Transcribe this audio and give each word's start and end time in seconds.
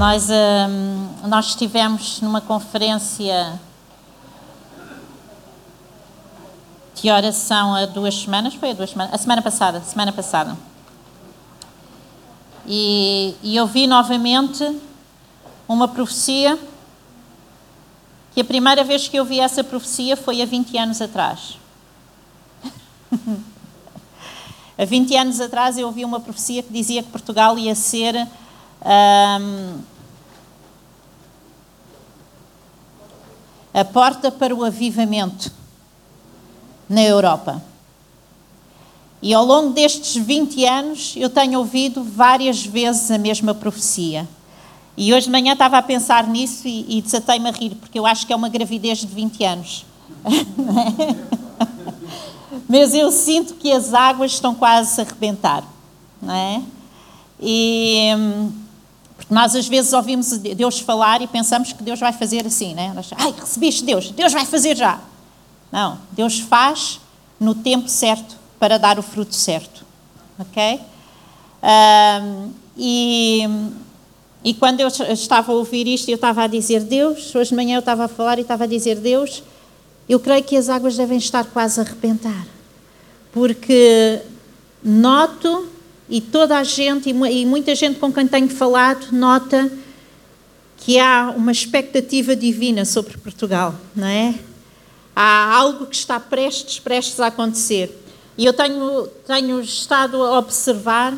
Nós, 0.00 0.28
hum, 0.30 1.28
nós 1.28 1.48
estivemos 1.48 2.22
numa 2.22 2.40
conferência 2.40 3.60
de 6.94 7.10
oração 7.10 7.74
há 7.74 7.84
duas 7.84 8.14
semanas, 8.14 8.54
foi 8.54 8.70
há 8.70 8.72
duas 8.72 8.88
semanas, 8.88 9.12
a 9.12 9.18
semana 9.18 9.42
passada, 9.42 9.82
semana 9.82 10.10
passada. 10.10 10.56
E, 12.66 13.34
e 13.42 13.54
eu 13.54 13.66
vi 13.66 13.86
novamente 13.86 14.80
uma 15.68 15.86
profecia 15.86 16.58
que 18.32 18.40
a 18.40 18.44
primeira 18.44 18.82
vez 18.82 19.06
que 19.06 19.18
eu 19.18 19.24
vi 19.26 19.38
essa 19.38 19.62
profecia 19.62 20.16
foi 20.16 20.40
há 20.40 20.46
20 20.46 20.78
anos 20.78 21.02
atrás. 21.02 21.58
há 24.78 24.84
20 24.86 25.14
anos 25.14 25.40
atrás 25.42 25.76
eu 25.76 25.88
ouvi 25.88 26.06
uma 26.06 26.20
profecia 26.20 26.62
que 26.62 26.72
dizia 26.72 27.02
que 27.02 27.10
Portugal 27.10 27.58
ia 27.58 27.74
ser 27.74 28.26
um, 28.82 29.89
a 33.72 33.84
porta 33.84 34.30
para 34.30 34.54
o 34.54 34.64
avivamento 34.64 35.52
na 36.88 37.02
Europa. 37.02 37.62
E 39.22 39.34
ao 39.34 39.44
longo 39.44 39.70
destes 39.70 40.16
20 40.16 40.64
anos 40.64 41.14
eu 41.16 41.28
tenho 41.28 41.58
ouvido 41.58 42.02
várias 42.02 42.64
vezes 42.64 43.10
a 43.10 43.18
mesma 43.18 43.54
profecia. 43.54 44.26
E 44.96 45.14
hoje 45.14 45.26
de 45.26 45.32
manhã 45.32 45.52
estava 45.52 45.78
a 45.78 45.82
pensar 45.82 46.26
nisso 46.26 46.66
e, 46.66 46.98
e 46.98 47.02
desatei-me 47.02 47.48
a 47.48 47.52
rir, 47.52 47.74
porque 47.76 47.98
eu 47.98 48.06
acho 48.06 48.26
que 48.26 48.32
é 48.32 48.36
uma 48.36 48.48
gravidez 48.48 48.98
de 48.98 49.06
20 49.06 49.44
anos. 49.44 49.86
Mas 52.68 52.94
eu 52.94 53.10
sinto 53.10 53.54
que 53.54 53.72
as 53.72 53.94
águas 53.94 54.32
estão 54.32 54.54
quase 54.54 55.00
a 55.00 55.04
arrebentar. 55.04 55.64
Não 56.20 56.34
é? 56.34 56.62
E 57.40 58.10
porque 58.59 58.59
nós 59.30 59.54
às 59.54 59.68
vezes 59.68 59.92
ouvimos 59.92 60.36
Deus 60.38 60.80
falar 60.80 61.22
e 61.22 61.26
pensamos 61.28 61.72
que 61.72 61.82
Deus 61.82 62.00
vai 62.00 62.12
fazer 62.12 62.44
assim, 62.44 62.74
né? 62.74 62.92
Nós, 62.92 63.10
Ai, 63.16 63.32
recebeste 63.38 63.84
Deus, 63.84 64.10
Deus 64.10 64.32
vai 64.32 64.44
fazer 64.44 64.76
já. 64.76 65.00
Não, 65.70 65.98
Deus 66.10 66.40
faz 66.40 67.00
no 67.38 67.54
tempo 67.54 67.88
certo 67.88 68.36
para 68.58 68.76
dar 68.76 68.98
o 68.98 69.02
fruto 69.02 69.34
certo, 69.34 69.84
ok? 70.36 70.80
Um, 71.62 72.50
e, 72.76 73.42
e 74.42 74.52
quando 74.54 74.80
eu 74.80 74.88
estava 74.88 75.52
a 75.52 75.54
ouvir 75.54 75.86
isto, 75.86 76.08
eu 76.08 76.16
estava 76.16 76.42
a 76.42 76.46
dizer 76.48 76.80
Deus, 76.80 77.32
hoje 77.34 77.50
de 77.50 77.56
manhã 77.56 77.76
eu 77.76 77.80
estava 77.80 78.06
a 78.06 78.08
falar 78.08 78.38
e 78.38 78.42
estava 78.42 78.64
a 78.64 78.66
dizer 78.66 78.96
Deus, 78.96 79.44
eu 80.08 80.18
creio 80.18 80.42
que 80.42 80.56
as 80.56 80.68
águas 80.68 80.96
devem 80.96 81.18
estar 81.18 81.44
quase 81.44 81.78
a 81.78 81.84
arrebentar, 81.84 82.46
porque 83.32 84.20
noto 84.82 85.68
e 86.10 86.20
toda 86.20 86.58
a 86.58 86.64
gente, 86.64 87.08
e 87.08 87.46
muita 87.46 87.72
gente 87.76 88.00
com 88.00 88.12
quem 88.12 88.26
tenho 88.26 88.48
falado, 88.48 89.12
nota 89.12 89.70
que 90.76 90.98
há 90.98 91.32
uma 91.36 91.52
expectativa 91.52 92.34
divina 92.34 92.84
sobre 92.84 93.16
Portugal, 93.16 93.74
não 93.94 94.08
é? 94.08 94.34
Há 95.14 95.54
algo 95.54 95.86
que 95.86 95.94
está 95.94 96.18
prestes, 96.18 96.80
prestes 96.80 97.20
a 97.20 97.28
acontecer. 97.28 97.96
E 98.36 98.44
eu 98.44 98.52
tenho, 98.52 99.06
tenho 99.26 99.60
estado 99.60 100.20
a 100.20 100.38
observar, 100.38 101.16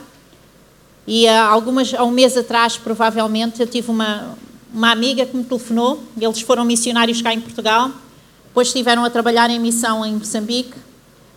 e 1.07 1.27
há, 1.27 1.43
algumas, 1.43 1.95
há 1.95 2.05
um 2.05 2.11
mês 2.11 2.37
atrás, 2.37 2.77
provavelmente, 2.77 3.61
eu 3.61 3.67
tive 3.67 3.91
uma, 3.91 4.37
uma 4.75 4.91
amiga 4.91 5.25
que 5.25 5.35
me 5.35 5.45
telefonou, 5.45 6.03
eles 6.21 6.43
foram 6.43 6.67
missionários 6.67 7.23
cá 7.23 7.33
em 7.33 7.41
Portugal, 7.41 7.91
depois 8.45 8.69
estiveram 8.69 9.05
a 9.05 9.11
trabalhar 9.11 9.49
em 9.49 9.59
missão 9.59 10.05
em 10.05 10.15
Moçambique, 10.17 10.75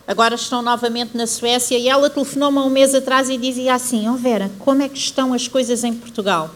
agora 0.06 0.34
estão 0.34 0.62
novamente 0.62 1.16
na 1.16 1.26
Suécia, 1.26 1.78
e 1.78 1.88
ela 1.88 2.08
telefonou-me 2.08 2.58
um 2.58 2.70
mês 2.70 2.94
atrás 2.94 3.28
e 3.28 3.36
dizia 3.36 3.74
assim: 3.74 4.08
Oh 4.08 4.14
Vera, 4.14 4.50
como 4.58 4.82
é 4.82 4.88
que 4.88 4.98
estão 4.98 5.32
as 5.32 5.48
coisas 5.48 5.82
em 5.84 5.92
Portugal? 5.92 6.50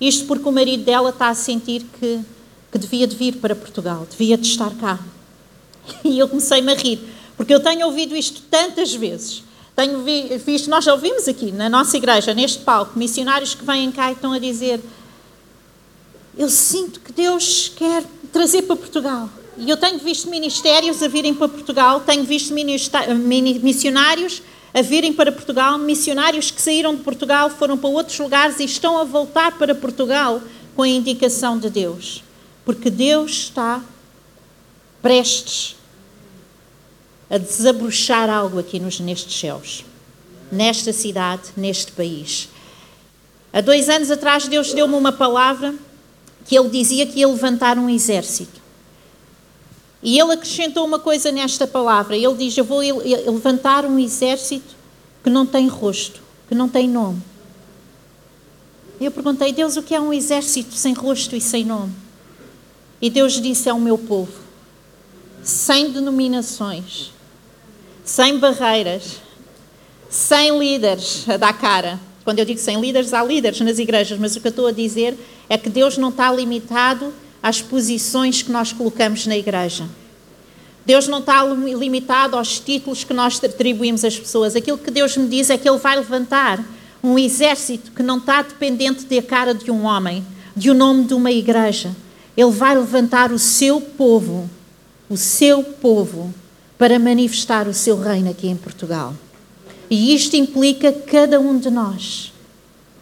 Isto 0.00 0.26
porque 0.26 0.48
o 0.48 0.52
marido 0.52 0.84
dela 0.84 1.10
está 1.10 1.28
a 1.28 1.34
sentir 1.34 1.84
que, 1.98 2.20
que 2.72 2.78
devia 2.78 3.06
de 3.06 3.16
vir 3.16 3.36
para 3.36 3.54
Portugal, 3.54 4.06
devia 4.10 4.36
de 4.36 4.46
estar 4.46 4.70
cá. 4.76 4.98
E 6.04 6.18
eu 6.18 6.28
comecei-me 6.28 6.70
a 6.70 6.76
rir, 6.76 7.00
porque 7.36 7.52
eu 7.52 7.58
tenho 7.58 7.86
ouvido 7.86 8.14
isto 8.14 8.42
tantas 8.50 8.94
vezes. 8.94 9.42
Tenho 9.74 10.04
visto, 10.38 10.68
nós 10.68 10.84
já 10.84 10.92
ouvimos 10.92 11.26
aqui 11.26 11.50
na 11.50 11.68
nossa 11.68 11.96
igreja, 11.96 12.34
neste 12.34 12.58
palco, 12.58 12.98
missionários 12.98 13.54
que 13.54 13.64
vêm 13.64 13.90
cá 13.90 14.10
e 14.10 14.12
estão 14.12 14.32
a 14.32 14.38
dizer: 14.38 14.80
Eu 16.36 16.50
sinto 16.50 17.00
que 17.00 17.12
Deus 17.12 17.72
quer 17.74 18.04
trazer 18.30 18.62
para 18.62 18.76
Portugal. 18.76 19.28
E 19.60 19.68
eu 19.68 19.76
tenho 19.76 19.98
visto 19.98 20.30
ministérios 20.30 21.02
a 21.02 21.08
virem 21.08 21.34
para 21.34 21.46
Portugal, 21.46 22.00
tenho 22.00 22.24
visto 22.24 22.54
missionários 22.54 24.42
a 24.72 24.80
virem 24.80 25.12
para 25.12 25.30
Portugal, 25.30 25.76
missionários 25.76 26.50
que 26.50 26.62
saíram 26.62 26.94
de 26.94 27.02
Portugal, 27.02 27.50
foram 27.50 27.76
para 27.76 27.90
outros 27.90 28.18
lugares 28.18 28.58
e 28.58 28.64
estão 28.64 28.96
a 28.96 29.04
voltar 29.04 29.58
para 29.58 29.74
Portugal 29.74 30.40
com 30.74 30.82
a 30.82 30.88
indicação 30.88 31.58
de 31.58 31.68
Deus. 31.68 32.24
Porque 32.64 32.88
Deus 32.88 33.32
está 33.32 33.82
prestes 35.02 35.76
a 37.28 37.36
desabrochar 37.36 38.30
algo 38.30 38.58
aqui 38.58 38.80
nos, 38.80 38.98
nestes 38.98 39.38
céus, 39.38 39.84
nesta 40.50 40.92
cidade, 40.92 41.50
neste 41.54 41.92
país. 41.92 42.48
Há 43.52 43.60
dois 43.60 43.90
anos 43.90 44.10
atrás, 44.10 44.48
Deus 44.48 44.72
deu-me 44.72 44.94
uma 44.94 45.12
palavra 45.12 45.74
que 46.46 46.56
Ele 46.56 46.70
dizia 46.70 47.06
que 47.06 47.18
ia 47.18 47.28
levantar 47.28 47.76
um 47.76 47.90
exército. 47.90 48.59
E 50.02 50.18
ele 50.18 50.32
acrescentou 50.32 50.84
uma 50.86 50.98
coisa 50.98 51.30
nesta 51.30 51.66
palavra. 51.66 52.16
Ele 52.16 52.34
diz: 52.34 52.56
Eu 52.56 52.64
vou 52.64 52.78
levantar 52.80 53.84
um 53.84 53.98
exército 53.98 54.74
que 55.22 55.28
não 55.28 55.44
tem 55.44 55.68
rosto, 55.68 56.20
que 56.48 56.54
não 56.54 56.68
tem 56.68 56.88
nome. 56.88 57.22
Eu 59.00 59.10
perguntei: 59.10 59.52
Deus, 59.52 59.76
o 59.76 59.82
que 59.82 59.94
é 59.94 60.00
um 60.00 60.12
exército 60.12 60.74
sem 60.74 60.94
rosto 60.94 61.36
e 61.36 61.40
sem 61.40 61.64
nome? 61.64 61.92
E 63.00 63.10
Deus 63.10 63.40
disse: 63.40 63.68
É 63.68 63.72
o 63.72 63.80
meu 63.80 63.98
povo, 63.98 64.32
sem 65.42 65.90
denominações, 65.90 67.12
sem 68.04 68.38
barreiras, 68.38 69.16
sem 70.08 70.58
líderes 70.58 71.28
a 71.28 71.36
dar 71.36 71.52
cara. 71.52 72.00
Quando 72.24 72.38
eu 72.38 72.44
digo 72.44 72.60
sem 72.60 72.80
líderes, 72.80 73.14
há 73.14 73.24
líderes 73.24 73.60
nas 73.60 73.78
igrejas, 73.78 74.18
mas 74.18 74.36
o 74.36 74.40
que 74.40 74.46
eu 74.46 74.50
estou 74.50 74.66
a 74.66 74.72
dizer 74.72 75.18
é 75.48 75.56
que 75.56 75.70
Deus 75.70 75.96
não 75.96 76.10
está 76.10 76.30
limitado 76.30 77.12
às 77.42 77.60
posições 77.60 78.42
que 78.42 78.50
nós 78.52 78.72
colocamos 78.72 79.26
na 79.26 79.36
igreja. 79.36 79.84
Deus 80.84 81.06
não 81.06 81.18
está 81.18 81.44
limitado 81.44 82.36
aos 82.36 82.58
títulos 82.58 83.04
que 83.04 83.14
nós 83.14 83.42
atribuímos 83.42 84.04
às 84.04 84.18
pessoas. 84.18 84.56
Aquilo 84.56 84.78
que 84.78 84.90
Deus 84.90 85.16
me 85.16 85.28
diz 85.28 85.50
é 85.50 85.58
que 85.58 85.68
Ele 85.68 85.78
vai 85.78 85.96
levantar 85.96 86.64
um 87.02 87.18
exército 87.18 87.92
que 87.92 88.02
não 88.02 88.18
está 88.18 88.42
dependente 88.42 89.04
da 89.04 89.22
cara 89.22 89.54
de 89.54 89.70
um 89.70 89.84
homem, 89.84 90.24
de 90.56 90.70
um 90.70 90.74
nome 90.74 91.04
de 91.04 91.14
uma 91.14 91.30
igreja. 91.30 91.94
Ele 92.36 92.50
vai 92.50 92.74
levantar 92.76 93.32
o 93.32 93.38
seu 93.38 93.80
povo, 93.80 94.48
o 95.08 95.16
seu 95.16 95.62
povo, 95.62 96.32
para 96.78 96.98
manifestar 96.98 97.68
o 97.68 97.74
seu 97.74 98.00
reino 98.00 98.30
aqui 98.30 98.48
em 98.48 98.56
Portugal. 98.56 99.14
E 99.90 100.14
isto 100.14 100.36
implica 100.36 100.92
cada 100.92 101.38
um 101.40 101.58
de 101.58 101.68
nós. 101.68 102.29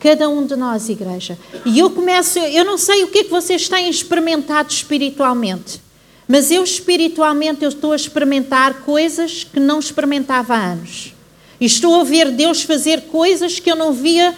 Cada 0.00 0.28
um 0.28 0.46
de 0.46 0.54
nós, 0.54 0.88
igreja. 0.88 1.36
E 1.64 1.78
eu 1.78 1.90
começo, 1.90 2.38
eu 2.38 2.64
não 2.64 2.78
sei 2.78 3.02
o 3.02 3.08
que 3.08 3.18
é 3.18 3.24
que 3.24 3.30
vocês 3.30 3.68
têm 3.68 3.90
experimentado 3.90 4.70
espiritualmente, 4.72 5.80
mas 6.26 6.50
eu 6.50 6.62
espiritualmente 6.62 7.64
eu 7.64 7.68
estou 7.68 7.92
a 7.92 7.96
experimentar 7.96 8.82
coisas 8.82 9.42
que 9.42 9.58
não 9.58 9.80
experimentava 9.80 10.54
há 10.54 10.72
anos. 10.72 11.14
E 11.60 11.66
estou 11.66 12.00
a 12.00 12.04
ver 12.04 12.30
Deus 12.30 12.62
fazer 12.62 13.02
coisas 13.02 13.58
que 13.58 13.70
eu 13.70 13.74
não 13.74 13.92
via 13.92 14.36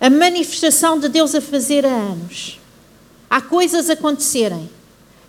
a 0.00 0.08
manifestação 0.08 0.98
de 0.98 1.08
Deus 1.08 1.34
a 1.34 1.40
fazer 1.40 1.84
há 1.84 1.90
anos. 1.90 2.58
Há 3.28 3.40
coisas 3.42 3.90
a 3.90 3.92
acontecerem. 3.92 4.70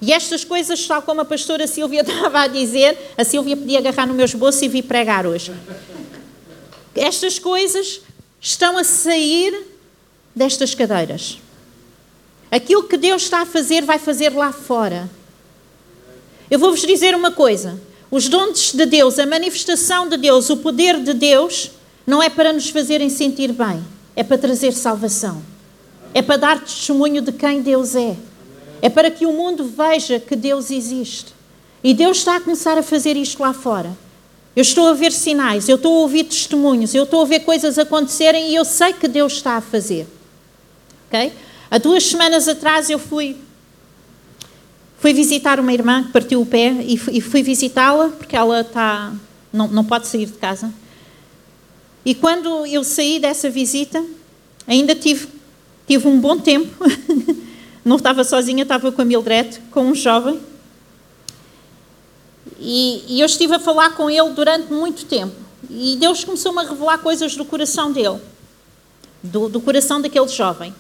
E 0.01 0.13
estas 0.13 0.44
coisas, 0.44 0.85
tal 0.85 1.01
como 1.01 1.22
a 1.22 1.25
pastora 1.25 1.67
Silvia 1.67 2.01
estava 2.07 2.41
a 2.41 2.47
dizer, 2.47 2.97
a 3.17 3.23
Silvia 3.25 3.57
podia 3.57 3.79
agarrar 3.79 4.05
no 4.05 4.13
meu 4.13 4.25
esboço 4.25 4.63
e 4.63 4.69
vir 4.69 4.84
pregar 4.84 5.25
hoje. 5.25 5.51
Estas 6.96 7.37
coisas 7.37 8.02
estão 8.47 8.78
a 8.78 8.84
sair 8.84 9.66
destas 10.34 10.73
cadeiras. 10.73 11.38
Aquilo 12.49 12.84
que 12.84 12.96
Deus 12.96 13.23
está 13.23 13.41
a 13.41 13.46
fazer, 13.46 13.84
vai 13.84 13.99
fazer 13.99 14.29
lá 14.29 14.53
fora. 14.53 15.09
Eu 16.49 16.58
vou-vos 16.58 16.82
dizer 16.82 17.14
uma 17.14 17.29
coisa: 17.29 17.78
os 18.09 18.29
dons 18.29 18.72
de 18.72 18.85
Deus, 18.85 19.20
a 19.20 19.26
manifestação 19.26 20.08
de 20.08 20.16
Deus, 20.16 20.49
o 20.49 20.55
poder 20.55 20.97
de 21.03 21.14
Deus, 21.14 21.72
não 22.05 22.23
é 22.23 22.29
para 22.29 22.53
nos 22.53 22.70
fazerem 22.70 23.09
sentir 23.09 23.52
bem, 23.52 23.84
é 24.16 24.23
para 24.23 24.38
trazer 24.38 24.72
salvação. 24.72 25.44
É 26.14 26.22
para 26.22 26.38
dar 26.38 26.61
testemunho 26.61 27.22
de 27.22 27.34
quem 27.34 27.61
Deus 27.61 27.96
é. 27.96 28.16
É 28.82 28.88
para 28.88 29.11
que 29.11 29.26
o 29.26 29.34
mundo 29.34 29.66
veja 29.66 30.22
que 30.22 30.38
Deus 30.38 30.72
existe. 30.72 31.35
E 31.84 31.94
Deus 31.94 32.20
está 32.20 32.38
a 32.38 32.40
começar 32.40 32.78
a 32.78 32.82
fazer 32.82 33.17
isto 33.17 33.41
lá 33.41 33.53
fora. 33.53 33.96
Eu 34.58 34.64
estou 34.64 34.88
a 34.88 34.94
ver 34.94 35.12
sinais, 35.12 35.70
eu 35.70 35.76
estou 35.76 35.98
a 35.98 36.00
ouvir 36.00 36.24
testemunhos, 36.24 36.96
eu 36.96 37.04
estou 37.04 37.22
a 37.22 37.26
ver 37.26 37.42
coisas 37.42 37.78
acontecerem 37.78 38.50
e 38.50 38.56
eu 38.56 38.66
sei 38.66 38.92
que 38.92 39.08
Deus 39.08 39.34
está 39.34 39.58
a 39.58 39.62
fazer. 39.62 40.08
Ok? 41.06 41.32
Há 41.70 41.78
duas 41.78 42.04
semanas 42.04 42.48
atrás 42.48 42.90
eu 42.90 42.98
fui 42.98 43.38
fui 44.98 45.14
visitar 45.14 45.59
uma 45.59 45.72
irmã 45.72 46.06
que 46.06 46.12
partiu 46.12 46.42
o 46.42 46.46
pé 46.46 46.72
e 46.88 46.98
fui, 46.98 47.22
fui 47.22 47.44
visitá-la 47.44 48.09
porque 48.09 48.36
ela 48.36 48.62
está 48.62 49.14
não, 49.54 49.68
não 49.68 49.86
pode 49.86 50.08
sair 50.08 50.26
de 50.26 50.40
casa. 50.40 50.74
E 52.04 52.16
quando 52.16 52.66
eu 52.66 52.84
saí 52.84 53.20
dessa 53.20 53.52
visita, 53.52 54.04
ainda 54.66 54.96
tive 54.96 55.28
tive 55.86 56.08
um 56.08 56.20
bom 56.20 56.40
tempo, 56.40 56.84
não 57.86 57.98
estava 57.98 58.24
sozinha, 58.24 58.64
estava 58.64 58.92
com 58.92 59.04
a 59.04 59.06
Mildred, 59.06 59.62
com 59.70 59.82
um 59.82 59.94
jovem, 59.94 60.40
e, 62.59 63.04
e 63.08 63.20
eu 63.20 63.26
estive 63.26 63.56
a 63.56 63.59
falar 63.59 63.92
com 63.96 64.09
ele 64.09 64.30
durante 64.32 64.72
muito 64.72 65.06
tempo. 65.06 65.36
E 65.70 65.96
Deus 65.98 66.24
começou-me 66.24 66.59
a 66.59 66.64
revelar 66.64 66.98
coisas 67.00 67.36
do 67.36 67.44
coração 67.44 67.92
dele, 67.92 68.20
do, 69.22 69.50
do 69.50 69.59
coração 69.59 70.02
daquele 70.02 70.28
jovem. 70.28 70.74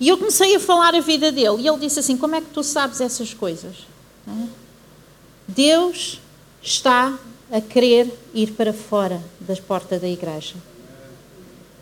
E 0.00 0.08
eu 0.08 0.18
comecei 0.18 0.56
a 0.56 0.60
falar 0.60 0.94
a 0.94 1.00
vida 1.00 1.30
dele. 1.30 1.62
E 1.62 1.68
ele 1.68 1.78
disse 1.78 2.00
assim: 2.00 2.16
Como 2.16 2.34
é 2.34 2.40
que 2.40 2.48
tu 2.48 2.62
sabes 2.62 3.00
essas 3.00 3.32
coisas? 3.32 3.76
Deus 5.46 6.20
está 6.62 7.16
a 7.50 7.60
querer 7.60 8.12
ir 8.34 8.52
para 8.52 8.72
fora 8.72 9.22
das 9.40 9.60
portas 9.60 10.00
da 10.00 10.08
igreja. 10.08 10.54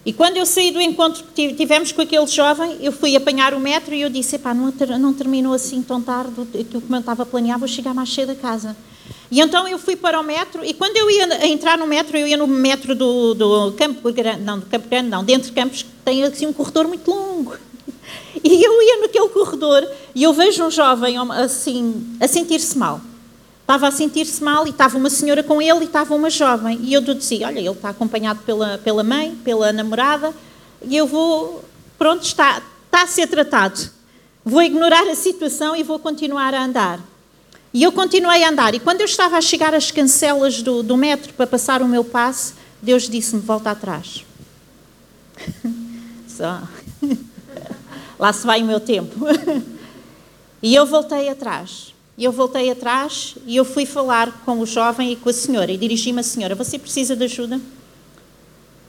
E 0.04 0.12
quando 0.12 0.38
eu 0.38 0.46
saí 0.46 0.70
do 0.70 0.80
encontro 0.80 1.22
que 1.34 1.54
tivemos 1.54 1.92
com 1.92 2.00
aquele 2.00 2.26
jovem, 2.26 2.78
eu 2.80 2.90
fui 2.90 3.14
apanhar 3.14 3.54
o 3.54 3.60
metro 3.60 3.94
e 3.94 4.02
eu 4.02 4.10
disse: 4.10 4.36
Epá, 4.36 4.52
não, 4.52 4.72
não 4.98 5.14
terminou 5.14 5.52
assim 5.52 5.82
tão 5.82 6.00
tarde 6.02 6.32
aquilo 6.42 6.80
que 6.80 6.92
eu 6.92 6.98
estava 6.98 7.22
a 7.22 7.26
planear, 7.26 7.58
vou 7.58 7.68
chegar 7.68 7.94
mais 7.94 8.12
cedo 8.12 8.32
a 8.32 8.34
casa. 8.34 8.76
E 9.30 9.40
então 9.40 9.68
eu 9.68 9.78
fui 9.78 9.94
para 9.94 10.18
o 10.18 10.24
metro, 10.24 10.64
e 10.64 10.74
quando 10.74 10.96
eu 10.96 11.08
ia 11.08 11.46
entrar 11.46 11.78
no 11.78 11.86
metro, 11.86 12.16
eu 12.16 12.26
ia 12.26 12.36
no 12.36 12.48
metro 12.48 12.96
do, 12.96 13.32
do 13.34 13.72
Campo 13.72 14.12
Grande, 14.12 14.42
não, 14.42 14.58
do 14.58 14.66
Campo 14.66 14.88
Grande, 14.88 15.08
não, 15.08 15.22
dentro 15.22 15.48
de 15.48 15.54
Campos, 15.54 15.86
tem 16.04 16.24
assim 16.24 16.46
um 16.46 16.52
corredor 16.52 16.88
muito 16.88 17.10
longo. 17.10 17.56
E 18.42 18.64
eu 18.64 18.82
ia 18.82 19.02
naquele 19.02 19.28
corredor 19.28 19.86
e 20.14 20.22
eu 20.22 20.32
vejo 20.32 20.64
um 20.64 20.70
jovem 20.70 21.16
assim, 21.18 22.16
a 22.18 22.26
sentir-se 22.26 22.78
mal. 22.78 23.00
Estava 23.60 23.88
a 23.88 23.90
sentir-se 23.90 24.42
mal 24.42 24.66
e 24.66 24.70
estava 24.70 24.96
uma 24.96 25.10
senhora 25.10 25.42
com 25.42 25.60
ele 25.60 25.80
e 25.80 25.84
estava 25.84 26.14
uma 26.14 26.30
jovem. 26.30 26.80
E 26.82 26.92
eu 26.94 27.00
disse: 27.02 27.44
Olha, 27.44 27.58
ele 27.58 27.68
está 27.68 27.90
acompanhado 27.90 28.40
pela, 28.44 28.78
pela 28.78 29.04
mãe, 29.04 29.36
pela 29.44 29.72
namorada, 29.72 30.34
e 30.82 30.96
eu 30.96 31.06
vou. 31.06 31.62
Pronto, 31.98 32.22
está, 32.22 32.62
está 32.86 33.02
a 33.02 33.06
ser 33.06 33.26
tratado. 33.26 33.90
Vou 34.44 34.62
ignorar 34.62 35.06
a 35.06 35.14
situação 35.14 35.76
e 35.76 35.82
vou 35.82 35.98
continuar 35.98 36.54
a 36.54 36.64
andar. 36.64 37.09
E 37.72 37.82
eu 37.82 37.92
continuei 37.92 38.42
a 38.42 38.50
andar. 38.50 38.74
E 38.74 38.80
quando 38.80 39.00
eu 39.00 39.06
estava 39.06 39.38
a 39.38 39.40
chegar 39.40 39.74
às 39.74 39.90
cancelas 39.90 40.62
do, 40.62 40.82
do 40.82 40.96
metro 40.96 41.32
para 41.34 41.46
passar 41.46 41.82
o 41.82 41.88
meu 41.88 42.04
passe, 42.04 42.54
Deus 42.82 43.08
disse-me: 43.08 43.40
Volta 43.40 43.70
atrás. 43.70 44.24
Só. 46.26 46.62
Lá 48.18 48.32
se 48.32 48.46
vai 48.46 48.62
o 48.62 48.66
meu 48.66 48.80
tempo. 48.80 49.14
e 50.62 50.74
eu 50.74 50.84
voltei 50.84 51.28
atrás. 51.28 51.94
E 52.18 52.24
eu 52.24 52.32
voltei 52.32 52.70
atrás 52.70 53.36
e 53.46 53.56
eu 53.56 53.64
fui 53.64 53.86
falar 53.86 54.42
com 54.44 54.60
o 54.60 54.66
jovem 54.66 55.12
e 55.12 55.16
com 55.16 55.30
a 55.30 55.32
senhora. 55.32 55.70
E 55.70 55.76
dirigi-me 55.76 56.20
à 56.20 56.22
senhora: 56.24 56.54
Você 56.54 56.78
precisa 56.78 57.14
de 57.14 57.24
ajuda? 57.24 57.60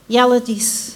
E 0.09 0.17
ela 0.17 0.41
disse: 0.41 0.95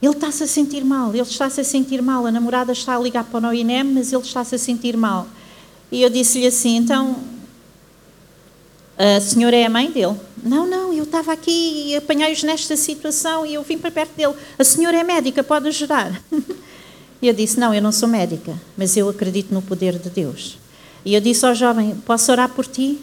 Ele 0.00 0.12
está-se 0.12 0.44
a 0.44 0.46
sentir 0.46 0.84
mal, 0.84 1.10
ele 1.10 1.20
está-se 1.20 1.60
a 1.60 1.64
sentir 1.64 2.00
mal. 2.00 2.24
A 2.24 2.30
namorada 2.30 2.72
está 2.72 2.94
a 2.96 2.98
ligar 2.98 3.24
para 3.24 3.48
o 3.48 3.52
INEM, 3.52 3.84
mas 3.84 4.12
ele 4.12 4.22
está-se 4.22 4.54
a 4.54 4.58
sentir 4.58 4.96
mal. 4.96 5.26
E 5.90 6.02
eu 6.02 6.10
disse-lhe 6.10 6.46
assim: 6.46 6.76
então, 6.76 7.16
a 8.98 9.20
senhora 9.20 9.56
é 9.56 9.66
a 9.66 9.70
mãe 9.70 9.90
dele? 9.90 10.16
Não, 10.42 10.66
não, 10.66 10.92
eu 10.92 11.04
estava 11.04 11.32
aqui 11.32 11.88
e 11.88 11.96
apanhei-os 11.96 12.42
nesta 12.42 12.76
situação 12.76 13.44
e 13.44 13.54
eu 13.54 13.62
vim 13.62 13.78
para 13.78 13.90
perto 13.90 14.14
dele. 14.16 14.34
A 14.58 14.64
senhora 14.64 14.96
é 14.96 15.04
médica, 15.04 15.42
pode 15.44 15.68
ajudar. 15.68 16.22
E 17.20 17.28
eu 17.28 17.34
disse: 17.34 17.58
Não, 17.58 17.72
eu 17.72 17.80
não 17.80 17.92
sou 17.92 18.08
médica, 18.08 18.54
mas 18.76 18.96
eu 18.96 19.08
acredito 19.08 19.52
no 19.52 19.62
poder 19.62 19.98
de 19.98 20.10
Deus. 20.10 20.58
E 21.04 21.14
eu 21.14 21.20
disse 21.20 21.46
ao 21.46 21.54
jovem: 21.54 21.96
Posso 22.04 22.30
orar 22.30 22.50
por 22.50 22.66
ti? 22.66 22.98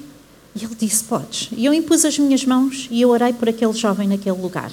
E 0.56 0.64
ele 0.64 0.76
disse: 0.76 1.04
Podes. 1.06 1.50
E 1.52 1.66
eu 1.66 1.74
impus 1.74 2.06
as 2.06 2.18
minhas 2.20 2.46
mãos 2.46 2.88
e 2.92 3.02
eu 3.02 3.10
orei 3.10 3.34
por 3.34 3.50
aquele 3.50 3.74
jovem 3.74 4.08
naquele 4.08 4.40
lugar. 4.40 4.72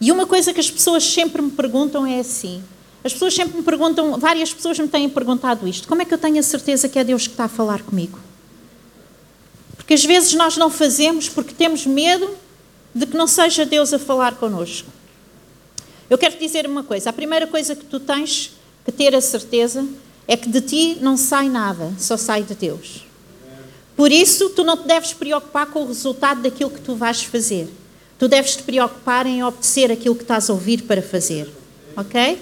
E 0.00 0.10
uma 0.10 0.26
coisa 0.26 0.52
que 0.52 0.58
as 0.58 0.70
pessoas 0.70 1.04
sempre 1.04 1.40
me 1.40 1.50
perguntam 1.50 2.04
é 2.04 2.18
assim: 2.18 2.62
as 3.04 3.12
pessoas 3.12 3.34
sempre 3.34 3.56
me 3.56 3.62
perguntam, 3.62 4.18
várias 4.18 4.54
pessoas 4.54 4.78
me 4.78 4.88
têm 4.88 5.08
perguntado 5.08 5.66
isto: 5.66 5.88
como 5.88 6.02
é 6.02 6.04
que 6.04 6.14
eu 6.14 6.18
tenho 6.18 6.38
a 6.38 6.42
certeza 6.42 6.88
que 6.88 6.98
é 6.98 7.04
Deus 7.04 7.26
que 7.26 7.34
está 7.34 7.44
a 7.44 7.48
falar 7.48 7.82
comigo? 7.82 8.18
Porque 9.76 9.94
às 9.94 10.04
vezes 10.04 10.32
nós 10.34 10.56
não 10.56 10.70
fazemos 10.70 11.28
porque 11.28 11.52
temos 11.52 11.84
medo 11.84 12.30
de 12.94 13.06
que 13.06 13.16
não 13.16 13.26
seja 13.26 13.66
Deus 13.66 13.92
a 13.92 13.98
falar 13.98 14.36
connosco. 14.36 14.88
Eu 16.08 16.16
quero 16.16 16.34
te 16.34 16.46
dizer 16.46 16.66
uma 16.66 16.84
coisa: 16.84 17.10
a 17.10 17.12
primeira 17.12 17.46
coisa 17.46 17.74
que 17.74 17.84
tu 17.84 17.98
tens 17.98 18.52
que 18.84 18.92
ter 18.92 19.14
a 19.14 19.20
certeza 19.20 19.84
é 20.28 20.36
que 20.36 20.48
de 20.48 20.60
ti 20.60 20.98
não 21.00 21.16
sai 21.16 21.48
nada, 21.48 21.92
só 21.98 22.16
sai 22.16 22.44
de 22.44 22.54
Deus. 22.54 23.04
Por 23.96 24.12
isso, 24.12 24.50
tu 24.50 24.62
não 24.62 24.76
te 24.76 24.86
deves 24.86 25.12
preocupar 25.12 25.66
com 25.66 25.82
o 25.82 25.88
resultado 25.88 26.42
daquilo 26.42 26.70
que 26.70 26.80
tu 26.80 26.94
vais 26.94 27.22
fazer. 27.22 27.68
Tu 28.18 28.28
deves 28.28 28.56
te 28.56 28.62
preocupar 28.62 29.26
em 29.26 29.42
obedecer 29.42 29.90
aquilo 29.90 30.14
que 30.14 30.22
estás 30.22 30.48
a 30.48 30.52
ouvir 30.52 30.82
para 30.82 31.02
fazer. 31.02 31.50
Ok? 31.96 32.38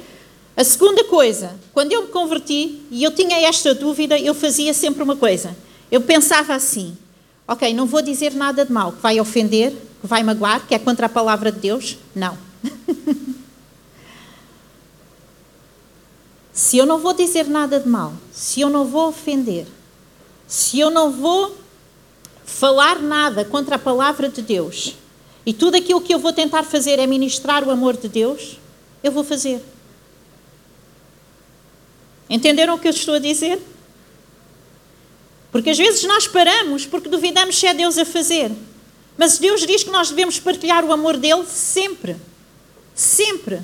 A 0.56 0.64
segunda 0.64 1.04
coisa, 1.04 1.58
quando 1.72 1.92
eu 1.92 2.02
me 2.02 2.08
converti 2.08 2.82
e 2.90 3.02
eu 3.02 3.10
tinha 3.14 3.48
esta 3.48 3.74
dúvida, 3.74 4.18
eu 4.18 4.34
fazia 4.34 4.74
sempre 4.74 5.02
uma 5.02 5.16
coisa. 5.16 5.56
Eu 5.90 6.00
pensava 6.00 6.54
assim: 6.54 6.96
ok, 7.46 7.72
não 7.74 7.86
vou 7.86 8.02
dizer 8.02 8.34
nada 8.34 8.64
de 8.64 8.72
mal 8.72 8.92
que 8.92 9.00
vai 9.00 9.20
ofender, 9.20 9.72
que 10.00 10.06
vai 10.06 10.22
magoar, 10.22 10.66
que 10.66 10.74
é 10.74 10.78
contra 10.78 11.06
a 11.06 11.08
palavra 11.08 11.50
de 11.50 11.58
Deus. 11.60 11.96
Não. 12.14 12.36
se 16.52 16.76
eu 16.76 16.86
não 16.86 16.98
vou 16.98 17.14
dizer 17.14 17.46
nada 17.48 17.80
de 17.80 17.88
mal, 17.88 18.12
se 18.32 18.60
eu 18.60 18.68
não 18.68 18.84
vou 18.84 19.08
ofender, 19.08 19.66
se 20.46 20.78
eu 20.78 20.90
não 20.90 21.10
vou 21.10 21.56
falar 22.44 23.00
nada 23.00 23.44
contra 23.44 23.76
a 23.76 23.78
palavra 23.78 24.28
de 24.28 24.42
Deus, 24.42 24.94
e 25.46 25.54
tudo 25.54 25.76
aquilo 25.76 26.00
que 26.00 26.12
eu 26.12 26.18
vou 26.18 26.32
tentar 26.32 26.64
fazer 26.64 26.98
é 26.98 27.06
ministrar 27.06 27.66
o 27.66 27.70
amor 27.70 27.96
de 27.96 28.08
Deus, 28.08 28.58
eu 29.02 29.10
vou 29.10 29.24
fazer. 29.24 29.62
Entenderam 32.30 32.76
o 32.76 32.78
que 32.78 32.86
eu 32.86 32.92
estou 32.92 33.14
a 33.14 33.18
dizer? 33.18 33.60
Porque 35.50 35.70
às 35.70 35.76
vezes 35.76 36.04
nós 36.04 36.28
paramos 36.28 36.86
porque 36.86 37.08
duvidamos 37.08 37.58
se 37.58 37.66
é 37.66 37.74
Deus 37.74 37.98
a 37.98 38.04
fazer. 38.04 38.52
Mas 39.18 39.38
Deus 39.38 39.66
diz 39.66 39.82
que 39.82 39.90
nós 39.90 40.08
devemos 40.10 40.38
partilhar 40.38 40.84
o 40.84 40.92
amor 40.92 41.16
dele 41.16 41.44
sempre. 41.44 42.16
Sempre. 42.94 43.60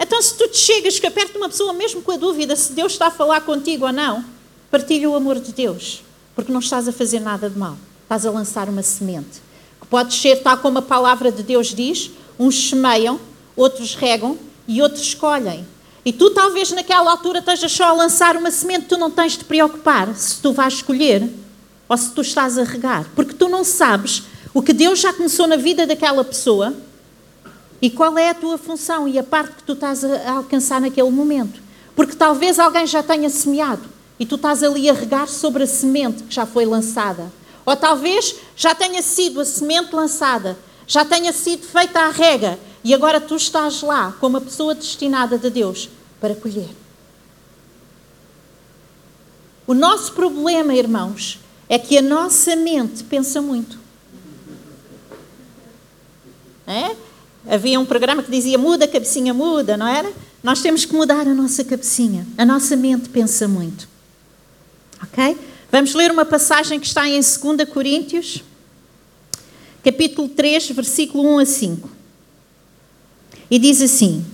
Então, 0.00 0.20
se 0.20 0.36
tu 0.36 0.48
te 0.48 0.58
chegas 0.58 0.98
que 0.98 1.08
perto 1.10 1.32
de 1.32 1.38
uma 1.38 1.48
pessoa, 1.48 1.72
mesmo 1.72 2.02
com 2.02 2.12
a 2.12 2.16
dúvida 2.16 2.56
se 2.56 2.72
Deus 2.72 2.92
está 2.92 3.06
a 3.06 3.10
falar 3.10 3.40
contigo 3.42 3.86
ou 3.86 3.92
não, 3.92 4.24
partilha 4.70 5.08
o 5.08 5.14
amor 5.14 5.38
de 5.38 5.52
Deus. 5.52 6.02
Porque 6.34 6.52
não 6.52 6.60
estás 6.60 6.88
a 6.88 6.92
fazer 6.92 7.20
nada 7.20 7.48
de 7.48 7.58
mal. 7.58 7.76
Estás 8.02 8.26
a 8.26 8.30
lançar 8.30 8.68
uma 8.68 8.82
semente. 8.82 9.40
Que 9.80 9.86
pode 9.86 10.14
ser, 10.14 10.42
tal 10.42 10.58
como 10.58 10.78
a 10.78 10.82
palavra 10.82 11.30
de 11.30 11.42
Deus 11.42 11.74
diz: 11.74 12.10
uns 12.38 12.68
semeiam, 12.68 13.20
outros 13.56 13.94
regam 13.94 14.38
e 14.66 14.82
outros 14.82 15.02
escolhem. 15.02 15.66
E 16.08 16.12
tu 16.12 16.30
talvez 16.30 16.72
naquela 16.72 17.10
altura 17.10 17.40
estejas 17.40 17.70
só 17.70 17.84
a 17.84 17.92
lançar 17.92 18.34
uma 18.34 18.50
semente, 18.50 18.86
tu 18.86 18.96
não 18.96 19.10
tens 19.10 19.36
de 19.36 19.44
preocupar 19.44 20.16
se 20.16 20.40
tu 20.40 20.54
vais 20.54 20.72
escolher 20.72 21.28
ou 21.86 21.96
se 21.98 22.12
tu 22.12 22.22
estás 22.22 22.56
a 22.56 22.64
regar, 22.64 23.04
porque 23.14 23.34
tu 23.34 23.46
não 23.46 23.62
sabes 23.62 24.22
o 24.54 24.62
que 24.62 24.72
Deus 24.72 25.00
já 25.00 25.12
começou 25.12 25.46
na 25.46 25.56
vida 25.56 25.86
daquela 25.86 26.24
pessoa 26.24 26.72
e 27.82 27.90
qual 27.90 28.16
é 28.16 28.30
a 28.30 28.34
tua 28.34 28.56
função 28.56 29.06
e 29.06 29.18
a 29.18 29.22
parte 29.22 29.56
que 29.56 29.62
tu 29.64 29.74
estás 29.74 30.02
a 30.02 30.32
alcançar 30.32 30.80
naquele 30.80 31.10
momento. 31.10 31.60
Porque 31.94 32.16
talvez 32.16 32.58
alguém 32.58 32.86
já 32.86 33.02
tenha 33.02 33.28
semeado 33.28 33.82
e 34.18 34.24
tu 34.24 34.36
estás 34.36 34.62
ali 34.62 34.88
a 34.88 34.94
regar 34.94 35.28
sobre 35.28 35.64
a 35.64 35.66
semente 35.66 36.22
que 36.22 36.34
já 36.34 36.46
foi 36.46 36.64
lançada. 36.64 37.30
Ou 37.66 37.76
talvez 37.76 38.34
já 38.56 38.74
tenha 38.74 39.02
sido 39.02 39.42
a 39.42 39.44
semente 39.44 39.94
lançada, 39.94 40.58
já 40.86 41.04
tenha 41.04 41.34
sido 41.34 41.66
feita 41.66 42.00
a 42.00 42.08
rega 42.08 42.58
e 42.82 42.94
agora 42.94 43.20
tu 43.20 43.36
estás 43.36 43.82
lá 43.82 44.14
como 44.18 44.38
a 44.38 44.40
pessoa 44.40 44.74
destinada 44.74 45.36
de 45.36 45.50
Deus 45.50 45.90
para 46.20 46.34
colher. 46.34 46.68
O 49.66 49.74
nosso 49.74 50.12
problema, 50.12 50.74
irmãos, 50.74 51.38
é 51.68 51.78
que 51.78 51.98
a 51.98 52.02
nossa 52.02 52.56
mente 52.56 53.04
pensa 53.04 53.42
muito. 53.42 53.78
É? 56.66 56.96
Havia 57.46 57.78
um 57.78 57.84
programa 57.84 58.22
que 58.22 58.30
dizia 58.30 58.58
muda, 58.58 58.88
cabecinha 58.88 59.32
muda, 59.32 59.76
não 59.76 59.86
era? 59.86 60.12
Nós 60.42 60.62
temos 60.62 60.84
que 60.84 60.94
mudar 60.94 61.26
a 61.26 61.34
nossa 61.34 61.64
cabecinha. 61.64 62.26
A 62.36 62.44
nossa 62.44 62.76
mente 62.76 63.08
pensa 63.08 63.46
muito. 63.46 63.88
Ok? 65.02 65.36
Vamos 65.70 65.94
ler 65.94 66.10
uma 66.10 66.24
passagem 66.24 66.80
que 66.80 66.86
está 66.86 67.06
em 67.06 67.20
2 67.20 67.68
Coríntios, 67.70 68.42
capítulo 69.84 70.28
3, 70.28 70.70
versículo 70.70 71.34
1 71.34 71.38
a 71.38 71.44
5. 71.44 71.90
E 73.50 73.58
diz 73.58 73.82
assim: 73.82 74.24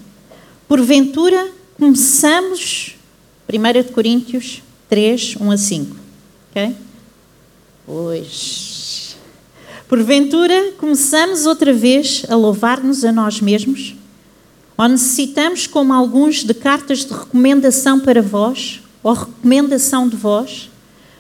Porventura 0.69 1.51
começamos, 1.85 2.97
1 3.47 3.93
Coríntios 3.93 4.63
3, 4.89 5.37
1 5.39 5.51
a 5.51 5.57
5. 5.59 5.97
Ok? 6.51 6.77
Pois. 7.85 9.17
Porventura 9.87 10.73
começamos 10.79 11.45
outra 11.45 11.75
vez 11.75 12.25
a 12.31 12.37
louvar-nos 12.37 13.05
a 13.05 13.13
nós 13.13 13.39
mesmos? 13.43 13.95
Ou 14.79 14.89
necessitamos, 14.89 15.67
como 15.67 15.93
alguns, 15.93 16.43
de 16.43 16.55
cartas 16.55 17.05
de 17.05 17.13
recomendação 17.13 18.01
para 18.01 18.23
vós, 18.23 18.81
ou 19.03 19.13
recomendação 19.13 20.09
de 20.09 20.17
vós? 20.17 20.71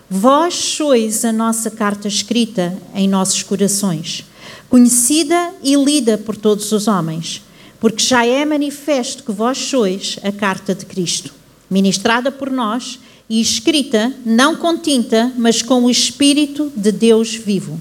Vós 0.08 0.54
sois 0.54 1.26
a 1.26 1.32
nossa 1.32 1.70
carta 1.70 2.08
escrita 2.08 2.74
em 2.94 3.06
nossos 3.06 3.42
corações, 3.42 4.24
conhecida 4.70 5.52
e 5.62 5.74
lida 5.76 6.16
por 6.16 6.34
todos 6.36 6.72
os 6.72 6.88
homens 6.88 7.42
porque 7.80 8.02
já 8.02 8.24
é 8.24 8.44
manifesto 8.44 9.22
que 9.22 9.32
vós 9.32 9.58
sois 9.58 10.18
a 10.22 10.32
carta 10.32 10.74
de 10.74 10.86
Cristo, 10.86 11.34
ministrada 11.70 12.30
por 12.32 12.50
nós 12.50 12.98
e 13.28 13.40
escrita 13.40 14.12
não 14.24 14.56
com 14.56 14.76
tinta, 14.76 15.32
mas 15.36 15.62
com 15.62 15.84
o 15.84 15.90
Espírito 15.90 16.72
de 16.76 16.92
Deus 16.92 17.34
vivo, 17.34 17.80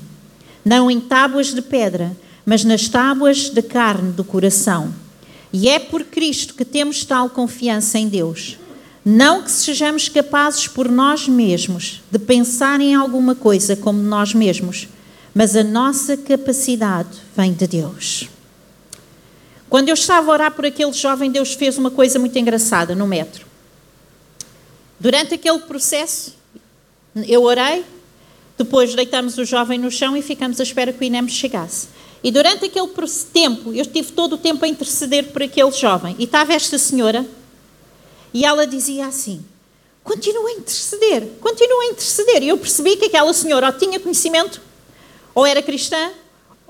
não 0.63 0.89
em 0.89 0.99
tábuas 0.99 1.53
de 1.53 1.61
pedra, 1.61 2.15
mas 2.45 2.63
nas 2.63 2.87
tábuas 2.87 3.49
de 3.49 3.61
carne 3.61 4.11
do 4.11 4.23
coração. 4.23 4.93
E 5.51 5.69
é 5.69 5.77
por 5.79 6.03
Cristo 6.05 6.55
que 6.55 6.65
temos 6.65 7.05
tal 7.05 7.29
confiança 7.29 7.99
em 7.99 8.07
Deus. 8.07 8.57
Não 9.05 9.43
que 9.43 9.51
sejamos 9.51 10.07
capazes 10.09 10.67
por 10.67 10.89
nós 10.89 11.27
mesmos 11.27 12.01
de 12.09 12.17
pensar 12.17 12.79
em 12.79 12.95
alguma 12.95 13.35
coisa 13.35 13.75
como 13.75 14.01
nós 14.01 14.33
mesmos, 14.33 14.87
mas 15.35 15.55
a 15.55 15.63
nossa 15.63 16.15
capacidade 16.15 17.09
vem 17.35 17.53
de 17.53 17.67
Deus. 17.67 18.29
Quando 19.73 19.89
eu 19.89 19.95
estava 19.95 20.29
a 20.29 20.33
orar 20.35 20.51
por 20.51 20.67
aquele 20.67 20.93
jovem, 20.93 21.31
Deus 21.31 21.55
fez 21.55 21.79
uma 21.79 21.89
coisa 21.89 22.19
muito 22.19 22.37
engraçada 22.37 22.93
no 22.93 23.07
metro. 23.07 23.43
Durante 24.99 25.33
aquele 25.33 25.57
processo, 25.61 26.35
eu 27.27 27.41
orei, 27.41 27.83
depois 28.55 28.93
deitamos 28.93 29.35
o 29.39 29.43
jovem 29.43 29.79
no 29.79 29.89
chão 29.89 30.15
e 30.15 30.21
ficamos 30.21 30.59
à 30.59 30.63
espera 30.63 30.93
que 30.93 30.99
o 30.99 31.03
INEM 31.03 31.27
chegasse. 31.27 31.87
E 32.23 32.29
durante 32.29 32.65
aquele 32.65 32.87
tempo, 33.33 33.73
eu 33.73 33.83
tive 33.83 34.11
todo 34.11 34.33
o 34.33 34.37
tempo 34.37 34.63
a 34.63 34.67
interceder 34.67 35.31
por 35.31 35.41
aquele 35.41 35.71
jovem. 35.71 36.15
E 36.19 36.25
estava 36.25 36.53
esta 36.53 36.77
senhora, 36.77 37.25
e 38.31 38.45
ela 38.45 38.67
dizia 38.67 39.07
assim: 39.07 39.43
continua 40.03 40.49
a 40.49 40.53
interceder, 40.53 41.27
continua 41.41 41.81
a 41.81 41.85
interceder. 41.87 42.43
E 42.43 42.49
eu 42.49 42.59
percebi 42.59 42.95
que 42.95 43.05
aquela 43.05 43.33
senhora 43.33 43.65
ou 43.65 43.73
tinha 43.73 43.99
conhecimento, 43.99 44.61
ou 45.33 45.47
era 45.47 45.63
cristã, 45.63 46.11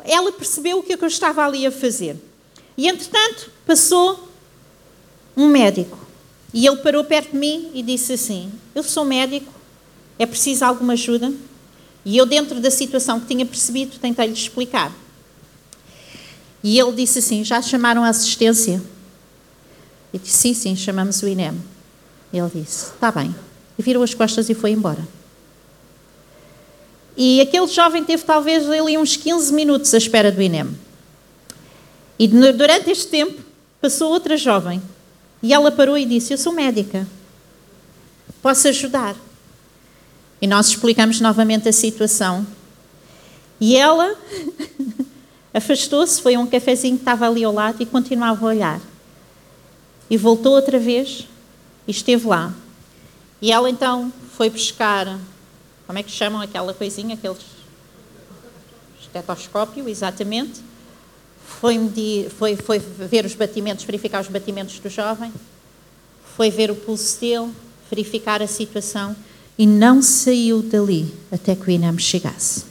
ela 0.05 0.31
percebeu 0.31 0.79
o 0.79 0.83
que 0.83 0.93
eu 0.93 1.05
estava 1.05 1.45
ali 1.45 1.67
a 1.67 1.71
fazer. 1.71 2.15
E 2.77 2.87
entretanto, 2.87 3.51
passou 3.65 4.29
um 5.35 5.47
médico. 5.47 5.97
E 6.53 6.67
ele 6.67 6.77
parou 6.77 7.03
perto 7.03 7.31
de 7.31 7.37
mim 7.37 7.71
e 7.73 7.81
disse 7.81 8.13
assim: 8.13 8.51
Eu 8.75 8.83
sou 8.83 9.03
médico, 9.03 9.51
é 10.19 10.25
preciso 10.25 10.65
alguma 10.65 10.93
ajuda? 10.93 11.33
E 12.05 12.17
eu, 12.17 12.25
dentro 12.25 12.59
da 12.59 12.69
situação 12.69 13.19
que 13.19 13.27
tinha 13.27 13.45
percebido, 13.45 13.97
tentei-lhe 13.97 14.33
explicar. 14.33 14.91
E 16.63 16.79
ele 16.79 16.91
disse 16.93 17.19
assim: 17.19 17.43
Já 17.43 17.61
chamaram 17.61 18.03
a 18.03 18.09
assistência? 18.09 18.81
Eu 20.13 20.19
disse: 20.19 20.37
Sim, 20.37 20.53
sim, 20.53 20.75
chamamos 20.75 21.21
o 21.21 21.27
INEM. 21.27 21.59
Ele 22.31 22.49
disse: 22.53 22.91
Está 22.93 23.11
bem. 23.11 23.35
E 23.77 23.81
virou 23.81 24.03
as 24.03 24.13
costas 24.13 24.49
e 24.49 24.53
foi 24.53 24.71
embora. 24.71 25.07
E 27.17 27.41
aquele 27.41 27.67
jovem 27.67 28.03
teve 28.03 28.23
talvez 28.23 28.67
ali 28.69 28.97
uns 28.97 29.15
15 29.15 29.53
minutos 29.53 29.93
à 29.93 29.97
espera 29.97 30.31
do 30.31 30.41
INEM. 30.41 30.75
E 32.17 32.27
durante 32.27 32.89
este 32.89 33.07
tempo 33.07 33.41
passou 33.81 34.11
outra 34.11 34.37
jovem. 34.37 34.81
E 35.41 35.53
ela 35.53 35.71
parou 35.71 35.97
e 35.97 36.05
disse: 36.05 36.33
Eu 36.33 36.37
sou 36.37 36.53
médica. 36.53 37.07
Posso 38.41 38.67
ajudar? 38.67 39.15
E 40.41 40.47
nós 40.47 40.67
explicamos 40.67 41.19
novamente 41.19 41.69
a 41.69 41.73
situação. 41.73 42.45
E 43.59 43.75
ela 43.75 44.15
Afastou-se, 45.53 46.19
foi 46.19 46.33
a 46.33 46.39
um 46.39 46.47
cafezinho 46.47 46.95
que 46.95 47.01
estava 47.03 47.27
ali 47.27 47.43
ao 47.43 47.53
lado 47.53 47.81
e 47.83 47.85
continuava 47.85 48.43
a 48.43 48.49
olhar. 48.49 48.81
E 50.09 50.17
voltou 50.17 50.53
outra 50.53 50.79
vez 50.79 51.27
e 51.87 51.91
esteve 51.91 52.25
lá. 52.25 52.51
E 53.39 53.51
ela 53.51 53.69
então 53.69 54.11
foi 54.35 54.49
buscar, 54.49 55.19
como 55.85 55.99
é 55.99 56.01
que 56.01 56.09
chamam 56.09 56.41
aquela 56.41 56.73
coisinha, 56.73 57.13
aquele 57.13 57.37
estetoscópio, 58.99 59.87
exatamente. 59.87 60.59
Foi, 61.59 61.77
medir, 61.77 62.29
foi, 62.29 62.55
foi 62.55 62.79
ver 62.79 63.25
os 63.25 63.35
batimentos, 63.35 63.85
verificar 63.85 64.21
os 64.21 64.27
batimentos 64.27 64.79
do 64.79 64.89
jovem, 64.89 65.31
foi 66.35 66.49
ver 66.49 66.69
o 66.71 66.75
pulso 66.75 67.19
dele, 67.19 67.51
verificar 67.89 68.41
a 68.41 68.47
situação 68.47 69.15
e 69.57 69.65
não 69.65 70.01
saiu 70.01 70.61
dali 70.61 71.13
até 71.31 71.55
que 71.55 71.67
o 71.67 71.71
INAM 71.71 71.97
chegasse. 71.97 72.65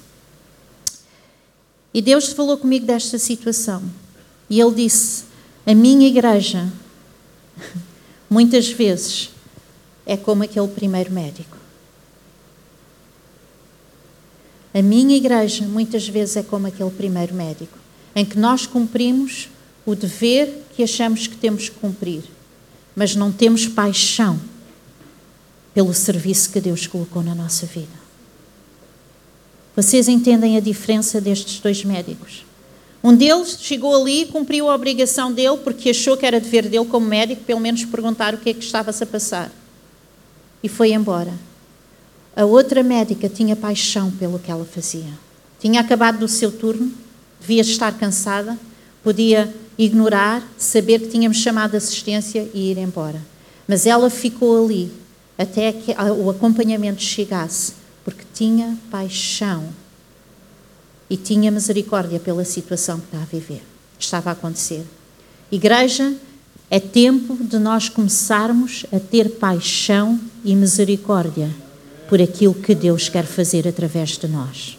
E 1.94 2.00
Deus 2.00 2.28
falou 2.28 2.56
comigo 2.56 2.86
desta 2.86 3.18
situação. 3.18 3.82
E 4.48 4.60
Ele 4.60 4.74
disse: 4.74 5.24
A 5.66 5.74
minha 5.74 6.08
igreja, 6.08 6.70
muitas 8.28 8.68
vezes, 8.68 9.30
é 10.06 10.16
como 10.16 10.42
aquele 10.42 10.68
primeiro 10.68 11.12
médico. 11.12 11.56
A 14.74 14.80
minha 14.80 15.16
igreja, 15.16 15.66
muitas 15.66 16.08
vezes, 16.08 16.36
é 16.36 16.42
como 16.42 16.66
aquele 16.66 16.90
primeiro 16.90 17.34
médico, 17.34 17.76
em 18.14 18.24
que 18.24 18.38
nós 18.38 18.66
cumprimos 18.66 19.48
o 19.84 19.94
dever 19.94 20.64
que 20.74 20.82
achamos 20.82 21.26
que 21.26 21.36
temos 21.36 21.68
que 21.68 21.76
cumprir, 21.76 22.22
mas 22.94 23.16
não 23.16 23.32
temos 23.32 23.66
paixão 23.66 24.38
pelo 25.74 25.94
serviço 25.94 26.50
que 26.50 26.60
Deus 26.60 26.86
colocou 26.86 27.22
na 27.22 27.34
nossa 27.34 27.66
vida. 27.66 28.02
Vocês 29.74 30.06
entendem 30.06 30.56
a 30.56 30.60
diferença 30.60 31.20
destes 31.20 31.58
dois 31.60 31.82
médicos? 31.84 32.44
Um 33.02 33.16
deles 33.16 33.58
chegou 33.60 34.00
ali 34.00 34.26
cumpriu 34.26 34.70
a 34.70 34.74
obrigação 34.74 35.32
dele 35.32 35.56
porque 35.64 35.90
achou 35.90 36.16
que 36.16 36.24
era 36.24 36.38
dever 36.38 36.68
dele 36.68 36.84
como 36.84 37.06
médico, 37.06 37.42
pelo 37.42 37.58
menos 37.58 37.84
perguntar 37.84 38.34
o 38.34 38.38
que 38.38 38.50
é 38.50 38.54
que 38.54 38.64
estava-se 38.64 39.02
a 39.02 39.06
passar. 39.06 39.50
E 40.62 40.68
foi 40.68 40.92
embora. 40.92 41.32
A 42.36 42.44
outra 42.44 42.82
médica 42.82 43.28
tinha 43.28 43.56
paixão 43.56 44.10
pelo 44.10 44.38
que 44.38 44.50
ela 44.50 44.64
fazia. 44.64 45.12
Tinha 45.58 45.80
acabado 45.80 46.18
do 46.18 46.28
seu 46.28 46.52
turno, 46.52 46.92
devia 47.42 47.60
estar 47.60 47.92
cansada, 47.98 48.58
podia 49.02 49.52
ignorar, 49.76 50.42
saber 50.56 51.00
que 51.00 51.08
tínhamos 51.08 51.38
chamado 51.38 51.76
assistência 51.76 52.48
e 52.54 52.70
ir 52.70 52.78
embora. 52.78 53.20
Mas 53.66 53.86
ela 53.86 54.08
ficou 54.08 54.64
ali 54.64 54.90
até 55.36 55.72
que 55.72 55.92
o 55.92 56.30
acompanhamento 56.30 57.02
chegasse 57.02 57.74
porque 58.04 58.24
tinha 58.34 58.78
paixão 58.90 59.68
e 61.08 61.16
tinha 61.16 61.50
misericórdia 61.50 62.18
pela 62.18 62.44
situação 62.44 62.98
que 62.98 63.06
estava 63.06 63.24
a 63.24 63.26
viver, 63.26 63.62
estava 63.98 64.30
a 64.30 64.32
acontecer. 64.32 64.84
Igreja, 65.50 66.14
é 66.70 66.80
tempo 66.80 67.36
de 67.36 67.58
nós 67.58 67.88
começarmos 67.88 68.86
a 68.90 68.98
ter 68.98 69.32
paixão 69.32 70.18
e 70.44 70.56
misericórdia 70.56 71.50
por 72.08 72.20
aquilo 72.20 72.54
que 72.54 72.74
Deus 72.74 73.08
quer 73.08 73.26
fazer 73.26 73.68
através 73.68 74.16
de 74.16 74.26
nós. 74.26 74.78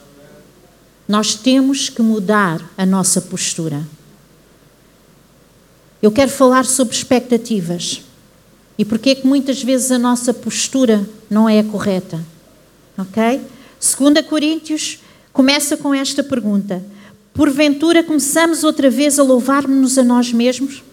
Nós 1.07 1.36
temos 1.36 1.89
que 1.89 2.01
mudar 2.01 2.62
a 2.77 2.86
nossa 2.86 3.22
postura. 3.22 3.86
Eu 6.01 6.12
quero 6.12 6.31
falar 6.31 6.65
sobre 6.65 6.95
expectativas 6.95 8.01
e 8.77 8.83
porque 8.86 9.12
é 9.12 9.15
que 9.15 9.27
muitas 9.27 9.62
vezes 9.62 9.91
a 9.91 10.00
nossa 10.00 10.33
postura 10.33 11.07
não 11.29 11.48
é 11.48 11.60
a 11.60 11.63
correta. 11.63 12.24
Ok? 12.98 13.41
2 13.79 14.25
Coríntios 14.27 15.00
começa 15.31 15.75
com 15.75 15.93
esta 15.93 16.24
pergunta: 16.24 16.83
Porventura 17.33 18.03
começamos 18.03 18.63
outra 18.63 18.89
vez 18.89 19.19
a 19.19 19.24
louvar-nos 19.24 19.98
a 19.98 20.03
nós 20.03 20.31
mesmos? 20.31 20.83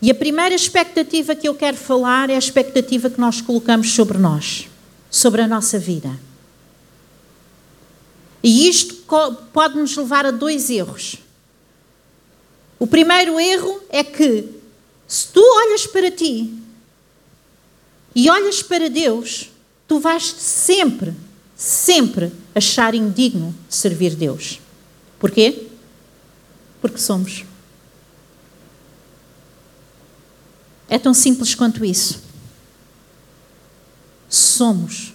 E 0.00 0.10
a 0.10 0.14
primeira 0.14 0.54
expectativa 0.54 1.34
que 1.34 1.48
eu 1.48 1.54
quero 1.54 1.76
falar 1.76 2.30
é 2.30 2.36
a 2.36 2.38
expectativa 2.38 3.10
que 3.10 3.20
nós 3.20 3.40
colocamos 3.40 3.92
sobre 3.92 4.16
nós, 4.16 4.68
sobre 5.10 5.42
a 5.42 5.48
nossa 5.48 5.78
vida. 5.78 6.27
E 8.42 8.68
isto 8.68 8.96
pode 9.52 9.76
nos 9.76 9.96
levar 9.96 10.26
a 10.26 10.30
dois 10.30 10.70
erros. 10.70 11.16
O 12.78 12.86
primeiro 12.86 13.40
erro 13.40 13.80
é 13.88 14.04
que, 14.04 14.48
se 15.06 15.28
tu 15.28 15.40
olhas 15.40 15.86
para 15.86 16.10
ti 16.10 16.54
e 18.14 18.30
olhas 18.30 18.62
para 18.62 18.88
Deus, 18.88 19.50
tu 19.88 19.98
vais 19.98 20.22
sempre, 20.24 21.14
sempre 21.56 22.32
achar 22.54 22.94
indigno 22.94 23.54
de 23.68 23.74
servir 23.74 24.14
Deus. 24.14 24.60
Porquê? 25.18 25.66
Porque 26.80 26.98
somos. 26.98 27.44
É 30.88 30.98
tão 30.98 31.12
simples 31.12 31.54
quanto 31.54 31.84
isso. 31.84 32.22
Somos. 34.28 35.12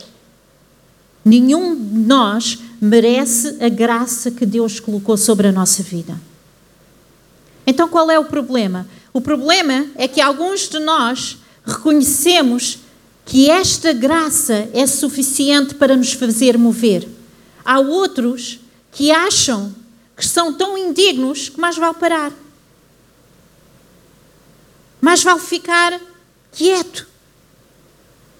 Nenhum 1.23 1.73
de 1.75 1.99
nós 1.99 2.59
merece 2.83 3.57
a 3.61 3.69
graça 3.69 4.29
que 4.29 4.45
Deus 4.45 4.79
colocou 4.79 5.15
sobre 5.15 5.47
a 5.47 5.51
nossa 5.53 5.81
vida. 5.81 6.19
Então 7.65 7.87
qual 7.87 8.11
é 8.11 8.19
o 8.19 8.25
problema? 8.25 8.85
O 9.13 9.21
problema 9.21 9.87
é 9.95 10.05
que 10.05 10.19
alguns 10.19 10.67
de 10.67 10.79
nós 10.79 11.37
reconhecemos 11.65 12.79
que 13.25 13.49
esta 13.49 13.93
graça 13.93 14.69
é 14.73 14.85
suficiente 14.85 15.75
para 15.75 15.95
nos 15.95 16.11
fazer 16.11 16.57
mover. 16.57 17.07
Há 17.63 17.79
outros 17.79 18.59
que 18.91 19.11
acham 19.11 19.73
que 20.17 20.27
são 20.27 20.53
tão 20.53 20.77
indignos 20.77 21.47
que 21.47 21.59
mais 21.61 21.77
vale 21.77 21.95
parar. 21.95 22.33
Mais 24.99 25.23
vale 25.23 25.39
ficar 25.39 25.99
quieto. 26.51 27.07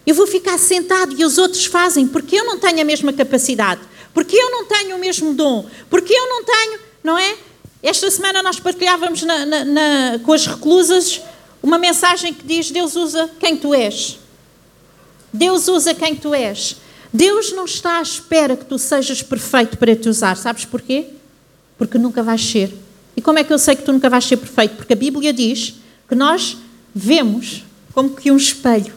Eu 0.05 0.13
vou 0.13 0.27
ficar 0.27 0.57
sentado 0.57 1.15
e 1.17 1.23
os 1.23 1.38
outros 1.38 1.65
fazem 1.65 2.05
porque 2.05 2.35
eu 2.35 2.43
não 2.43 2.59
tenho 2.59 2.81
a 2.81 2.83
mesma 2.83 3.13
capacidade, 3.13 3.79
porque 4.13 4.36
eu 4.36 4.51
não 4.51 4.65
tenho 4.65 4.96
o 4.96 5.00
mesmo 5.00 5.34
dom, 5.34 5.65
porque 5.89 6.13
eu 6.13 6.29
não 6.29 6.43
tenho, 6.43 6.79
não 7.03 7.17
é? 7.17 7.36
Esta 7.82 8.10
semana 8.10 8.41
nós 8.41 8.60
partilhávamos 8.60 9.24
na, 9.24 9.46
na, 9.46 9.65
na, 9.65 10.20
com 10.24 10.32
as 10.32 10.46
reclusas 10.46 11.22
uma 11.62 11.77
mensagem 11.77 12.34
que 12.34 12.46
diz: 12.46 12.72
Deus 12.72 12.96
usa 12.96 13.29
quem 13.39 13.58
tu 13.58 13.74
és. 13.74 14.20
Deus 15.32 15.67
usa 15.67 15.93
quem 15.93 16.15
tu 16.15 16.34
és. 16.34 16.75
Deus 17.12 17.51
não 17.51 17.65
está 17.65 18.00
à 18.00 18.01
espera 18.01 18.55
que 18.58 18.65
tu 18.65 18.77
sejas 18.77 19.22
perfeito 19.22 19.77
para 19.77 19.96
te 19.96 20.10
usar. 20.10 20.36
Sabes 20.36 20.65
porquê? 20.65 21.08
Porque 21.77 21.98
nunca 21.98 22.22
vais 22.24 22.43
ser. 22.43 22.74
E 23.15 23.22
como 23.22 23.39
é 23.39 23.43
que 23.43 23.53
eu 23.53 23.60
sei 23.60 23.75
que 23.75 23.84
tu 23.84 23.93
nunca 23.93 24.10
vais 24.10 24.25
ser 24.25 24.38
perfeito? 24.38 24.75
Porque 24.75 24.93
a 24.93 24.96
Bíblia 24.96 25.32
diz 25.32 25.75
que 26.08 26.15
nós 26.15 26.58
vemos 26.93 27.63
como 27.93 28.15
que 28.15 28.32
um 28.32 28.38
espelho. 28.38 28.93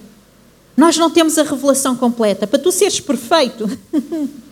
Nós 0.76 0.96
não 0.96 1.10
temos 1.10 1.38
a 1.38 1.42
revelação 1.42 1.96
completa. 1.96 2.46
Para 2.46 2.58
tu 2.58 2.70
seres 2.70 3.00
perfeito, 3.00 3.68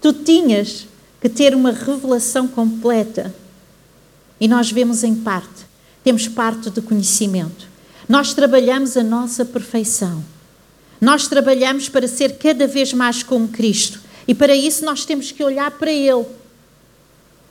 tu 0.00 0.12
tinhas 0.12 0.86
que 1.20 1.28
ter 1.28 1.54
uma 1.54 1.72
revelação 1.72 2.46
completa. 2.46 3.34
E 4.40 4.46
nós 4.46 4.70
vemos 4.70 5.02
em 5.02 5.14
parte. 5.14 5.66
Temos 6.04 6.28
parte 6.28 6.70
de 6.70 6.80
conhecimento. 6.80 7.66
Nós 8.08 8.32
trabalhamos 8.32 8.96
a 8.96 9.02
nossa 9.02 9.44
perfeição. 9.44 10.24
Nós 11.00 11.28
trabalhamos 11.28 11.88
para 11.88 12.08
ser 12.08 12.38
cada 12.38 12.66
vez 12.66 12.92
mais 12.92 13.22
como 13.22 13.48
Cristo. 13.48 14.00
E 14.26 14.34
para 14.34 14.54
isso 14.54 14.84
nós 14.84 15.04
temos 15.04 15.32
que 15.32 15.42
olhar 15.42 15.70
para 15.72 15.92
Ele. 15.92 16.26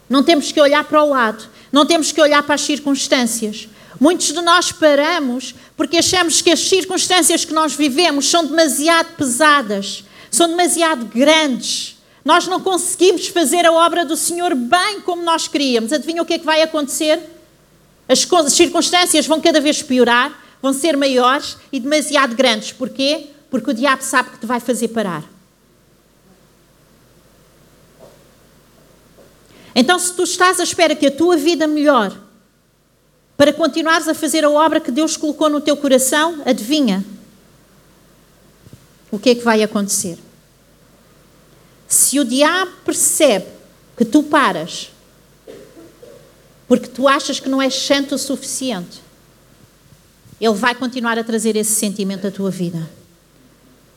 Não 0.10 0.24
temos 0.24 0.51
que 0.51 0.62
olhar 0.62 0.84
para 0.86 1.04
o 1.04 1.10
lado. 1.10 1.44
Não 1.72 1.86
temos 1.86 2.12
que 2.12 2.22
olhar 2.22 2.44
para 2.44 2.56
as 2.56 2.62
circunstâncias. 2.62 3.68
Muitos 4.00 4.27
de 4.27 4.42
nós 4.42 4.72
paramos 4.72 5.56
porque 5.75 5.98
achamos 5.98 6.42
que 6.42 6.51
as 6.51 6.60
circunstâncias 6.60 7.44
que 7.44 7.54
nós 7.54 7.74
vivemos 7.74 8.30
são 8.30 8.46
demasiado 8.46 9.16
pesadas, 9.16 10.04
são 10.30 10.48
demasiado 10.48 11.06
grandes. 11.06 11.97
Nós 12.27 12.46
não 12.46 12.60
conseguimos 12.60 13.29
fazer 13.29 13.65
a 13.65 13.72
obra 13.72 14.03
do 14.03 14.17
Senhor 14.17 14.53
bem 14.53 15.00
como 15.00 15.24
nós 15.24 15.48
queríamos. 15.48 15.93
Adivinha 15.93 16.22
o 16.22 16.25
que 16.25 16.34
é 16.34 16.38
que 16.38 16.46
vai 16.46 16.62
acontecer? 16.62 17.22
As 18.05 18.27
circunstâncias 18.51 19.25
vão 19.25 19.39
cada 19.39 19.62
vez 19.62 19.81
piorar, 19.81 20.38
vão 20.62 20.74
ser 20.74 20.98
maiores 20.98 21.55
e 21.72 21.79
demasiado 21.79 22.36
grandes. 22.36 22.74
Porquê? 22.74 23.27
Porque 23.50 23.72
o 23.72 23.74
diabo 23.74 24.03
sabe 24.03 24.31
que 24.31 24.39
te 24.39 24.46
vai 24.46 24.60
fazer 24.60 24.89
parar. 24.89 25.24
Então, 29.74 29.98
se 29.98 30.13
tu 30.13 30.24
estás 30.24 30.60
à 30.60 30.63
espera 30.63 30.98
que 30.98 31.05
a 31.05 31.12
tua 31.12 31.38
vida 31.38 31.65
melhore 31.65 32.17
para 33.38 33.53
continuares 33.53 34.10
a 34.10 34.13
fazer 34.13 34.43
a 34.43 34.50
obra 34.50 34.81
que 34.81 34.91
Deus 34.91 35.15
colocou 35.15 35.48
no 35.48 35.62
teu 35.62 35.77
coração, 35.77 36.41
adivinha 36.46 37.05
o 39.10 39.17
que 39.17 39.29
é 39.29 39.36
que 39.36 39.46
vai 39.46 39.63
acontecer? 39.63 40.26
Se 41.88 42.20
o 42.20 42.25
diabo 42.25 42.72
percebe 42.84 43.48
que 43.96 44.03
tu 44.03 44.24
paras 44.24 44.91
porque 46.67 46.88
tu 46.88 47.08
achas 47.08 47.39
que 47.39 47.48
não 47.48 47.62
és 47.62 47.74
santo 47.74 48.15
o 48.15 48.17
suficiente, 48.17 49.01
ele 50.39 50.53
vai 50.53 50.75
continuar 50.75 51.17
a 51.17 51.24
trazer 51.24 51.56
esse 51.56 51.74
sentimento 51.74 52.27
à 52.27 52.32
tua 52.32 52.51
vida. 52.51 52.89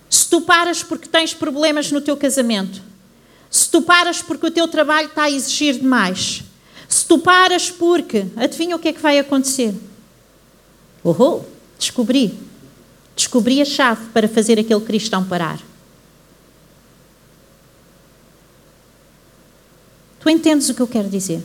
Se 0.08 0.28
tu 0.28 0.40
paras 0.40 0.82
porque 0.82 1.08
tens 1.08 1.34
problemas 1.34 1.90
no 1.90 2.00
teu 2.00 2.16
casamento, 2.16 2.80
se 3.50 3.68
tu 3.68 3.82
paras 3.82 4.22
porque 4.22 4.46
o 4.46 4.50
teu 4.50 4.68
trabalho 4.68 5.08
está 5.08 5.24
a 5.24 5.30
exigir 5.30 5.74
demais, 5.80 6.42
se 6.88 7.04
tu 7.04 7.18
paras 7.18 7.70
porque, 7.70 8.26
adivinha 8.36 8.76
o 8.76 8.78
que 8.78 8.88
é 8.88 8.92
que 8.92 9.00
vai 9.00 9.18
acontecer? 9.18 9.74
Oh, 11.02 11.40
descobri. 11.78 12.38
Descobri 13.16 13.60
a 13.60 13.64
chave 13.64 14.06
para 14.12 14.28
fazer 14.28 14.58
aquele 14.58 14.80
cristão 14.80 15.24
parar. 15.24 15.60
Tu 20.20 20.28
entendes 20.28 20.68
o 20.68 20.74
que 20.74 20.80
eu 20.80 20.86
quero 20.86 21.08
dizer? 21.08 21.42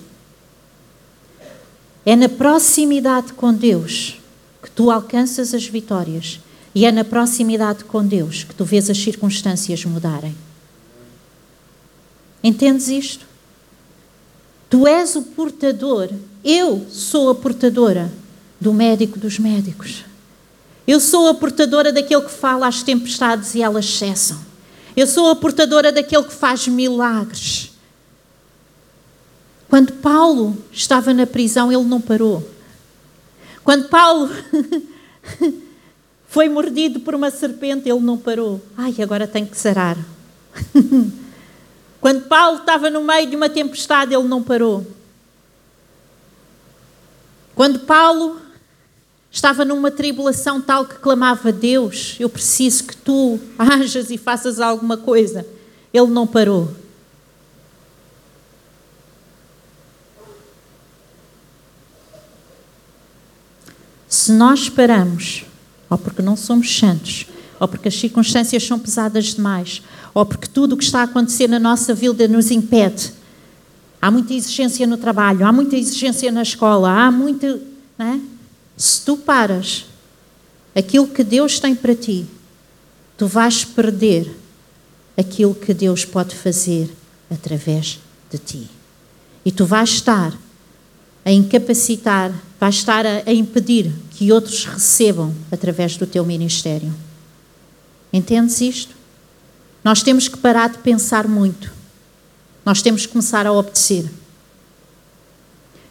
É 2.06 2.16
na 2.16 2.30
proximidade 2.30 3.34
com 3.34 3.54
Deus 3.54 4.20
que 4.62 4.70
tu 4.70 4.92
alcanças 4.92 5.54
as 5.54 5.66
vitórias 5.66 6.40
e 6.74 6.86
é 6.86 6.92
na 6.92 7.06
proximidade 7.06 7.86
com 7.86 8.06
Deus 8.06 8.44
que 8.44 8.54
tu 8.54 8.66
vês 8.66 8.90
as 8.90 8.98
circunstâncias 8.98 9.86
mudarem. 9.86 10.36
Entendes 12.44 12.90
isto? 12.90 13.26
Tu 14.70 14.86
és 14.86 15.16
o 15.16 15.22
portador, 15.22 16.10
eu 16.44 16.86
sou 16.90 17.30
a 17.30 17.36
portadora 17.36 18.12
do 18.60 18.74
médico 18.74 19.18
dos 19.18 19.40
médicos. 19.40 20.04
Eu 20.86 21.00
sou 21.00 21.30
a 21.30 21.34
portadora 21.34 21.92
daquele 21.92 22.24
que 22.24 22.32
fala 22.32 22.68
às 22.68 22.84
tempestades 22.84 23.56
e 23.56 23.62
elas 23.62 23.86
cessam. 23.86 24.38
Eu 24.96 25.08
sou 25.08 25.30
a 25.30 25.36
portadora 25.36 25.92
daquele 25.92 26.24
que 26.24 26.34
faz 26.34 26.68
milagres. 26.68 27.72
Quando 29.70 29.94
Paulo 29.94 30.56
estava 30.72 31.14
na 31.14 31.26
prisão, 31.26 31.72
ele 31.72 31.84
não 31.84 32.00
parou. 32.00 32.48
Quando 33.64 33.90
Paulo 33.90 34.30
foi 36.28 36.48
mordido 36.48 37.00
por 37.00 37.16
uma 37.16 37.32
serpente, 37.32 37.90
ele 37.90 38.00
não 38.00 38.18
parou. 38.18 38.62
Ai, 38.78 38.94
agora 39.02 39.28
tem 39.28 39.46
que 39.46 39.58
sarar. 39.58 39.98
Quando 42.00 42.28
Paulo 42.28 42.60
estava 42.60 42.90
no 42.90 43.04
meio 43.04 43.28
de 43.28 43.36
uma 43.36 43.50
tempestade, 43.50 44.14
ele 44.14 44.28
não 44.28 44.44
parou. 44.44 44.86
Quando 47.56 47.80
Paulo 47.80 48.40
estava 49.32 49.66
numa 49.66 49.90
tribulação 49.90 50.62
tal 50.62 50.86
que 50.86 51.00
clamava 51.00 51.52
Deus, 51.52 52.16
eu 52.20 52.30
preciso 52.30 52.84
que 52.84 52.96
tu 52.96 53.40
hajas 53.58 54.12
e 54.12 54.18
faças 54.18 54.60
alguma 54.60 54.98
coisa, 54.98 55.46
ele 55.92 56.08
não 56.08 56.28
parou. 56.28 56.70
Se 64.16 64.32
nós 64.32 64.70
paramos 64.70 65.44
ou 65.90 65.98
porque 65.98 66.22
não 66.22 66.38
somos 66.38 66.74
santos, 66.80 67.28
ou 67.60 67.68
porque 67.68 67.90
as 67.90 68.00
circunstâncias 68.00 68.64
são 68.64 68.80
pesadas 68.80 69.36
demais, 69.36 69.82
ou 70.14 70.26
porque 70.26 70.48
tudo 70.48 70.74
o 70.74 70.78
que 70.78 70.86
está 70.86 71.02
a 71.02 71.04
acontecer 71.04 71.50
na 71.50 71.60
nossa 71.60 71.94
vida 71.94 72.26
nos 72.26 72.50
impede. 72.50 73.12
Há 74.02 74.10
muita 74.10 74.34
exigência 74.34 74.88
no 74.88 74.96
trabalho, 74.96 75.46
há 75.46 75.52
muita 75.52 75.76
exigência 75.76 76.32
na 76.32 76.44
escola, 76.44 76.90
há 76.90 77.12
muita. 77.12 77.60
É? 78.00 78.20
Se 78.78 79.02
tu 79.02 79.18
paras 79.18 79.86
aquilo 80.74 81.08
que 81.08 81.24
Deus 81.24 81.60
tem 81.60 81.76
para 81.76 81.94
ti, 81.94 82.26
tu 83.18 83.28
vais 83.28 83.66
perder 83.66 84.34
aquilo 85.18 85.54
que 85.54 85.74
Deus 85.74 86.06
pode 86.06 86.34
fazer 86.34 86.90
através 87.30 88.00
de 88.32 88.38
ti. 88.38 88.70
E 89.46 89.52
tu 89.52 89.66
vais 89.66 89.90
estar 89.90 90.34
a 91.26 91.32
incapacitar, 91.32 92.34
vais 92.58 92.76
estar 92.76 93.06
a, 93.06 93.24
a 93.26 93.34
impedir 93.34 93.92
que 94.16 94.32
outros 94.32 94.64
recebam 94.64 95.36
através 95.52 95.98
do 95.98 96.08
teu 96.08 96.26
ministério. 96.26 96.94
Entendes 98.14 98.62
isto? 98.62 98.96
Nós 99.84 100.02
temos 100.02 100.30
que 100.30 100.38
parar 100.38 100.70
de 100.70 100.78
pensar 100.78 101.28
muito. 101.28 101.70
Nós 102.66 102.82
temos 102.82 103.06
que 103.06 103.12
começar 103.12 103.46
a 103.46 103.52
obedecer. 103.52 104.10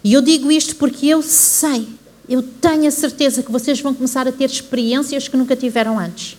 E 0.03 0.15
eu 0.15 0.23
digo 0.23 0.51
isto 0.51 0.77
porque 0.77 1.07
eu 1.07 1.23
sei, 1.23 1.87
eu 2.27 2.43
tenho 2.43 2.89
a 2.89 2.91
certeza 2.91 3.43
que 3.43 3.53
vocês 3.53 3.79
vão 3.81 3.93
começar 3.93 4.27
a 4.27 4.33
ter 4.33 4.47
experiências 4.47 5.29
que 5.29 5.37
nunca 5.37 5.55
tiveram 5.55 5.99
antes. 5.99 6.39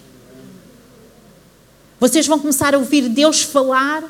Vocês 1.99 2.25
vão 2.25 2.39
começar 2.39 2.73
a 2.73 2.79
ouvir 2.79 3.07
Deus 3.09 3.43
falar, 3.43 4.03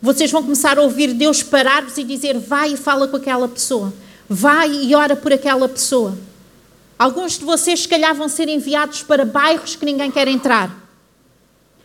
vocês 0.00 0.30
vão 0.30 0.42
começar 0.42 0.78
a 0.78 0.82
ouvir 0.82 1.12
Deus 1.12 1.42
parar-vos 1.42 1.98
e 1.98 2.04
dizer: 2.04 2.38
vai 2.38 2.72
e 2.72 2.76
fala 2.76 3.06
com 3.06 3.16
aquela 3.16 3.46
pessoa, 3.46 3.92
vai 4.28 4.72
e 4.72 4.94
ora 4.94 5.14
por 5.14 5.32
aquela 5.32 5.68
pessoa. 5.68 6.16
Alguns 6.98 7.38
de 7.38 7.44
vocês, 7.44 7.80
se 7.80 7.88
calhar, 7.88 8.14
vão 8.14 8.28
ser 8.28 8.48
enviados 8.48 9.02
para 9.02 9.24
bairros 9.24 9.76
que 9.76 9.84
ninguém 9.84 10.10
quer 10.10 10.26
entrar. 10.26 10.88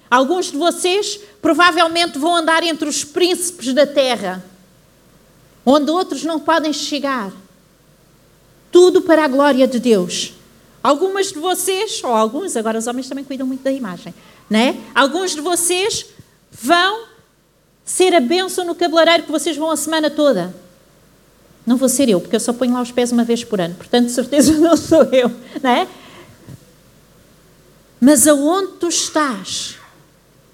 Alguns 0.10 0.52
de 0.52 0.58
vocês 0.58 1.19
provavelmente 1.41 2.17
vão 2.17 2.36
andar 2.36 2.63
entre 2.63 2.88
os 2.89 3.04
príncipes 3.04 3.73
da 3.73 3.86
terra, 3.86 4.43
onde 5.65 5.91
outros 5.91 6.23
não 6.23 6.39
podem 6.39 6.73
chegar. 6.73 7.32
Tudo 8.71 9.02
para 9.02 9.26
a 9.26 9.28
glória 9.28 9.67
de 9.67 9.80
Deus. 9.80 10.34
Algumas 10.84 11.28
de 11.32 11.39
vocês, 11.39 12.04
ou 12.04 12.12
alguns, 12.12 12.58
agora 12.58 12.80
os 12.80 12.88
homens 12.88 13.08
também 13.08 13.23
cuidam 13.23 13.45
muito 13.45 13.63
da 13.63 13.71
imagem, 13.71 14.13
né? 14.49 14.82
Alguns 14.93 15.32
de 15.32 15.41
vocês 15.41 16.08
vão 16.52 17.06
ser 17.86 18.13
a 18.15 18.19
bênção 18.19 18.65
no 18.65 18.76
cabeleireiro 18.76 19.23
que 19.23 19.32
vocês 19.32 19.56
vão 19.56 19.69
a 19.69 19.78
semana 19.78 20.10
toda. 20.10 20.54
Não 21.65 21.78
vou 21.78 21.88
ser 21.88 22.10
eu, 22.10 22.19
porque 22.19 22.36
eu 22.36 22.39
só 22.39 22.52
ponho 22.52 22.73
lá 22.73 22.82
os 22.82 22.91
pés 22.91 23.12
uma 23.12 23.23
vez 23.23 23.43
por 23.43 23.62
ano, 23.62 23.76
portanto, 23.76 24.08
de 24.08 24.12
certeza 24.12 24.54
não 24.60 24.76
sou 24.76 25.04
eu, 25.06 25.32
não 25.62 25.69
é? 25.69 25.88
Mas 27.99 28.28
aonde 28.28 28.73
tu 28.73 28.89
estás, 28.89 29.76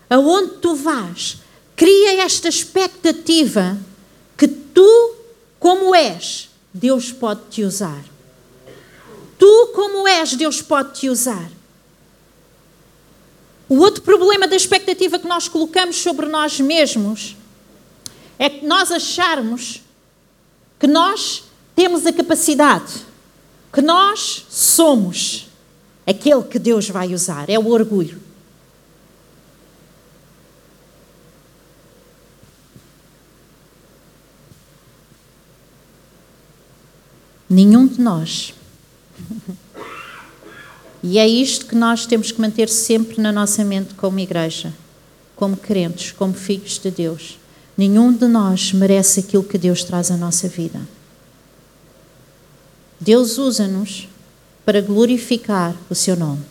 aonde 0.10 0.58
tu 0.58 0.76
vais, 0.76 1.38
cria 1.76 2.24
esta 2.24 2.48
expectativa 2.48 3.78
que 4.38 4.48
tu, 4.48 5.16
como 5.60 5.96
és, 5.96 6.50
Deus 6.72 7.12
pode 7.12 7.42
te 7.50 7.64
usar. 7.64 8.04
Tu, 9.40 9.72
como 9.74 10.08
és, 10.08 10.36
Deus 10.36 10.62
pode 10.62 11.00
te 11.00 11.10
usar. 11.10 11.50
O 13.68 13.78
outro 13.78 14.02
problema 14.02 14.48
da 14.48 14.56
expectativa 14.56 15.18
que 15.18 15.28
nós 15.28 15.48
colocamos 15.48 15.96
sobre 15.96 16.28
nós 16.28 16.60
mesmos 16.60 17.36
é 18.38 18.50
que 18.50 18.66
nós 18.66 18.92
acharmos 18.92 19.82
que 20.80 20.88
nós 20.88 21.44
temos 21.76 22.06
a 22.06 22.14
capacidade, 22.14 23.06
que 23.72 23.82
nós 23.82 24.46
somos 24.50 25.48
aquele 26.08 26.44
que 26.44 26.58
Deus 26.58 26.90
vai 26.90 27.14
usar. 27.14 27.50
É 27.50 27.60
o 27.60 27.68
orgulho. 27.68 28.20
Nenhum 37.50 37.86
de 37.86 38.00
nós. 38.00 38.54
E 41.02 41.18
é 41.18 41.26
isto 41.26 41.66
que 41.66 41.76
nós 41.76 42.06
temos 42.06 42.30
que 42.30 42.42
manter 42.42 42.68
sempre 42.68 43.22
na 43.22 43.32
nossa 43.32 43.64
mente 43.64 43.94
como 43.94 44.20
igreja, 44.20 44.74
como 45.34 45.56
crentes, 45.56 46.12
como 46.12 46.34
filhos 46.34 46.78
de 46.78 46.92
Deus. 46.92 47.39
Nenhum 47.80 48.12
de 48.12 48.28
nós 48.28 48.74
merece 48.74 49.22
aquilo 49.22 49.42
que 49.42 49.58
Deus 49.58 49.86
traz 49.86 50.12
à 50.12 50.18
nossa 50.18 50.50
vida. 50.50 50.82
Deus 53.00 53.38
usa-nos 53.38 54.06
para 54.66 54.82
glorificar 54.82 55.74
o 55.90 55.96
seu 55.96 56.18
nome. 56.18 56.44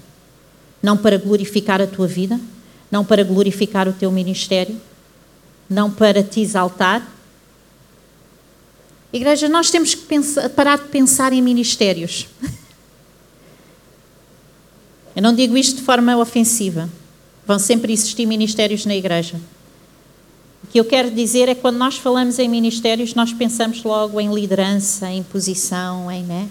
Não 0.82 0.96
para 0.96 1.18
glorificar 1.18 1.82
a 1.82 1.86
tua 1.86 2.06
vida, 2.06 2.40
não 2.90 3.04
para 3.04 3.22
glorificar 3.22 3.86
o 3.86 3.92
teu 3.92 4.10
ministério, 4.10 4.80
não 5.68 5.90
para 5.90 6.22
te 6.22 6.40
exaltar, 6.40 7.06
Igreja, 9.12 9.50
nós 9.50 9.70
temos 9.70 9.94
que 9.94 10.06
pensar, 10.06 10.48
parar 10.48 10.78
de 10.78 10.88
pensar 10.88 11.34
em 11.34 11.42
ministérios. 11.42 12.26
Eu 15.14 15.20
não 15.22 15.34
digo 15.34 15.58
isto 15.58 15.76
de 15.76 15.82
forma 15.82 16.16
ofensiva. 16.16 16.88
Vão 17.46 17.58
sempre 17.58 17.92
existir 17.92 18.24
ministérios 18.24 18.86
na 18.86 18.94
igreja. 18.94 19.38
Que 20.70 20.78
eu 20.78 20.84
quero 20.84 21.10
dizer 21.10 21.48
é 21.48 21.54
que 21.54 21.60
quando 21.60 21.76
nós 21.76 21.96
falamos 21.96 22.38
em 22.38 22.48
ministérios, 22.48 23.14
nós 23.14 23.32
pensamos 23.32 23.82
logo 23.82 24.20
em 24.20 24.32
liderança, 24.32 25.10
em 25.10 25.22
posição, 25.22 26.10
em. 26.10 26.22
Né? 26.22 26.48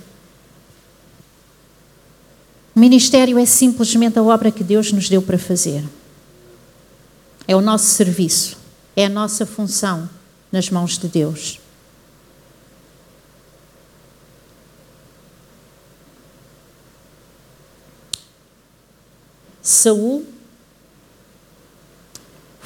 O 2.75 2.79
ministério 2.79 3.37
é 3.39 3.45
simplesmente 3.45 4.19
a 4.19 4.23
obra 4.23 4.51
que 4.51 4.63
Deus 4.63 4.91
nos 4.91 5.09
deu 5.09 5.21
para 5.21 5.37
fazer. 5.37 5.83
É 7.47 7.55
o 7.55 7.61
nosso 7.61 7.85
serviço, 7.85 8.57
é 8.95 9.05
a 9.05 9.09
nossa 9.09 9.45
função 9.45 10.09
nas 10.51 10.69
mãos 10.69 10.97
de 10.97 11.07
Deus. 11.07 11.59
Saul 19.61 20.25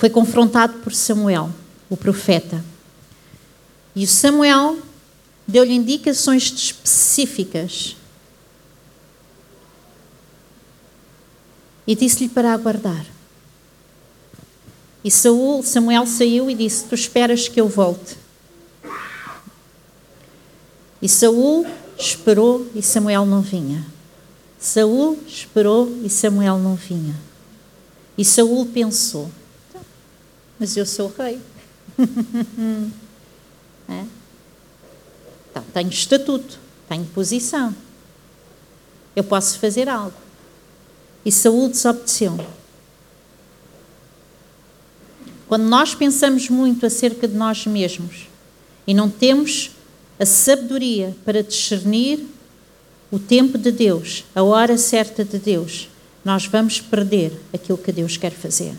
foi 0.02 0.10
confrontado 0.10 0.80
por 0.80 0.96
Samuel, 0.96 1.52
o 1.88 1.96
profeta. 1.96 2.66
E 3.96 4.08
Samuel 4.08 4.80
deu-lhe 5.48 5.76
indicações 5.76 6.52
específicas 6.52 7.96
e 11.86 11.96
disse-lhe 11.96 12.30
para 12.30 12.52
aguardar. 12.52 13.06
E 15.04 15.12
Saul, 15.12 15.62
Samuel 15.62 16.08
saiu 16.08 16.50
e 16.50 16.56
disse: 16.56 16.86
Tu 16.86 16.96
esperas 16.96 17.48
que 17.48 17.62
eu 17.62 17.70
volte. 17.70 18.18
E 21.00 21.08
Saul 21.08 21.64
esperou 21.96 22.68
e 22.74 22.82
Samuel 22.82 23.28
não 23.28 23.44
vinha. 23.44 23.86
Saul 24.58 25.20
esperou 25.28 25.96
e 26.04 26.10
Samuel 26.10 26.58
não 26.58 26.74
vinha. 26.74 27.14
E 28.18 28.26
Saul 28.26 28.66
pensou: 28.66 29.30
mas 30.62 30.78
eu 30.78 30.86
sou 30.86 31.12
rei. 31.18 31.42
é? 33.90 34.06
Então, 35.50 35.64
tenho 35.74 35.90
estatuto, 35.90 36.60
tenho 36.88 37.04
posição. 37.06 37.76
Eu 39.16 39.24
posso 39.24 39.58
fazer 39.58 39.90
algo. 39.90 40.14
E 41.26 41.32
Saul 41.32 41.68
desobedeceu. 41.68 42.40
Quando 45.48 45.64
nós 45.64 45.96
pensamos 45.96 46.48
muito 46.48 46.86
acerca 46.86 47.28
de 47.28 47.34
nós 47.34 47.66
mesmos 47.66 48.28
e 48.86 48.94
não 48.94 49.10
temos 49.10 49.72
a 50.20 50.28
sabedoria 50.28 51.18
para 51.26 51.42
discernir 51.42 52.24
o 53.10 53.18
tempo 53.18 53.58
de 53.58 53.72
Deus, 53.72 54.26
a 54.36 54.44
hora 54.44 54.78
certa 54.78 55.26
de 55.26 55.40
Deus, 55.40 55.90
nós 56.24 56.46
vamos 56.46 56.80
perder 56.80 57.34
aquilo 57.52 57.80
que 57.80 57.92
Deus 57.92 58.16
quer 58.16 58.32
fazer. 58.32 58.76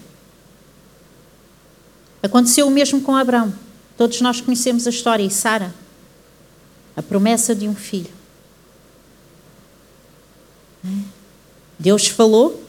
Aconteceu 2.22 2.66
o 2.66 2.70
mesmo 2.70 3.00
com 3.00 3.16
Abraão. 3.16 3.52
Todos 3.96 4.20
nós 4.20 4.40
conhecemos 4.40 4.86
a 4.86 4.90
história. 4.90 5.24
E 5.24 5.30
Sara, 5.30 5.74
a 6.96 7.02
promessa 7.02 7.54
de 7.54 7.68
um 7.68 7.74
filho. 7.74 8.10
Deus 11.78 12.06
falou, 12.06 12.62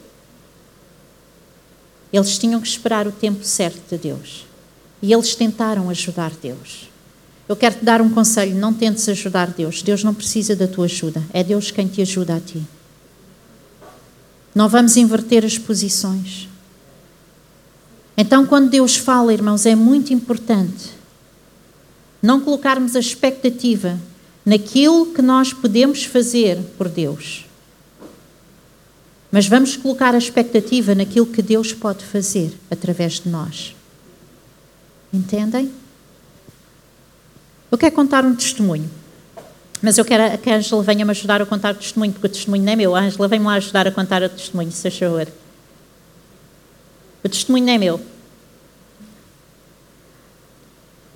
eles 2.12 2.38
tinham 2.38 2.62
que 2.62 2.68
esperar 2.68 3.08
o 3.08 3.12
tempo 3.12 3.44
certo 3.44 3.82
de 3.90 3.98
Deus. 3.98 4.46
E 5.02 5.12
eles 5.12 5.36
tentaram 5.36 5.90
ajudar 5.90 6.32
Deus. 6.32 6.90
Eu 7.48 7.56
quero 7.56 7.76
te 7.76 7.84
dar 7.84 8.02
um 8.02 8.10
conselho: 8.10 8.56
não 8.56 8.74
tentes 8.74 9.08
ajudar 9.10 9.48
Deus. 9.48 9.82
Deus 9.82 10.04
não 10.04 10.14
precisa 10.14 10.56
da 10.56 10.68
tua 10.68 10.86
ajuda. 10.86 11.22
É 11.34 11.44
Deus 11.44 11.72
quem 11.72 11.88
te 11.88 12.02
ajuda 12.02 12.36
a 12.36 12.40
ti. 12.40 12.62
Não 14.56 14.70
vamos 14.70 14.96
inverter 14.96 15.44
as 15.44 15.58
posições. 15.58 16.48
Então, 18.16 18.46
quando 18.46 18.70
Deus 18.70 18.96
fala, 18.96 19.34
irmãos, 19.34 19.66
é 19.66 19.76
muito 19.76 20.14
importante 20.14 20.92
não 22.22 22.40
colocarmos 22.40 22.96
a 22.96 23.00
expectativa 23.00 24.00
naquilo 24.46 25.08
que 25.08 25.22
nós 25.22 25.52
podemos 25.52 26.06
fazer 26.06 26.58
por 26.78 26.88
Deus, 26.88 27.46
mas 29.32 29.48
vamos 29.48 29.76
colocar 29.76 30.14
a 30.14 30.18
expectativa 30.18 30.94
naquilo 30.94 31.26
que 31.26 31.42
Deus 31.42 31.74
pode 31.74 32.06
fazer 32.06 32.54
através 32.70 33.20
de 33.20 33.30
nós. 33.30 33.76
Entendem? 35.12 35.72
Eu 37.72 37.78
quero 37.78 37.96
contar 37.96 38.24
um 38.24 38.36
testemunho. 38.36 38.90
Mas 39.82 39.98
eu 39.98 40.06
quero 40.06 40.38
que 40.38 40.50
a 40.50 40.56
Ângela 40.56 40.82
venha-me 40.84 41.12
ajudar 41.12 41.42
a 41.42 41.46
contar 41.46 41.74
o 41.74 41.78
testemunho, 41.78 42.14
porque 42.14 42.28
o 42.28 42.30
testemunho 42.30 42.64
não 42.64 42.72
é 42.72 42.76
meu. 42.76 42.96
A 42.96 43.02
Ângela 43.02 43.28
vem-me 43.28 43.46
lá 43.46 43.56
ajudar 43.56 43.88
a 43.88 43.92
contar 43.92 44.24
o 44.24 44.30
testemunho, 44.30 44.72
se 44.72 44.88
achou. 44.88 45.20
O 47.24 47.30
testemunho 47.30 47.66
não 47.66 47.74
é 47.74 47.78
meu. 47.78 48.02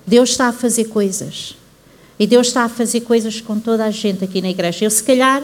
Deus 0.06 0.30
está 0.30 0.48
a 0.48 0.52
fazer 0.52 0.86
coisas. 0.86 1.54
E 2.18 2.26
Deus 2.26 2.48
está 2.48 2.64
a 2.64 2.68
fazer 2.68 3.02
coisas 3.02 3.40
com 3.40 3.60
toda 3.60 3.84
a 3.84 3.90
gente 3.90 4.24
aqui 4.24 4.40
na 4.40 4.48
igreja. 4.48 4.84
Eu, 4.84 4.90
se 4.90 5.02
calhar, 5.02 5.42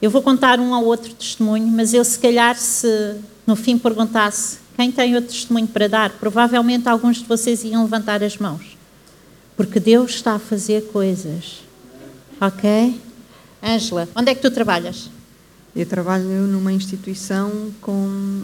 eu 0.00 0.10
vou 0.10 0.22
contar 0.22 0.60
um 0.60 0.72
ou 0.72 0.84
outro 0.84 1.12
testemunho, 1.14 1.66
mas 1.66 1.94
eu, 1.94 2.04
se 2.04 2.18
calhar, 2.18 2.56
se 2.56 3.16
no 3.46 3.56
fim 3.56 3.78
perguntasse 3.78 4.58
quem 4.76 4.92
tem 4.92 5.14
outro 5.14 5.30
testemunho 5.30 5.66
para 5.66 5.88
dar, 5.88 6.10
provavelmente 6.10 6.88
alguns 6.88 7.18
de 7.18 7.24
vocês 7.24 7.64
iam 7.64 7.82
levantar 7.82 8.22
as 8.22 8.36
mãos. 8.36 8.76
Porque 9.56 9.80
Deus 9.80 10.12
está 10.12 10.34
a 10.34 10.38
fazer 10.38 10.88
coisas. 10.88 11.62
Ok? 12.40 13.00
Ângela, 13.62 14.08
onde 14.14 14.30
é 14.30 14.34
que 14.34 14.42
tu 14.42 14.50
trabalhas? 14.50 15.08
Eu 15.74 15.86
trabalho 15.86 16.24
numa 16.24 16.72
instituição 16.72 17.72
com 17.80 18.42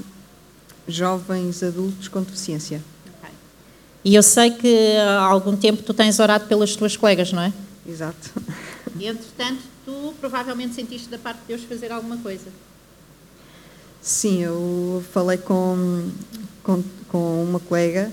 jovens 0.95 1.63
adultos 1.63 2.09
com 2.09 2.23
deficiência. 2.23 2.83
Okay. 3.19 3.35
E 4.05 4.15
eu 4.15 4.23
sei 4.23 4.51
que 4.51 4.97
há 4.97 5.21
algum 5.21 5.57
tempo 5.57 5.83
tu 5.83 5.95
tens 5.95 6.19
orado 6.19 6.47
pelas 6.47 6.77
tuas 6.77 6.97
colegas, 6.97 7.33
não 7.33 7.43
é? 7.43 7.53
Exato. 7.87 8.31
E 8.99 9.07
entretanto, 9.07 9.63
tu 9.85 10.15
provavelmente 10.21 10.75
sentiste 10.75 11.09
da 11.09 11.19
parte 11.19 11.41
de 11.41 11.47
Deus 11.49 11.63
fazer 11.65 11.91
alguma 11.93 12.17
coisa. 12.19 12.47
Sim, 14.03 14.43
eu 14.43 15.05
falei 15.13 15.39
com, 15.39 16.11
com, 16.63 16.83
com 17.09 17.45
uma 17.45 17.61
colega 17.61 18.11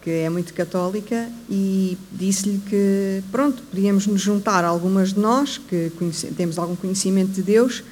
que 0.00 0.10
é 0.10 0.30
muito 0.30 0.54
católica, 0.54 1.28
e 1.50 1.98
disse-lhe 2.12 2.58
que, 2.68 3.22
pronto, 3.30 3.62
podíamos 3.64 4.06
nos 4.06 4.20
juntar 4.20 4.64
algumas 4.64 5.12
de 5.12 5.20
nós, 5.20 5.58
que 5.58 5.92
temos 6.36 6.58
algum 6.58 6.76
conhecimento 6.76 7.32
de 7.32 7.42
Deus, 7.42 7.82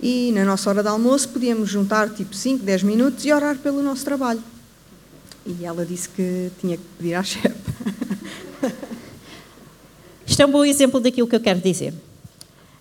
e 0.00 0.32
na 0.32 0.44
nossa 0.44 0.70
hora 0.70 0.82
de 0.82 0.88
almoço 0.88 1.28
podíamos 1.28 1.68
juntar 1.68 2.10
tipo 2.10 2.34
5, 2.34 2.64
10 2.64 2.82
minutos 2.82 3.24
e 3.24 3.32
orar 3.32 3.56
pelo 3.58 3.82
nosso 3.82 4.04
trabalho. 4.04 4.42
E 5.44 5.64
ela 5.64 5.84
disse 5.84 6.08
que 6.08 6.50
tinha 6.60 6.76
que 6.76 6.84
pedir 6.98 7.14
à 7.14 7.22
chefe. 7.22 7.56
Isto 10.26 10.42
é 10.42 10.46
um 10.46 10.50
bom 10.50 10.64
exemplo 10.64 11.00
daquilo 11.00 11.26
que 11.26 11.34
eu 11.34 11.40
quero 11.40 11.60
dizer. 11.60 11.94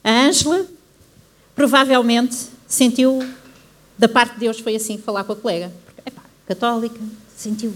A 0.04 0.28
Ângela 0.28 0.66
provavelmente 1.56 2.36
sentiu, 2.68 3.20
da 3.98 4.08
parte 4.08 4.34
de 4.34 4.42
Deus, 4.42 4.60
foi 4.60 4.76
assim 4.76 4.98
falar 4.98 5.24
com 5.24 5.32
a 5.32 5.36
colega. 5.36 5.72
Epá, 6.06 6.22
católica, 6.46 7.00
sentiu 7.36 7.74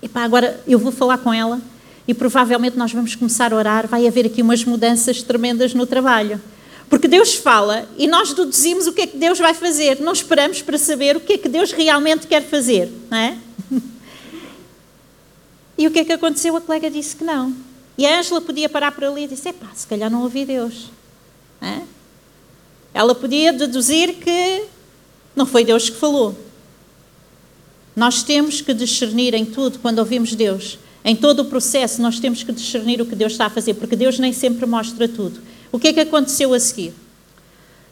Epá, 0.00 0.22
agora 0.22 0.60
eu 0.66 0.78
vou 0.78 0.92
falar 0.92 1.18
com 1.18 1.34
ela 1.34 1.60
e 2.06 2.14
provavelmente 2.14 2.76
nós 2.76 2.92
vamos 2.92 3.16
começar 3.16 3.52
a 3.52 3.56
orar, 3.56 3.88
vai 3.88 4.06
haver 4.06 4.26
aqui 4.26 4.40
umas 4.40 4.64
mudanças 4.64 5.22
tremendas 5.22 5.74
no 5.74 5.86
trabalho. 5.86 6.40
Porque 6.88 7.06
Deus 7.06 7.34
fala 7.34 7.88
e 7.96 8.06
nós 8.06 8.32
deduzimos 8.32 8.86
o 8.86 8.92
que 8.92 9.02
é 9.02 9.06
que 9.06 9.16
Deus 9.16 9.38
vai 9.38 9.52
fazer, 9.52 10.00
não 10.00 10.12
esperamos 10.12 10.62
para 10.62 10.78
saber 10.78 11.16
o 11.16 11.20
que 11.20 11.34
é 11.34 11.38
que 11.38 11.48
Deus 11.48 11.70
realmente 11.72 12.26
quer 12.26 12.42
fazer, 12.42 12.90
não 13.10 13.18
é? 13.18 13.38
E 15.78 15.86
o 15.86 15.92
que 15.92 16.00
é 16.00 16.04
que 16.04 16.12
aconteceu? 16.12 16.56
A 16.56 16.60
colega 16.60 16.90
disse 16.90 17.14
que 17.14 17.22
não. 17.22 17.54
E 17.96 18.04
a 18.04 18.18
Ângela 18.18 18.40
podia 18.40 18.68
parar 18.68 18.90
por 18.90 19.04
ali 19.04 19.24
e 19.24 19.28
dizer: 19.28 19.52
pá, 19.52 19.68
se 19.74 19.86
calhar 19.86 20.10
não 20.10 20.22
ouvi 20.22 20.44
Deus. 20.44 20.90
É? 21.62 21.82
Ela 22.92 23.14
podia 23.14 23.52
deduzir 23.52 24.14
que 24.14 24.64
não 25.36 25.46
foi 25.46 25.64
Deus 25.64 25.88
que 25.88 25.96
falou. 25.96 26.36
Nós 27.94 28.24
temos 28.24 28.60
que 28.60 28.74
discernir 28.74 29.34
em 29.34 29.44
tudo 29.44 29.78
quando 29.78 30.00
ouvimos 30.00 30.34
Deus. 30.34 30.78
Em 31.04 31.14
todo 31.14 31.40
o 31.40 31.44
processo, 31.44 32.02
nós 32.02 32.18
temos 32.18 32.42
que 32.42 32.52
discernir 32.52 33.00
o 33.00 33.06
que 33.06 33.14
Deus 33.14 33.32
está 33.32 33.46
a 33.46 33.50
fazer, 33.50 33.74
porque 33.74 33.96
Deus 33.96 34.18
nem 34.18 34.32
sempre 34.32 34.66
mostra 34.66 35.08
tudo. 35.08 35.40
O 35.70 35.78
que 35.78 35.88
é 35.88 35.92
que 35.92 36.00
aconteceu 36.00 36.54
a 36.54 36.60
seguir? 36.60 36.94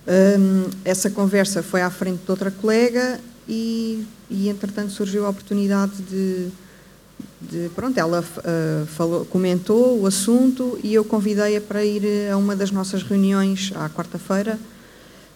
Hum, 0.06 0.70
essa 0.84 1.10
conversa 1.10 1.62
foi 1.62 1.82
à 1.82 1.90
frente 1.90 2.20
de 2.24 2.30
outra 2.30 2.50
colega 2.50 3.20
e, 3.48 4.04
e 4.30 4.48
entretanto, 4.48 4.92
surgiu 4.92 5.26
a 5.26 5.30
oportunidade 5.30 5.92
de. 6.08 6.48
de 7.40 7.68
pronto, 7.74 7.98
ela 7.98 8.20
uh, 8.20 8.86
falou, 8.86 9.24
comentou 9.26 10.00
o 10.00 10.06
assunto 10.06 10.78
e 10.82 10.94
eu 10.94 11.04
convidei-a 11.04 11.60
para 11.60 11.84
ir 11.84 12.30
a 12.30 12.36
uma 12.36 12.56
das 12.56 12.70
nossas 12.70 13.02
reuniões 13.02 13.72
à 13.74 13.88
quarta-feira. 13.90 14.58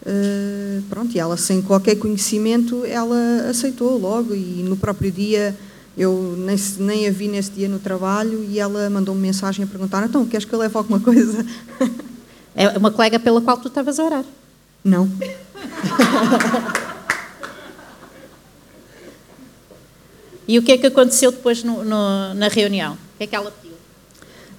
Uh, 0.03 0.83
pronto, 0.89 1.15
e 1.15 1.19
ela, 1.19 1.37
sem 1.37 1.61
qualquer 1.61 1.97
conhecimento, 1.97 2.85
ela 2.87 3.49
aceitou 3.51 3.99
logo 3.99 4.35
e 4.35 4.63
no 4.63 4.77
próprio 4.77 5.11
dia. 5.11 5.57
Eu 5.99 6.37
nem, 6.39 6.57
nem 6.79 7.09
a 7.09 7.11
vi 7.11 7.29
nesse 7.29 7.51
dia 7.51 7.69
no 7.69 7.81
trabalho 7.81 8.45
e 8.49 8.59
ela 8.59 8.89
mandou-me 8.89 9.21
mensagem 9.21 9.65
a 9.65 9.69
perguntar: 9.69 10.07
então, 10.07 10.25
queres 10.25 10.47
que 10.47 10.53
eu 10.53 10.59
leve 10.59 10.77
alguma 10.77 11.01
coisa? 11.01 11.45
É 12.61 12.77
uma 12.77 12.91
colega 12.91 13.19
pela 13.19 13.41
qual 13.41 13.57
tu 13.57 13.69
estavas 13.69 13.99
a 13.99 14.05
orar. 14.05 14.25
Não. 14.85 15.11
e 20.47 20.59
o 20.59 20.63
que 20.63 20.73
é 20.73 20.77
que 20.77 20.87
aconteceu 20.87 21.33
depois 21.33 21.65
no, 21.65 21.83
no, 21.83 22.35
na 22.35 22.49
reunião? 22.49 22.93
O 22.93 23.17
que 23.17 23.25
é 23.25 23.27
que 23.27 23.35
ela 23.35 23.51
pediu? 23.51 23.79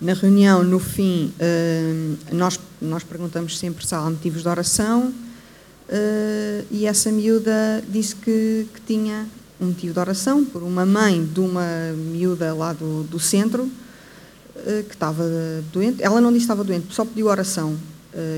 Na 0.02 0.16
reunião, 0.16 0.64
no 0.64 0.80
fim, 0.80 1.32
uh, 1.38 2.18
nós, 2.36 2.60
nós 2.82 3.04
perguntamos 3.04 3.60
sempre 3.60 3.86
se 3.86 3.94
há 3.94 4.02
motivos 4.02 4.42
de 4.42 4.48
oração 4.48 5.14
uh, 5.88 6.66
e 6.72 6.88
essa 6.88 7.12
miúda 7.12 7.84
disse 7.88 8.16
que, 8.16 8.66
que, 8.74 8.82
tinha 8.82 9.28
um 9.60 9.68
motivo 9.68 9.94
de 9.94 10.00
oração 10.00 10.44
por 10.44 10.64
uma 10.64 10.88
mãe 10.88 11.24
de 11.24 11.40
uma 11.40 11.94
miúda 11.96 12.52
lá 12.56 12.74
do, 12.74 13.04
do 13.04 13.20
centro 13.20 13.62
uh, 13.66 14.84
que 14.90 14.96
estava 14.96 15.24
doente. 15.72 16.02
Ela 16.02 16.20
não 16.20 16.34
disse 16.34 16.48
que 16.48 16.52
estava 16.52 16.64
doente, 16.64 16.92
só 16.96 17.06
pediu 17.06 17.28
oração 17.28 17.78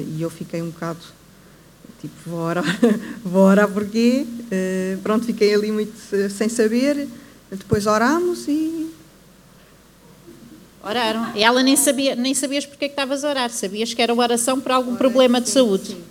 e 0.07 0.21
eu 0.21 0.29
fiquei 0.29 0.61
um 0.61 0.69
bocado 0.69 0.99
tipo, 2.03 2.29
vou 2.29 2.39
orar, 2.41 2.65
vou 3.23 3.43
orar 3.43 3.69
porquê? 3.69 4.25
Uh, 4.27 5.01
pronto, 5.01 5.25
fiquei 5.25 5.53
ali 5.53 5.71
muito 5.71 5.93
sem 6.29 6.49
saber. 6.49 7.07
Depois 7.49 7.87
orámos 7.87 8.45
e. 8.47 8.91
Oraram. 10.83 11.31
E 11.33 11.43
ela 11.43 11.63
nem 11.63 11.77
sabia, 11.77 12.13
nem 12.13 12.33
sabias 12.33 12.65
porque 12.65 12.85
é 12.85 12.87
que 12.89 12.93
estavas 12.93 13.23
a 13.23 13.29
orar, 13.29 13.49
sabias 13.49 13.93
que 13.93 14.01
era 14.01 14.13
uma 14.13 14.23
oração 14.23 14.59
por 14.59 14.73
algum 14.73 14.97
problema 14.97 15.39
de 15.39 15.47
sim, 15.47 15.53
saúde. 15.53 15.91
Sim, 15.91 16.03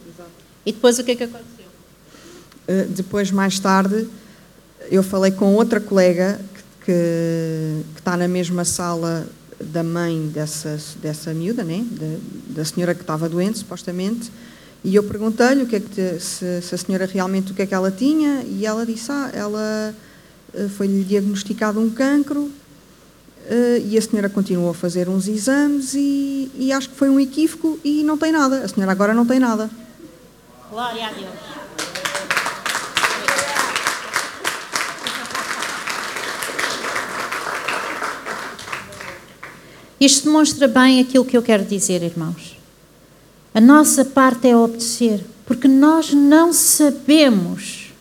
e 0.64 0.72
depois 0.72 0.98
o 0.98 1.05
que 1.05 1.11
é 1.11 1.16
que 1.16 1.25
aconteceu? 1.25 1.66
Uh, 2.68 2.88
depois, 2.88 3.31
mais 3.31 3.59
tarde, 3.59 4.09
eu 4.90 5.03
falei 5.03 5.33
com 5.33 5.55
outra 5.55 5.79
colega 5.79 6.40
que, 6.55 6.87
que, 6.87 7.85
que 7.94 8.01
está 8.01 8.16
na 8.16 8.29
mesma 8.29 8.64
sala 8.64 9.27
da 9.61 9.83
mãe 9.83 10.29
dessa, 10.29 10.79
dessa 11.01 11.33
miúda, 11.33 11.65
né? 11.65 11.85
da, 11.91 12.61
da 12.61 12.65
senhora 12.65 12.95
que 12.95 13.03
estava 13.03 13.29
doente, 13.29 13.59
supostamente, 13.59 14.31
e 14.85 14.95
eu 14.97 15.05
perguntei-lhe 15.05 15.62
o 15.62 15.67
que 15.67 15.77
é 15.77 15.81
que 15.81 16.19
se, 16.19 16.61
se, 16.61 16.75
a 16.75 16.79
senhora 16.79 17.07
realmente 17.07 17.53
o 17.53 17.55
que 17.55 17.62
é 17.62 17.67
que 17.67 17.75
ela 17.75 17.91
tinha 17.91 18.43
e 18.43 18.67
ela 18.67 18.85
disse, 18.85 19.12
ah, 19.12 19.31
ela 19.33 19.95
eh, 20.55 20.69
foi-lhe 20.77 21.05
diagnosticado 21.05 21.79
um 21.79 21.88
cancro 21.88 22.51
eh, 23.47 23.83
e 23.87 23.97
a 23.97 24.03
senhora 24.03 24.29
continuou 24.29 24.71
a 24.71 24.75
fazer 24.75 25.09
uns 25.09 25.29
exames 25.29 25.95
e, 25.95 26.51
e 26.57 26.73
acho 26.73 26.91
que 26.91 26.97
foi 26.97 27.09
um 27.09 27.21
equívoco 27.21 27.79
e 27.85 28.03
não 28.03 28.19
tem 28.19 28.33
nada. 28.33 28.65
A 28.65 28.69
senhora 28.69 28.91
agora 28.91 29.15
não 29.15 29.25
tem 29.25 29.38
nada. 29.38 29.71
Glória 30.69 31.07
a 31.07 31.12
Deus. 31.12 31.62
Isto 40.05 40.25
demonstra 40.25 40.67
bem 40.67 40.99
aquilo 40.99 41.25
que 41.25 41.37
eu 41.37 41.43
quero 41.45 41.65
dizer, 41.65 42.03
irmãos. 42.03 42.57
A 43.55 43.61
nossa 43.61 44.05
parte 44.05 44.49
é 44.49 44.57
obedecer, 44.57 45.25
porque 45.47 45.69
nós 45.69 46.12
não 46.12 46.53
sabemos 46.53 47.93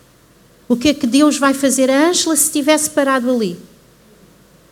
o 0.67 0.75
que 0.75 0.89
é 0.89 0.93
que 0.95 1.05
Deus 1.05 1.37
vai 1.37 1.53
fazer. 1.53 1.91
A 1.91 2.07
Ângela, 2.07 2.35
se 2.35 2.51
tivesse 2.51 2.89
parado 2.89 3.29
ali, 3.29 3.55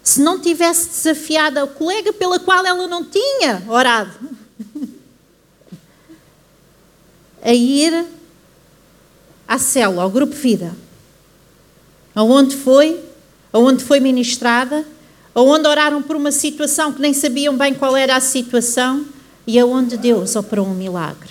se 0.01 0.21
não 0.21 0.39
tivesse 0.39 0.89
desafiado 0.89 1.59
a 1.59 1.67
colega 1.67 2.11
pela 2.11 2.39
qual 2.39 2.65
ela 2.65 2.87
não 2.87 3.05
tinha 3.05 3.61
orado, 3.67 4.11
a 7.43 7.53
ir 7.53 8.07
à 9.47 9.59
célula, 9.59 10.01
ao 10.01 10.09
grupo 10.09 10.33
Vida, 10.33 10.75
aonde 12.15 12.57
foi, 12.57 12.99
aonde 13.53 13.83
foi 13.83 13.99
ministrada, 13.99 14.83
aonde 15.33 15.67
oraram 15.67 16.01
por 16.01 16.15
uma 16.15 16.31
situação 16.31 16.91
que 16.91 17.01
nem 17.01 17.13
sabiam 17.13 17.55
bem 17.55 17.73
qual 17.73 17.95
era 17.95 18.15
a 18.15 18.19
situação 18.19 19.05
e 19.45 19.59
aonde 19.59 19.97
Deus 19.97 20.35
operou 20.35 20.65
um 20.67 20.73
milagre. 20.73 21.29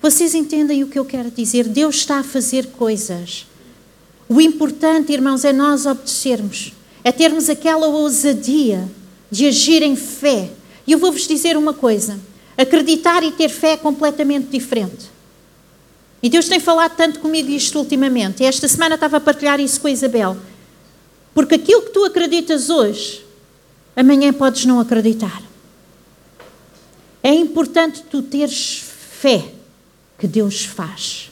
Vocês 0.00 0.34
entendem 0.34 0.84
o 0.84 0.88
que 0.88 0.98
eu 0.98 1.04
quero 1.04 1.30
dizer? 1.30 1.66
Deus 1.66 1.96
está 1.96 2.20
a 2.20 2.24
fazer 2.24 2.66
coisas. 2.68 3.46
O 4.28 4.40
importante, 4.40 5.12
irmãos, 5.12 5.44
é 5.44 5.52
nós 5.52 5.86
obedecermos, 5.86 6.72
é 7.02 7.10
termos 7.10 7.48
aquela 7.48 7.88
ousadia 7.88 8.88
de 9.30 9.46
agir 9.46 9.82
em 9.82 9.96
fé. 9.96 10.50
E 10.86 10.92
eu 10.92 10.98
vou-vos 10.98 11.26
dizer 11.26 11.56
uma 11.56 11.72
coisa: 11.72 12.18
acreditar 12.56 13.22
e 13.24 13.32
ter 13.32 13.48
fé 13.48 13.72
é 13.72 13.76
completamente 13.76 14.48
diferente. 14.48 15.10
E 16.22 16.28
Deus 16.28 16.48
tem 16.48 16.60
falado 16.60 16.96
tanto 16.96 17.20
comigo 17.20 17.50
isto 17.50 17.78
ultimamente. 17.78 18.44
Esta 18.44 18.68
semana 18.68 18.96
estava 18.96 19.16
a 19.16 19.20
partilhar 19.20 19.60
isso 19.60 19.80
com 19.80 19.86
a 19.86 19.90
Isabel. 19.90 20.36
Porque 21.34 21.56
aquilo 21.56 21.82
que 21.82 21.90
tu 21.90 22.04
acreditas 22.04 22.70
hoje, 22.70 23.24
amanhã 23.94 24.32
podes 24.32 24.64
não 24.64 24.80
acreditar. 24.80 25.42
É 27.22 27.32
importante 27.32 28.02
tu 28.10 28.22
teres 28.22 28.82
fé 28.82 29.52
que 30.18 30.26
Deus 30.26 30.64
faz 30.64 31.30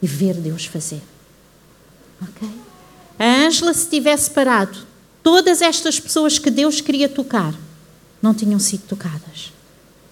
e 0.00 0.06
ver 0.06 0.34
Deus 0.34 0.66
fazer. 0.66 1.02
Ok? 2.22 2.48
A 3.18 3.46
Ângela, 3.46 3.74
se 3.74 3.88
tivesse 3.88 4.30
parado, 4.30 4.78
todas 5.22 5.60
estas 5.60 5.98
pessoas 5.98 6.38
que 6.38 6.50
Deus 6.50 6.80
queria 6.80 7.08
tocar 7.08 7.54
não 8.22 8.32
tinham 8.34 8.58
sido 8.58 8.82
tocadas. 8.88 9.52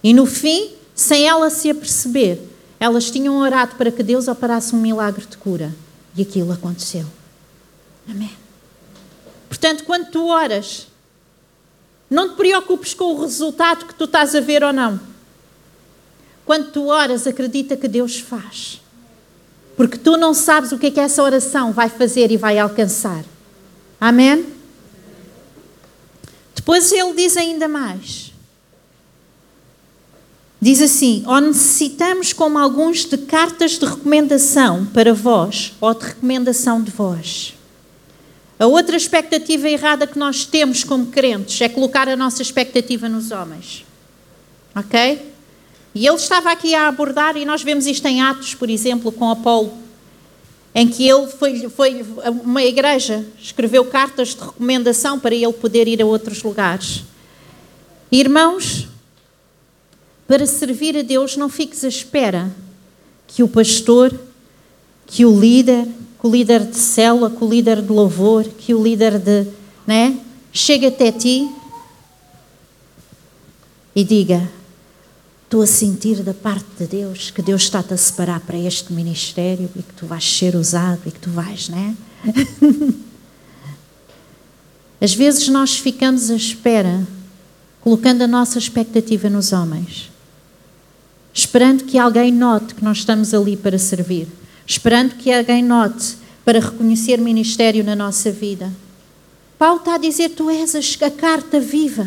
E 0.03 0.12
no 0.12 0.27
fim, 0.27 0.72
sem 0.94 1.27
ela 1.27 1.51
se 1.51 1.70
aperceber, 1.70 2.38
elas 2.79 3.11
tinham 3.11 3.38
orado 3.38 3.77
para 3.77 3.90
que 3.90 4.03
Deus 4.03 4.29
operasse 4.29 4.75
um 4.75 4.81
milagre 4.81 5.25
de 5.27 5.37
cura. 5.37 5.75
E 6.16 6.22
aquilo 6.22 6.53
aconteceu. 6.53 7.05
Amém. 8.09 8.37
Portanto, 9.49 9.85
quando 9.85 10.11
tu 10.11 10.27
oras, 10.27 10.87
não 12.09 12.31
te 12.31 12.37
preocupes 12.37 12.95
com 12.95 13.14
o 13.14 13.21
resultado 13.21 13.87
que 13.87 13.95
tu 13.95 14.05
estás 14.05 14.35
a 14.35 14.40
ver 14.40 14.62
ou 14.62 14.73
não. 14.73 15.01
Quando 16.45 16.71
tu 16.71 16.87
oras, 16.87 17.27
acredita 17.27 17.77
que 17.77 17.88
Deus 17.88 18.21
faz. 18.21 18.81
Porque 19.77 19.99
tu 19.99 20.16
não 20.16 20.33
sabes 20.33 20.73
o 20.73 20.79
que 20.79 20.87
é 20.87 20.90
que 20.90 21.01
essa 21.01 21.23
oração 21.23 21.73
vai 21.73 21.88
fazer 21.88 22.31
e 22.31 22.37
vai 22.37 22.59
alcançar. 22.59 23.25
Amém? 24.01 24.47
Depois 26.55 26.90
ele 26.92 27.12
diz 27.14 27.37
ainda 27.37 27.66
mais. 27.66 28.33
Diz 30.61 30.81
assim: 30.81 31.25
ou 31.27 31.40
necessitamos, 31.40 32.33
como 32.33 32.59
alguns, 32.59 33.05
de 33.05 33.19
cartas 33.19 33.73
de 33.73 33.85
recomendação 33.85 34.87
para 34.87 35.12
vós, 35.12 35.75
ou 35.81 35.92
de 35.92 36.07
recomendação 36.07 36.83
de 36.83 36.90
vós. 36.90 37.56
A 38.59 38.66
outra 38.66 38.97
expectativa 38.97 39.69
errada 39.69 40.07
que 40.07 40.19
nós 40.19 40.47
temos 40.47 40.83
como 40.83 41.07
crentes 41.07 41.61
é 41.61 41.69
colocar 41.69 42.09
a 42.09 42.16
nossa 42.16 42.40
expectativa 42.40 43.09
nos 43.09 43.31
homens. 43.31 43.85
Ok? 44.75 45.33
E 45.95 46.07
ele 46.07 46.16
estava 46.16 46.51
aqui 46.51 46.75
a 46.75 46.88
abordar, 46.88 47.37
e 47.37 47.45
nós 47.45 47.62
vemos 47.62 47.87
isto 47.87 48.07
em 48.07 48.23
Atos, 48.23 48.55
por 48.55 48.69
exemplo, 48.69 49.11
com 49.12 49.31
Apolo, 49.31 49.73
em 50.75 50.87
que 50.88 51.09
ele 51.09 51.27
foi, 51.27 51.69
foi 51.71 52.05
uma 52.42 52.62
igreja, 52.62 53.25
escreveu 53.40 53.85
cartas 53.87 54.35
de 54.35 54.40
recomendação 54.40 55.19
para 55.19 55.35
ele 55.35 55.53
poder 55.55 55.88
ir 55.88 56.03
a 56.03 56.07
outros 56.07 56.42
lugares. 56.42 57.03
Irmãos, 58.12 58.87
para 60.29 60.45
servir 60.45 60.97
a 60.99 61.03
Deus, 61.03 61.37
não 61.37 61.49
fiques 61.49 61.83
à 61.85 61.88
espera 61.88 62.55
que 63.27 63.42
o 63.42 63.49
pastor, 63.49 64.19
que 65.07 65.25
o 65.25 65.38
líder, 65.38 65.88
que 66.27 66.29
o 66.29 66.31
líder 66.31 66.65
de 66.65 66.77
célula, 66.77 67.31
que 67.31 67.45
o 67.45 67.49
líder 67.49 67.81
de 67.81 67.93
louvor, 67.93 68.45
que 68.45 68.75
o 68.75 68.83
líder 68.83 69.19
de. 69.19 69.47
Né, 69.87 70.19
chegue 70.53 70.87
até 70.87 71.12
ti 71.12 71.49
e 73.95 74.03
diga: 74.03 74.51
Estou 75.45 75.62
a 75.62 75.67
sentir 75.67 76.25
da 76.25 76.35
parte 76.35 76.67
de 76.79 76.87
Deus 76.87 77.31
que 77.31 77.41
Deus 77.41 77.62
está-te 77.62 77.95
a 77.95 77.97
separar 77.97 78.41
para 78.41 78.59
este 78.59 78.93
ministério 78.93 79.71
e 79.77 79.83
que 79.83 79.93
tu 79.93 80.07
vais 80.07 80.25
ser 80.25 80.57
usado 80.57 81.03
e 81.07 81.12
que 81.12 81.21
tu 81.21 81.31
vais, 81.31 81.69
né? 81.69 81.97
Às 85.01 85.15
vezes 85.15 85.47
nós 85.49 85.79
ficamos 85.79 86.31
à 86.31 86.35
espera, 86.35 87.07
colocando 87.81 88.23
a 88.23 88.27
nossa 88.27 88.59
expectativa 88.59 89.31
nos 89.31 89.53
homens, 89.53 90.11
esperando 91.33 91.85
que 91.85 91.99
alguém 91.99 92.33
note 92.33 92.75
que 92.75 92.83
nós 92.83 92.99
estamos 92.99 93.33
ali 93.33 93.57
para 93.57 93.79
servir, 93.79 94.27
esperando 94.66 95.14
que 95.14 95.33
alguém 95.33 95.62
note 95.62 96.16
para 96.44 96.61
reconhecer 96.61 97.18
ministério 97.18 97.85
na 97.85 97.94
nossa 97.94 98.31
vida. 98.31 98.72
Paulo 99.59 99.79
está 99.79 99.94
a 99.94 99.98
dizer: 99.98 100.31
Tu 100.31 100.50
és 100.50 100.74
a 100.74 101.11
carta 101.11 101.61
viva. 101.61 102.07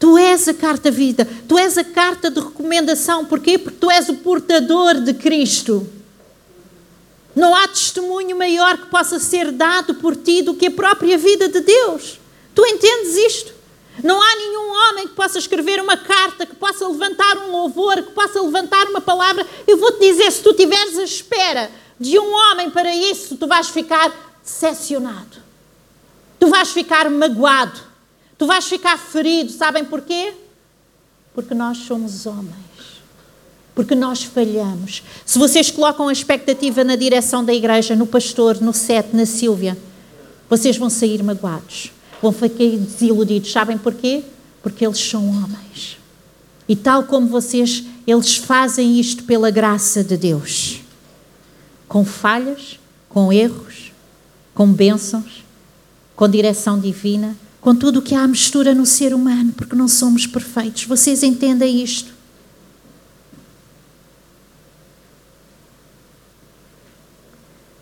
Tu 0.00 0.16
és 0.16 0.48
a 0.48 0.54
carta 0.54 0.90
vida, 0.90 1.28
tu 1.46 1.58
és 1.58 1.76
a 1.76 1.84
carta 1.84 2.30
de 2.30 2.40
recomendação. 2.40 3.26
Porquê? 3.26 3.58
Porque 3.58 3.76
tu 3.78 3.90
és 3.90 4.08
o 4.08 4.14
portador 4.14 4.94
de 4.94 5.12
Cristo. 5.12 5.86
Não 7.36 7.54
há 7.54 7.68
testemunho 7.68 8.36
maior 8.36 8.78
que 8.78 8.86
possa 8.86 9.20
ser 9.20 9.52
dado 9.52 9.94
por 9.96 10.16
ti 10.16 10.40
do 10.40 10.54
que 10.54 10.66
a 10.66 10.70
própria 10.70 11.18
vida 11.18 11.50
de 11.50 11.60
Deus. 11.60 12.18
Tu 12.54 12.64
entendes 12.64 13.14
isto? 13.14 13.59
Não 14.02 14.20
há 14.20 14.36
nenhum 14.36 14.70
homem 14.70 15.08
que 15.08 15.14
possa 15.14 15.38
escrever 15.38 15.80
uma 15.80 15.96
carta, 15.96 16.46
que 16.46 16.54
possa 16.54 16.86
levantar 16.88 17.38
um 17.38 17.52
louvor, 17.52 17.96
que 17.96 18.12
possa 18.12 18.40
levantar 18.40 18.86
uma 18.86 19.00
palavra. 19.00 19.46
Eu 19.66 19.76
vou-te 19.76 20.00
dizer: 20.00 20.30
se 20.30 20.42
tu 20.42 20.50
estiveres 20.50 20.98
à 20.98 21.04
espera 21.04 21.70
de 21.98 22.18
um 22.18 22.32
homem 22.32 22.70
para 22.70 22.94
isso, 22.94 23.36
tu 23.36 23.46
vais 23.46 23.68
ficar 23.68 24.12
decepcionado. 24.42 25.38
Tu 26.38 26.46
vais 26.46 26.70
ficar 26.70 27.08
magoado. 27.10 27.80
Tu 28.38 28.46
vais 28.46 28.64
ficar 28.64 28.98
ferido. 28.98 29.52
Sabem 29.52 29.84
porquê? 29.84 30.32
Porque 31.34 31.54
nós 31.54 31.78
somos 31.78 32.26
homens 32.26 32.70
porque 33.80 33.94
nós 33.94 34.22
falhamos. 34.22 35.02
Se 35.24 35.38
vocês 35.38 35.70
colocam 35.70 36.08
a 36.08 36.12
expectativa 36.12 36.84
na 36.84 36.96
direção 36.96 37.42
da 37.42 37.54
igreja, 37.54 37.96
no 37.96 38.06
pastor, 38.06 38.60
no 38.60 38.74
Sete, 38.74 39.16
na 39.16 39.24
Sílvia, 39.24 39.76
vocês 40.50 40.76
vão 40.76 40.90
sair 40.90 41.22
magoados, 41.22 41.90
vão 42.20 42.32
ficar 42.32 42.76
desiludidos. 42.76 43.50
Sabem 43.50 43.78
porquê? 43.78 44.22
Porque 44.62 44.84
eles 44.84 44.98
são 44.98 45.28
homens. 45.28 45.98
E 46.68 46.76
tal 46.76 47.04
como 47.04 47.26
vocês, 47.26 47.84
eles 48.06 48.36
fazem 48.36 49.00
isto 49.00 49.24
pela 49.24 49.50
graça 49.50 50.04
de 50.04 50.16
Deus. 50.16 50.80
Com 51.88 52.04
falhas, 52.04 52.78
com 53.08 53.32
erros, 53.32 53.92
com 54.54 54.72
bênçãos, 54.72 55.44
com 56.14 56.28
direção 56.28 56.78
divina, 56.78 57.36
com 57.60 57.74
tudo 57.74 57.98
o 57.98 58.02
que 58.02 58.14
há 58.14 58.26
mistura 58.26 58.74
no 58.74 58.86
ser 58.86 59.14
humano, 59.14 59.52
porque 59.52 59.74
não 59.74 59.88
somos 59.88 60.26
perfeitos. 60.26 60.84
Vocês 60.84 61.22
entendem 61.22 61.82
isto? 61.82 62.12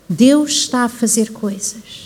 Deus 0.09 0.51
está 0.51 0.85
a 0.85 0.89
fazer 0.89 1.31
coisas. 1.31 1.98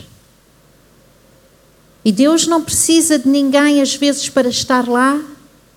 E 2.05 2.11
Deus 2.11 2.47
não 2.47 2.61
precisa 2.61 3.17
de 3.17 3.27
ninguém, 3.27 3.81
às 3.81 3.95
vezes, 3.95 4.27
para 4.29 4.49
estar 4.49 4.87
lá 4.87 5.21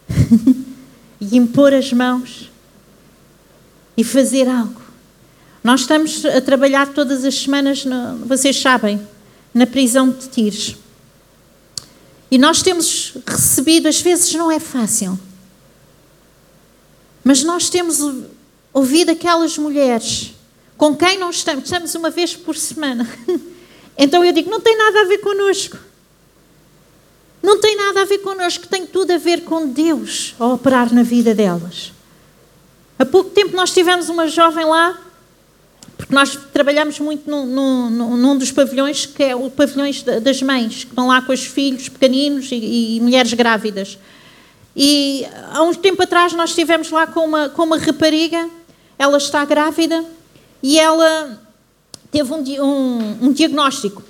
e 1.21 1.37
impor 1.37 1.73
as 1.73 1.93
mãos 1.93 2.51
e 3.97 4.03
fazer 4.03 4.49
algo. 4.49 4.83
Nós 5.63 5.81
estamos 5.81 6.25
a 6.25 6.41
trabalhar 6.41 6.89
todas 6.89 7.25
as 7.25 7.35
semanas, 7.35 7.85
no, 7.85 8.19
vocês 8.27 8.61
sabem, 8.61 9.01
na 9.55 9.67
prisão 9.67 10.11
de 10.11 10.29
Tires. 10.29 10.77
E 12.31 12.39
nós 12.39 12.63
temos 12.63 13.15
recebido, 13.27 13.89
às 13.89 14.01
vezes 14.01 14.33
não 14.35 14.51
é 14.51 14.59
fácil, 14.59 15.19
mas 17.23 17.43
nós 17.43 17.71
temos 17.71 17.99
ouvido 18.73 19.11
aquelas 19.11 19.57
mulheres 19.59 20.35
com 20.77 20.95
quem 20.95 21.19
não 21.19 21.31
estamos, 21.31 21.65
estamos 21.65 21.95
uma 21.95 22.11
vez 22.11 22.35
por 22.37 22.57
semana. 22.57 23.09
Então 23.99 24.23
eu 24.23 24.31
digo, 24.31 24.51
não 24.51 24.61
tem 24.61 24.77
nada 24.77 25.01
a 25.01 25.05
ver 25.07 25.17
connosco. 25.21 25.79
Não 27.43 27.61
tem 27.61 27.77
nada 27.77 28.03
a 28.03 28.05
ver 28.05 28.19
connosco, 28.19 28.67
tem 28.67 28.87
tudo 28.87 29.13
a 29.13 29.19
ver 29.19 29.43
com 29.43 29.69
Deus 29.69 30.35
a 30.39 30.47
operar 30.47 30.93
na 30.93 31.03
vida 31.03 31.35
delas. 31.35 31.93
Há 32.99 33.05
pouco 33.05 33.31
tempo 33.31 33.55
nós 33.55 33.73
tivemos 33.73 34.09
uma 34.09 34.27
jovem 34.27 34.65
lá, 34.65 34.99
porque 35.97 36.15
nós 36.15 36.39
trabalhamos 36.53 36.99
muito 36.99 37.31
num, 37.31 37.47
num, 37.47 38.17
num 38.17 38.37
dos 38.37 38.51
pavilhões, 38.51 39.07
que 39.07 39.23
é 39.23 39.37
o 39.37 39.51
pavilhões 39.51 40.03
das 40.03 40.43
mães, 40.43 40.85
que 40.85 40.95
vão 40.95 41.09
lá 41.09 41.23
com 41.23 41.33
os 41.33 41.45
filhos 41.45 41.89
pequeninos 41.89 42.51
e, 42.51 42.97
e 42.97 43.01
mulheres 43.01 43.33
grávidas. 43.33 43.99
E 44.75 45.27
há 45.53 45.63
um 45.63 45.73
tempo 45.73 46.03
atrás 46.03 46.33
nós 46.33 46.51
estivemos 46.51 46.91
lá 46.91 47.07
com 47.07 47.21
uma, 47.21 47.49
com 47.49 47.63
uma 47.63 47.79
rapariga, 47.79 48.49
ela 48.99 49.17
está 49.17 49.45
grávida, 49.45 50.05
e 50.63 50.79
ela 50.79 51.41
teve 52.11 52.33
um, 52.33 52.43
um, 52.63 53.19
um 53.23 53.33
diagnóstico. 53.33 54.03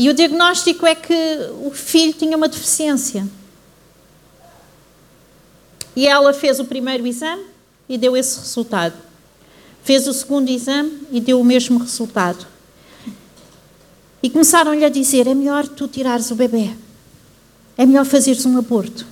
E 0.00 0.08
o 0.08 0.14
diagnóstico 0.14 0.86
é 0.86 0.94
que 0.94 1.14
o 1.62 1.70
filho 1.72 2.14
tinha 2.14 2.34
uma 2.34 2.48
deficiência. 2.48 3.28
E 5.94 6.06
ela 6.06 6.32
fez 6.32 6.58
o 6.58 6.64
primeiro 6.64 7.06
exame 7.06 7.44
e 7.86 7.98
deu 7.98 8.16
esse 8.16 8.38
resultado. 8.38 8.94
Fez 9.84 10.08
o 10.08 10.14
segundo 10.14 10.48
exame 10.48 11.02
e 11.12 11.20
deu 11.20 11.38
o 11.38 11.44
mesmo 11.44 11.78
resultado. 11.78 12.46
E 14.22 14.30
começaram-lhe 14.30 14.86
a 14.86 14.88
dizer: 14.88 15.26
é 15.26 15.34
melhor 15.34 15.68
tu 15.68 15.86
tirares 15.86 16.30
o 16.30 16.34
bebê, 16.34 16.70
é 17.76 17.84
melhor 17.84 18.06
fazeres 18.06 18.46
um 18.46 18.56
aborto. 18.56 19.06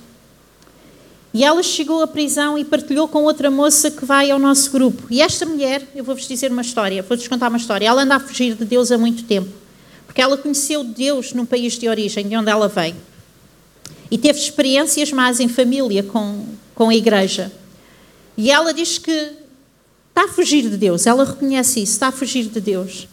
E 1.31 1.43
ela 1.43 1.61
chegou 1.61 2.01
à 2.01 2.07
prisão 2.07 2.57
e 2.57 2.65
partilhou 2.65 3.07
com 3.07 3.25
outra 3.25 3.51
moça 3.51 3.91
que 3.91 4.05
vai 4.05 4.31
ao 4.31 4.39
nosso 4.39 4.71
grupo. 4.71 5.03
E 5.11 5.21
esta 5.21 5.45
mulher, 5.45 5.87
eu 5.93 6.03
vou-vos 6.03 6.27
dizer 6.27 6.51
uma 6.51 6.63
história, 6.63 7.03
vou-vos 7.03 7.27
contar 7.27 7.49
uma 7.49 7.59
história. 7.59 7.85
Ela 7.85 8.01
anda 8.01 8.15
a 8.15 8.19
fugir 8.19 8.55
de 8.55 8.65
Deus 8.65 8.91
há 8.91 8.97
muito 8.97 9.23
tempo, 9.25 9.51
porque 10.19 10.21
ela 10.21 10.37
conheceu 10.37 10.83
Deus 10.83 11.31
no 11.31 11.45
país 11.45 11.77
de 11.77 11.87
origem, 11.87 12.27
de 12.27 12.35
onde 12.35 12.49
ela 12.49 12.67
vem. 12.67 12.93
E 14.11 14.17
teve 14.17 14.37
experiências 14.37 15.13
mais 15.13 15.39
em 15.39 15.47
família 15.47 16.03
com, 16.03 16.45
com 16.75 16.89
a 16.89 16.95
igreja. 16.95 17.49
E 18.35 18.51
ela 18.51 18.73
diz 18.73 18.97
que 18.97 19.11
está 20.09 20.25
a 20.25 20.27
fugir 20.27 20.69
de 20.69 20.75
Deus, 20.75 21.07
ela 21.07 21.23
reconhece 21.23 21.81
isso, 21.81 21.93
está 21.93 22.09
a 22.09 22.11
fugir 22.11 22.49
de 22.49 22.59
Deus. 22.59 23.07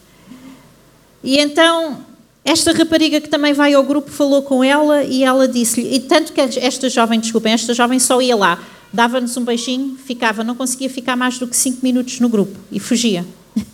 E 1.23 1.37
então 1.39 2.03
esta 2.43 2.73
rapariga 2.73 3.21
que 3.21 3.29
também 3.29 3.53
vai 3.53 3.73
ao 3.73 3.83
grupo 3.83 4.11
falou 4.11 4.41
com 4.41 4.61
ela 4.61 5.01
e 5.03 5.23
ela 5.23 5.47
disse-lhe, 5.47 5.95
e 5.95 6.01
tanto 6.01 6.33
que 6.33 6.41
esta 6.41 6.89
jovem, 6.89 7.21
desculpem, 7.21 7.53
esta 7.53 7.73
jovem 7.73 7.99
só 7.99 8.21
ia 8.21 8.35
lá, 8.35 8.61
dava-nos 8.91 9.37
um 9.37 9.45
beijinho, 9.45 9.97
ficava, 9.97 10.43
não 10.43 10.55
conseguia 10.55 10.89
ficar 10.89 11.15
mais 11.15 11.39
do 11.39 11.47
que 11.47 11.55
cinco 11.55 11.79
minutos 11.83 12.19
no 12.19 12.27
grupo 12.27 12.57
e 12.69 12.81
fugia. 12.81 13.25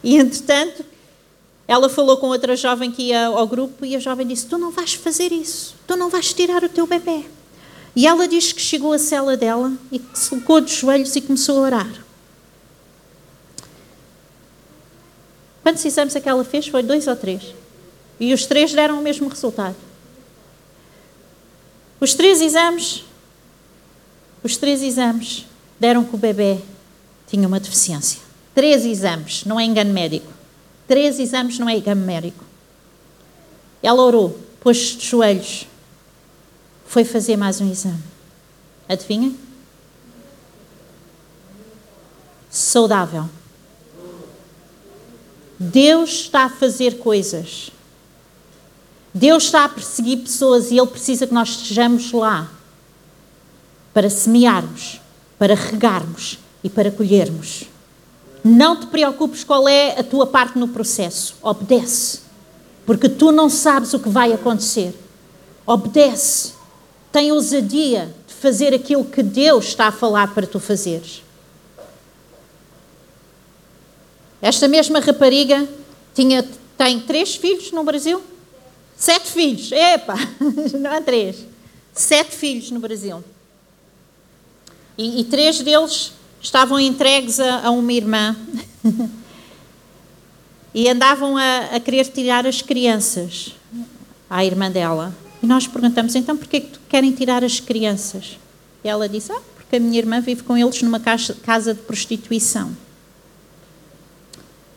E 0.00 0.16
entretanto, 0.16 0.84
ela 1.68 1.90
falou 1.90 2.16
com 2.16 2.28
outra 2.28 2.56
jovem 2.56 2.90
que 2.90 3.02
ia 3.02 3.26
ao 3.26 3.46
grupo 3.46 3.84
e 3.84 3.94
a 3.94 3.98
jovem 4.00 4.26
disse: 4.26 4.46
Tu 4.46 4.56
não 4.56 4.70
vais 4.70 4.94
fazer 4.94 5.30
isso, 5.30 5.74
tu 5.86 5.94
não 5.94 6.08
vais 6.08 6.32
tirar 6.32 6.64
o 6.64 6.68
teu 6.68 6.86
bebê. 6.86 7.26
E 7.94 8.06
ela 8.06 8.26
diz 8.26 8.52
que 8.52 8.60
chegou 8.60 8.94
à 8.94 8.98
cela 8.98 9.36
dela 9.36 9.72
e 9.92 9.98
que 9.98 10.18
se 10.18 10.30
colocou 10.30 10.62
de 10.62 10.72
joelhos 10.72 11.14
e 11.14 11.20
começou 11.20 11.58
a 11.58 11.60
orar. 11.60 12.04
Quantos 15.62 15.84
exames 15.84 16.16
é 16.16 16.20
que 16.20 16.28
ela 16.28 16.42
fez? 16.42 16.66
Foi 16.68 16.82
dois 16.82 17.06
ou 17.06 17.14
três? 17.14 17.54
E 18.18 18.32
os 18.32 18.46
três 18.46 18.72
deram 18.72 18.98
o 18.98 19.02
mesmo 19.02 19.28
resultado. 19.28 19.76
Os 22.00 22.14
três 22.14 22.40
exames, 22.40 23.04
os 24.42 24.56
três 24.56 24.82
exames 24.82 25.44
deram 25.78 26.04
que 26.04 26.14
o 26.14 26.18
bebê 26.18 26.58
tinha 27.26 27.46
uma 27.46 27.60
deficiência. 27.60 28.20
Três 28.54 28.86
exames, 28.86 29.44
não 29.44 29.60
é 29.60 29.64
engano 29.64 29.92
médico. 29.92 30.37
Três 30.88 31.20
exames 31.20 31.58
não 31.58 31.68
é 31.68 31.76
engano 31.76 32.04
médico. 32.04 32.44
Ela 33.80 34.02
orou, 34.02 34.36
pôs 34.60 34.96
de 34.96 35.06
joelhos, 35.06 35.68
foi 36.86 37.04
fazer 37.04 37.36
mais 37.36 37.60
um 37.60 37.70
exame. 37.70 38.02
Adivinha? 38.88 39.32
Saudável. 42.50 43.28
Deus 45.60 46.10
está 46.10 46.44
a 46.44 46.50
fazer 46.50 46.98
coisas 46.98 47.70
Deus 49.18 49.44
está 49.44 49.64
a 49.64 49.68
perseguir 49.68 50.18
pessoas 50.18 50.70
e 50.70 50.78
Ele 50.78 50.86
precisa 50.86 51.26
que 51.26 51.34
nós 51.34 51.48
estejamos 51.48 52.12
lá 52.12 52.48
para 53.92 54.08
semearmos, 54.08 55.00
para 55.38 55.54
regarmos 55.54 56.38
e 56.62 56.68
para 56.68 56.90
colhermos. 56.90 57.64
Não 58.48 58.80
te 58.80 58.86
preocupes 58.86 59.44
qual 59.44 59.68
é 59.68 60.00
a 60.00 60.02
tua 60.02 60.26
parte 60.26 60.58
no 60.58 60.68
processo. 60.68 61.36
Obedece, 61.42 62.20
porque 62.86 63.06
tu 63.06 63.30
não 63.30 63.50
sabes 63.50 63.92
o 63.92 64.00
que 64.00 64.08
vai 64.08 64.32
acontecer. 64.32 64.98
Obedece. 65.66 66.54
Tem 67.12 67.30
ousadia 67.30 68.14
de 68.26 68.32
fazer 68.32 68.72
aquilo 68.72 69.04
que 69.04 69.22
Deus 69.22 69.66
está 69.66 69.88
a 69.88 69.92
falar 69.92 70.32
para 70.32 70.46
tu 70.46 70.58
fazeres. 70.58 71.22
Esta 74.40 74.66
mesma 74.66 75.00
rapariga 75.00 75.68
tinha, 76.14 76.42
tem 76.76 77.00
três 77.00 77.36
filhos 77.36 77.70
no 77.70 77.84
Brasil. 77.84 78.22
Sete 78.96 79.30
filhos. 79.30 79.70
Epa, 79.72 80.14
não 80.80 80.90
há 80.90 81.02
três. 81.02 81.44
Sete 81.92 82.34
filhos 82.34 82.70
no 82.70 82.80
Brasil. 82.80 83.22
E, 84.96 85.20
e 85.20 85.24
três 85.24 85.60
deles 85.60 86.12
estavam 86.40 86.78
entregues 86.78 87.40
a, 87.40 87.66
a 87.66 87.70
uma 87.70 87.92
irmã. 87.92 88.36
E 90.74 90.88
andavam 90.88 91.36
a, 91.36 91.76
a 91.76 91.80
querer 91.80 92.06
tirar 92.06 92.46
as 92.46 92.62
crianças 92.62 93.54
à 94.28 94.44
irmã 94.44 94.70
dela. 94.70 95.14
E 95.42 95.46
nós 95.46 95.66
perguntamos, 95.66 96.14
então 96.14 96.36
porquê 96.36 96.60
que 96.60 96.78
querem 96.88 97.10
tirar 97.10 97.42
as 97.42 97.58
crianças? 97.58 98.38
E 98.84 98.88
ela 98.88 99.08
disse, 99.08 99.32
ah, 99.32 99.40
porque 99.56 99.76
a 99.76 99.80
minha 99.80 99.98
irmã 99.98 100.20
vive 100.20 100.42
com 100.42 100.56
eles 100.56 100.80
numa 100.82 101.00
casa 101.00 101.74
de 101.74 101.80
prostituição. 101.80 102.76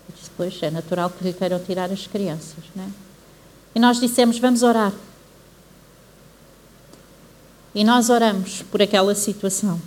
Eu 0.10 0.16
pois, 0.38 0.64
é 0.64 0.72
natural 0.72 1.10
que 1.10 1.24
lhe 1.24 1.34
queiram 1.34 1.60
tirar 1.60 1.92
as 1.92 2.08
crianças, 2.08 2.64
não 2.76 2.86
é? 2.86 2.88
E 3.76 3.80
nós 3.80 4.00
dissemos, 4.00 4.40
vamos 4.40 4.64
orar. 4.64 4.94
E 7.76 7.84
nós 7.84 8.10
oramos 8.10 8.64
por 8.64 8.82
aquela 8.82 9.14
situação. 9.16 9.80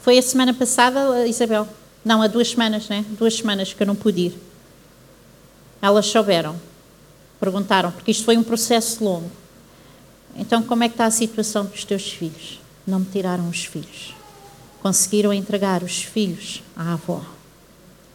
Foi 0.00 0.16
a 0.18 0.22
semana 0.22 0.54
passada, 0.54 1.26
Isabel? 1.26 1.68
Não, 2.02 2.22
há 2.22 2.26
duas 2.26 2.48
semanas, 2.48 2.88
né? 2.88 3.04
Duas 3.18 3.34
semanas 3.34 3.74
que 3.74 3.82
eu 3.82 3.86
não 3.86 3.94
pude 3.94 4.20
ir. 4.22 4.34
Elas 5.82 6.06
souberam, 6.06 6.56
perguntaram, 7.38 7.92
porque 7.92 8.10
isto 8.10 8.24
foi 8.24 8.38
um 8.38 8.42
processo 8.42 9.04
longo. 9.04 9.30
Então, 10.34 10.62
como 10.62 10.84
é 10.84 10.88
que 10.88 10.94
está 10.94 11.04
a 11.04 11.10
situação 11.10 11.66
dos 11.66 11.84
teus 11.84 12.10
filhos? 12.10 12.60
Não 12.86 13.00
me 13.00 13.06
tiraram 13.06 13.46
os 13.48 13.66
filhos. 13.66 14.14
Conseguiram 14.82 15.34
entregar 15.34 15.82
os 15.82 16.02
filhos 16.02 16.62
à 16.74 16.94
avó. 16.94 17.22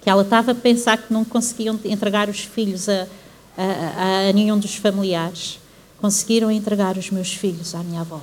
Que 0.01 0.09
ela 0.09 0.23
estava 0.23 0.53
a 0.53 0.55
pensar 0.55 0.97
que 0.97 1.13
não 1.13 1.23
conseguiam 1.23 1.79
entregar 1.85 2.29
os 2.29 2.39
filhos 2.39 2.89
a, 2.89 3.07
a, 3.55 4.29
a, 4.29 4.33
nenhum 4.33 4.57
dos 4.57 4.75
familiares. 4.75 5.59
Conseguiram 5.99 6.49
entregar 6.49 6.97
os 6.97 7.11
meus 7.11 7.31
filhos 7.31 7.75
à 7.75 7.83
minha 7.83 8.01
avó. 8.01 8.21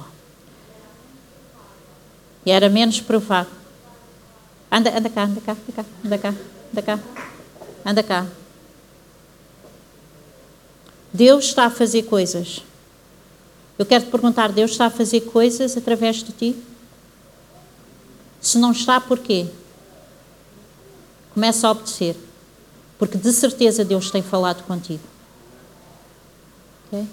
E 2.45 2.51
era 2.51 2.69
menos 2.69 3.01
provável. 3.01 3.53
Anda, 4.71 4.97
anda 4.97 5.11
cá, 5.11 5.25
anda 5.25 5.41
cá, 5.41 5.53
anda 5.53 5.73
cá, 5.73 5.85
anda 6.05 6.19
cá, 6.19 6.35
anda 6.73 6.83
cá, 6.83 6.99
anda 7.85 8.03
cá. 8.03 8.27
Deus 11.13 11.45
está 11.45 11.67
a 11.67 11.71
fazer 11.71 12.05
coisas. 12.05 12.63
Eu 13.79 13.85
quero 13.85 14.05
te 14.05 14.11
perguntar: 14.11 14.51
Deus 14.51 14.71
está 14.71 14.87
a 14.87 14.91
fazer 14.91 15.21
coisas 15.23 15.77
através 15.77 16.17
de 16.23 16.33
ti? 16.33 16.57
Se 18.41 18.59
não 18.59 18.73
está, 18.73 19.01
porquê? 19.01 19.47
Começa 21.35 21.69
a 21.69 21.71
obedecer. 21.71 22.17
Porque 22.99 23.19
de 23.19 23.33
certeza 23.33 23.85
Deus 23.85 24.11
tem 24.11 24.23
falado 24.23 24.65
contigo. 24.65 25.03
Ok? 26.87 27.07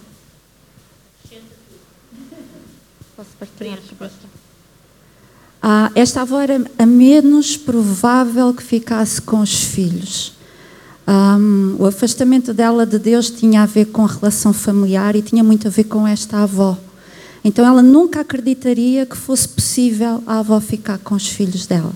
Posso 3.15 3.29
partilhar? 3.39 3.79
Ah, 5.61 5.91
esta 5.93 6.21
avó 6.21 6.39
era 6.39 6.63
a 6.77 6.85
menos 6.85 7.57
provável 7.57 8.53
que 8.53 8.63
ficasse 8.63 9.21
com 9.21 9.41
os 9.41 9.63
filhos. 9.63 10.33
Um, 11.07 11.75
o 11.79 11.85
afastamento 11.85 12.53
dela 12.53 12.85
de 12.85 12.99
Deus 12.99 13.29
tinha 13.29 13.63
a 13.63 13.65
ver 13.65 13.85
com 13.85 14.05
a 14.05 14.07
relação 14.07 14.53
familiar 14.53 15.15
e 15.15 15.21
tinha 15.21 15.43
muito 15.43 15.67
a 15.67 15.71
ver 15.71 15.85
com 15.85 16.07
esta 16.07 16.43
avó. 16.43 16.77
Então 17.43 17.65
ela 17.65 17.81
nunca 17.81 18.21
acreditaria 18.21 19.05
que 19.05 19.17
fosse 19.17 19.47
possível 19.47 20.23
a 20.27 20.39
avó 20.39 20.59
ficar 20.59 20.97
com 20.99 21.15
os 21.15 21.27
filhos 21.27 21.65
dela. 21.65 21.91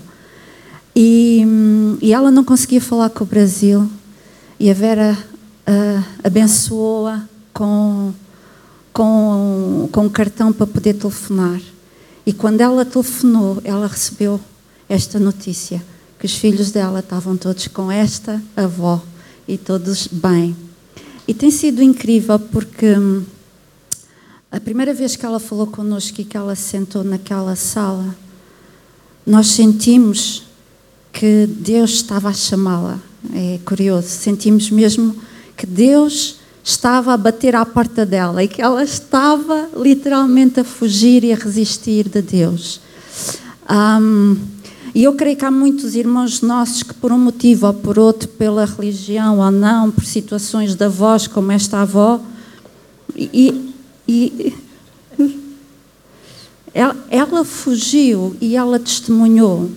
E, 0.96 1.44
e 2.02 2.12
ela 2.12 2.30
não 2.30 2.44
conseguia 2.44 2.80
falar 2.80 3.10
com 3.10 3.24
o 3.24 3.26
Brasil 3.26 3.88
e 4.58 4.70
a 4.70 4.74
Vera 4.74 5.16
uh, 5.68 6.04
abençoou-a 6.22 7.22
com, 7.52 8.12
com, 8.92 9.88
com 9.90 10.06
um 10.06 10.08
cartão 10.08 10.52
para 10.52 10.66
poder 10.66 10.94
telefonar. 10.94 11.60
E 12.26 12.32
quando 12.32 12.60
ela 12.60 12.84
telefonou, 12.84 13.60
ela 13.64 13.86
recebeu 13.86 14.40
esta 14.88 15.18
notícia: 15.18 15.82
que 16.18 16.26
os 16.26 16.34
filhos 16.34 16.70
dela 16.70 17.00
estavam 17.00 17.36
todos 17.36 17.66
com 17.68 17.90
esta 17.90 18.42
avó 18.56 19.02
e 19.46 19.58
todos 19.58 20.06
bem. 20.06 20.56
E 21.26 21.34
tem 21.34 21.50
sido 21.50 21.82
incrível 21.82 22.38
porque 22.38 22.98
hum, 22.98 23.24
a 24.50 24.60
primeira 24.60 24.94
vez 24.94 25.16
que 25.16 25.26
ela 25.26 25.40
falou 25.40 25.66
connosco 25.66 26.20
e 26.20 26.24
que 26.24 26.36
ela 26.36 26.54
sentou 26.54 27.02
naquela 27.02 27.56
sala, 27.56 28.14
nós 29.26 29.48
sentimos 29.48 30.44
que 31.12 31.46
Deus 31.46 31.92
estava 31.92 32.28
a 32.28 32.32
chamá-la. 32.32 33.00
É 33.34 33.58
curioso, 33.64 34.08
sentimos 34.08 34.70
mesmo 34.70 35.16
que 35.56 35.66
Deus 35.66 36.36
estava 36.64 37.12
a 37.12 37.16
bater 37.18 37.54
à 37.54 37.66
porta 37.66 38.06
dela 38.06 38.42
e 38.42 38.48
que 38.48 38.62
ela 38.62 38.82
estava 38.82 39.68
literalmente 39.76 40.60
a 40.60 40.64
fugir 40.64 41.22
e 41.22 41.30
a 41.30 41.36
resistir 41.36 42.08
de 42.08 42.22
Deus. 42.22 42.80
Um, 43.70 44.36
e 44.94 45.04
eu 45.04 45.12
creio 45.14 45.36
que 45.36 45.44
há 45.44 45.50
muitos 45.50 45.94
irmãos 45.94 46.40
nossos 46.40 46.82
que, 46.82 46.94
por 46.94 47.12
um 47.12 47.18
motivo 47.18 47.66
ou 47.66 47.74
por 47.74 47.98
outro, 47.98 48.28
pela 48.28 48.64
religião 48.64 49.40
ou 49.40 49.50
não, 49.50 49.90
por 49.90 50.04
situações 50.04 50.74
da 50.74 50.88
voz, 50.88 51.26
como 51.26 51.52
esta 51.52 51.82
avó, 51.82 52.18
e, 53.14 53.74
e 54.08 54.54
ela, 56.72 56.96
ela 57.10 57.44
fugiu 57.44 58.34
e 58.40 58.56
ela 58.56 58.78
testemunhou 58.78 59.70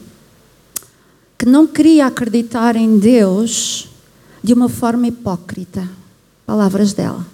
que 1.37 1.45
não 1.45 1.67
queria 1.67 2.07
acreditar 2.07 2.75
em 2.75 2.97
Deus 2.97 3.89
de 4.41 4.53
uma 4.53 4.69
forma 4.69 5.07
hipócrita 5.07 5.96
palavras 6.47 6.93
dela. 6.93 7.27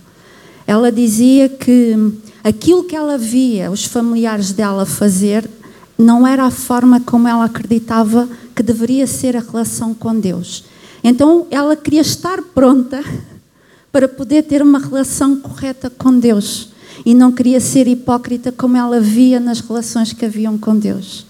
Ela 0.66 0.92
dizia 0.92 1.48
que 1.48 1.96
aquilo 2.44 2.84
que 2.84 2.96
ela 2.96 3.16
via 3.16 3.70
os 3.70 3.86
familiares 3.86 4.52
dela 4.52 4.88
fazer 4.88 5.48
não 5.96 6.26
era 6.26 6.46
a 6.46 6.52
forma 6.52 7.00
como 7.00 7.28
ela 7.28 7.46
acreditava 7.46 8.28
que 8.56 8.64
deveria 8.64 9.06
ser 9.06 9.38
a 9.38 9.40
relação 9.40 9.94
com 9.94 10.20
Deus. 10.20 10.66
Então 11.04 11.46
ela 11.52 11.76
queria 11.76 12.02
estar 12.02 12.42
pronta 12.42 13.04
para 13.92 14.08
poder 14.08 14.44
ter 14.44 14.64
uma 14.64 14.80
relação 14.80 15.36
correta 15.36 15.92
com 15.92 16.18
Deus 16.18 16.70
e 17.06 17.14
não 17.14 17.32
queria 17.32 17.60
ser 17.60 17.88
hipócrita 17.88 18.52
como 18.52 18.76
ela 18.76 19.00
via 19.00 19.40
nas 19.40 19.60
relações 19.60 20.12
que 20.12 20.26
haviam 20.26 20.58
com 20.58 20.76
Deus. 20.76 21.28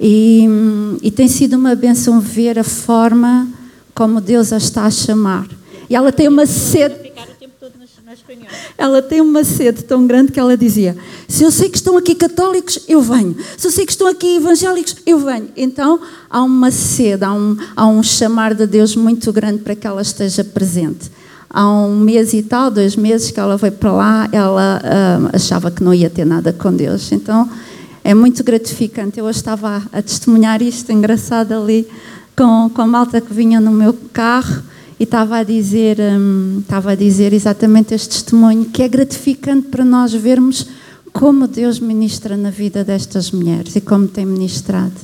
E, 0.00 0.46
e 1.02 1.10
tem 1.10 1.28
sido 1.28 1.56
uma 1.56 1.74
benção 1.74 2.20
ver 2.20 2.58
a 2.58 2.64
forma 2.64 3.46
como 3.94 4.18
Deus 4.18 4.50
a 4.50 4.56
está 4.56 4.84
a 4.84 4.90
chamar. 4.90 5.46
E 5.88 5.94
ela 5.94 6.12
tem 6.12 6.28
uma 6.28 6.46
sede. 6.46 7.12
Ela 8.78 9.02
tem 9.02 9.20
uma 9.20 9.42
sede 9.42 9.82
tão 9.82 10.06
grande 10.06 10.32
que 10.32 10.38
ela 10.38 10.56
dizia: 10.56 10.96
Se 11.28 11.42
eu 11.42 11.50
sei 11.50 11.68
que 11.68 11.76
estão 11.76 11.96
aqui 11.96 12.14
católicos, 12.14 12.78
eu 12.88 13.00
venho. 13.00 13.36
Se 13.56 13.66
eu 13.66 13.70
sei 13.70 13.84
que 13.84 13.92
estão 13.92 14.06
aqui 14.06 14.36
evangélicos, 14.36 14.96
eu 15.04 15.18
venho. 15.18 15.48
Então 15.56 16.00
há 16.30 16.42
uma 16.42 16.70
sede, 16.70 17.24
há 17.24 17.32
um, 17.32 17.56
há 17.74 17.86
um 17.86 18.02
chamar 18.02 18.54
de 18.54 18.66
Deus 18.66 18.94
muito 18.94 19.32
grande 19.32 19.58
para 19.58 19.74
que 19.74 19.86
ela 19.86 20.02
esteja 20.02 20.44
presente. 20.44 21.10
Há 21.48 21.68
um 21.68 21.98
mês 22.00 22.32
e 22.32 22.42
tal, 22.42 22.70
dois 22.70 22.96
meses 22.96 23.30
que 23.30 23.40
ela 23.40 23.56
foi 23.56 23.70
para 23.70 23.92
lá, 23.92 24.28
ela 24.30 24.82
uh, 24.82 25.30
achava 25.32 25.70
que 25.70 25.82
não 25.82 25.94
ia 25.94 26.10
ter 26.10 26.24
nada 26.24 26.52
com 26.52 26.72
Deus. 26.72 27.10
Então 27.12 27.48
é 28.04 28.14
muito 28.14 28.44
gratificante. 28.44 29.18
Eu 29.18 29.28
estava 29.28 29.82
a, 29.92 29.98
a 29.98 30.02
testemunhar 30.02 30.62
isto, 30.62 30.92
engraçado 30.92 31.52
ali, 31.52 31.88
com, 32.36 32.70
com 32.72 32.82
a 32.82 32.86
malta 32.86 33.20
que 33.20 33.32
vinha 33.32 33.60
no 33.60 33.70
meu 33.70 33.94
carro 34.12 34.62
e 34.98 35.04
estava 35.04 35.38
a 35.38 35.42
dizer, 35.42 35.98
hum, 36.00 36.60
estava 36.60 36.92
a 36.92 36.94
dizer 36.94 37.32
exatamente 37.32 37.94
este 37.94 38.08
testemunho 38.08 38.66
que 38.66 38.82
é 38.82 38.88
gratificante 38.88 39.68
para 39.68 39.84
nós 39.84 40.12
vermos 40.12 40.66
como 41.12 41.46
Deus 41.46 41.78
ministra 41.78 42.36
na 42.36 42.50
vida 42.50 42.84
destas 42.84 43.30
mulheres 43.30 43.76
e 43.76 43.80
como 43.80 44.08
tem 44.08 44.24
ministrado. 44.24 44.94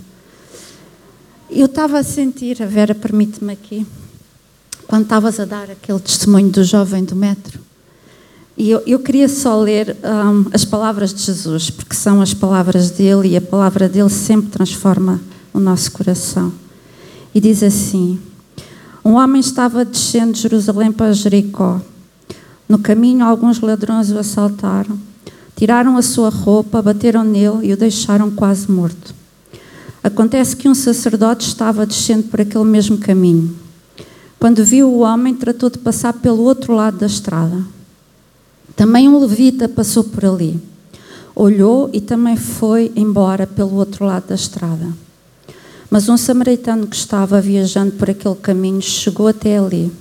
Eu 1.50 1.66
estava 1.66 1.98
a 1.98 2.02
sentir, 2.02 2.62
a 2.62 2.66
Vera 2.66 2.94
permite-me 2.94 3.52
aqui, 3.52 3.86
quando 4.86 5.02
estavas 5.02 5.38
a 5.38 5.44
dar 5.44 5.70
aquele 5.70 6.00
testemunho 6.00 6.50
do 6.50 6.64
jovem 6.64 7.04
do 7.04 7.14
metro, 7.14 7.60
e 8.56 8.70
eu, 8.70 8.82
eu 8.86 8.98
queria 8.98 9.28
só 9.28 9.58
ler 9.58 9.96
um, 10.04 10.46
as 10.52 10.64
palavras 10.64 11.12
de 11.14 11.22
Jesus, 11.22 11.70
porque 11.70 11.94
são 11.94 12.20
as 12.20 12.34
palavras 12.34 12.90
dele 12.90 13.28
e 13.28 13.36
a 13.36 13.40
palavra 13.40 13.88
dele 13.88 14.10
sempre 14.10 14.50
transforma 14.50 15.20
o 15.52 15.58
nosso 15.58 15.90
coração. 15.92 16.52
E 17.34 17.40
diz 17.40 17.62
assim: 17.62 18.20
um 19.04 19.14
homem 19.14 19.40
estava 19.40 19.84
descendo 19.84 20.32
de 20.32 20.40
Jerusalém 20.40 20.92
para 20.92 21.12
Jericó. 21.12 21.80
No 22.68 22.78
caminho, 22.78 23.24
alguns 23.24 23.60
ladrões 23.60 24.10
o 24.10 24.18
assaltaram. 24.18 24.98
Tiraram 25.56 25.96
a 25.96 26.02
sua 26.02 26.28
roupa, 26.28 26.80
bateram 26.80 27.24
nele 27.24 27.66
e 27.66 27.72
o 27.72 27.76
deixaram 27.76 28.30
quase 28.30 28.70
morto. 28.70 29.14
Acontece 30.02 30.56
que 30.56 30.68
um 30.68 30.74
sacerdote 30.74 31.46
estava 31.46 31.84
descendo 31.84 32.24
por 32.24 32.40
aquele 32.40 32.64
mesmo 32.64 32.98
caminho. 32.98 33.54
Quando 34.38 34.64
viu 34.64 34.88
o 34.88 35.00
homem, 35.00 35.34
tratou 35.34 35.70
de 35.70 35.78
passar 35.78 36.14
pelo 36.14 36.42
outro 36.42 36.74
lado 36.74 36.98
da 36.98 37.06
estrada. 37.06 37.62
Também 38.74 39.08
um 39.08 39.18
levita 39.18 39.68
passou 39.68 40.02
por 40.02 40.24
ali. 40.24 40.60
Olhou 41.34 41.88
e 41.92 42.00
também 42.00 42.36
foi 42.36 42.90
embora 42.96 43.46
pelo 43.46 43.74
outro 43.74 44.04
lado 44.04 44.28
da 44.28 44.34
estrada. 44.34 44.88
Mas 45.92 46.08
um 46.08 46.16
samaritano 46.16 46.86
que 46.86 46.96
estava 46.96 47.38
viajando 47.38 47.92
por 47.92 48.08
aquele 48.08 48.34
caminho 48.36 48.80
chegou 48.80 49.28
até 49.28 49.58
ali. 49.58 49.92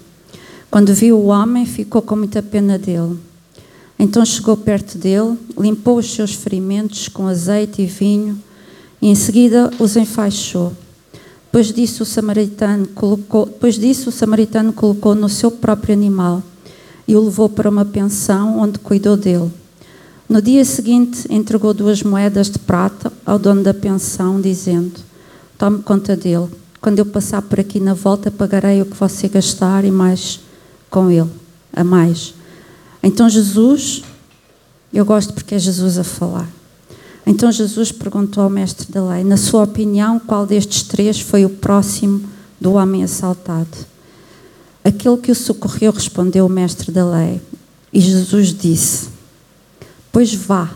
Quando 0.70 0.94
viu 0.94 1.18
o 1.18 1.26
homem, 1.26 1.66
ficou 1.66 2.02
com 2.02 2.16
muita 2.16 2.42
pena 2.42 2.80
dele. 2.80 3.20
Então 4.00 4.24
chegou 4.24 4.56
perto 4.56 4.98
dele, 4.98 5.38
limpou 5.60 5.98
os 5.98 6.10
seus 6.10 6.34
ferimentos 6.34 7.10
com 7.10 7.28
azeite 7.28 7.82
e 7.82 7.88
vinho 7.88 8.42
e 9.02 9.10
em 9.10 9.16
seguida 9.16 9.70
os 9.80 9.98
enfaixou. 9.98 10.72
Depois 11.48 11.74
disso, 11.74 12.04
o 12.04 12.06
samaritano 12.06 12.88
colocou, 12.88 13.48
depois 13.48 13.76
disso, 13.76 14.12
o 14.12 14.14
samaritano 14.14 14.72
colocou 14.72 15.14
no 15.14 15.28
seu 15.28 15.52
próprio 15.52 15.94
animal 15.94 16.42
e 17.06 17.18
o 17.18 17.26
levou 17.26 17.50
para 17.50 17.70
uma 17.70 17.84
pensão 17.84 18.62
onde 18.62 18.80
cuidou 18.80 19.18
dele. 19.18 19.52
No 20.30 20.42
dia 20.42 20.64
seguinte, 20.64 21.28
entregou 21.30 21.74
duas 21.74 22.02
moedas 22.02 22.50
de 22.50 22.60
prata 22.60 23.12
ao 23.26 23.38
dono 23.38 23.62
da 23.62 23.74
pensão, 23.74 24.40
dizendo: 24.40 25.11
Tome 25.62 25.84
conta 25.84 26.16
dele. 26.16 26.50
Quando 26.82 26.98
eu 26.98 27.06
passar 27.06 27.40
por 27.44 27.60
aqui 27.60 27.80
na 27.80 27.94
volta, 27.94 28.32
pagarei 28.32 28.82
o 28.82 28.86
que 28.88 28.98
você 28.98 29.28
gastar 29.28 29.86
e 29.86 29.92
mais 29.92 30.40
com 30.90 31.12
ele, 31.12 31.30
a 31.72 31.84
mais. 31.84 32.34
Então 33.04 33.30
Jesus, 33.30 34.02
eu 34.92 35.06
gosto 35.06 35.34
porque 35.34 35.54
é 35.54 35.60
Jesus 35.60 36.00
a 36.00 36.04
falar. 36.04 36.50
Então 37.28 37.52
Jesus 37.52 37.92
perguntou 37.92 38.44
ao 38.44 38.50
mestre 38.50 38.92
da 38.92 39.08
lei: 39.08 39.24
Na 39.24 39.38
sua 39.38 39.62
opinião, 39.62 40.20
qual 40.20 40.48
destes 40.48 40.82
três 40.82 41.22
foi 41.22 41.46
o 41.46 41.50
próximo 41.52 42.24
do 42.60 42.74
homem 42.74 43.04
assaltado? 43.04 43.86
Aquele 44.84 45.18
que 45.18 45.32
o 45.32 45.36
socorreu 45.36 45.92
respondeu 45.92 46.48
o 46.48 46.50
mestre 46.50 46.92
da 46.92 47.08
lei. 47.08 47.40
E 47.94 48.02
Jesus 48.02 48.48
disse: 48.48 49.10
Pois 50.12 50.34
vá 50.34 50.72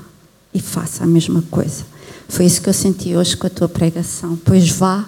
e 0.54 0.62
faça 0.62 1.06
a 1.06 1.08
mesma 1.08 1.44
coisa. 1.50 1.95
Foi 2.28 2.46
isso 2.46 2.62
que 2.62 2.70
eu 2.70 2.74
senti 2.74 3.16
hoje 3.16 3.38
com 3.38 3.48
a 3.48 3.50
tua 3.50 3.70
pregação. 3.70 4.38
Pois 4.44 4.70
vá 4.70 5.06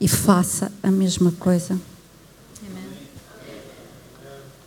e 0.00 0.08
faça 0.08 0.72
a 0.82 0.90
mesma 0.90 1.32
coisa. 1.38 1.78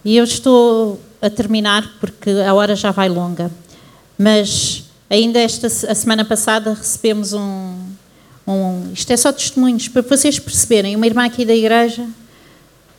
E 0.06 0.16
eu 0.16 0.24
estou 0.24 1.00
a 1.22 1.30
terminar 1.30 1.98
porque 2.00 2.30
a 2.30 2.54
hora 2.54 2.76
já 2.76 2.92
vai 2.92 3.10
longa, 3.10 3.52
mas 4.18 4.84
ainda 5.10 5.40
esta 5.40 5.68
a 5.68 5.96
semana 5.96 6.24
passada 6.24 6.74
recebemos 6.74 7.34
um, 7.34 7.76
um 8.48 8.92
isto 8.94 9.12
é 9.12 9.18
só 9.18 9.34
testemunhos 9.34 9.88
para 9.90 10.02
vocês 10.02 10.40
perceberem, 10.40 10.96
uma 10.96 11.06
irmã 11.06 11.26
aqui 11.26 11.44
da 11.44 11.54
igreja 11.54 12.08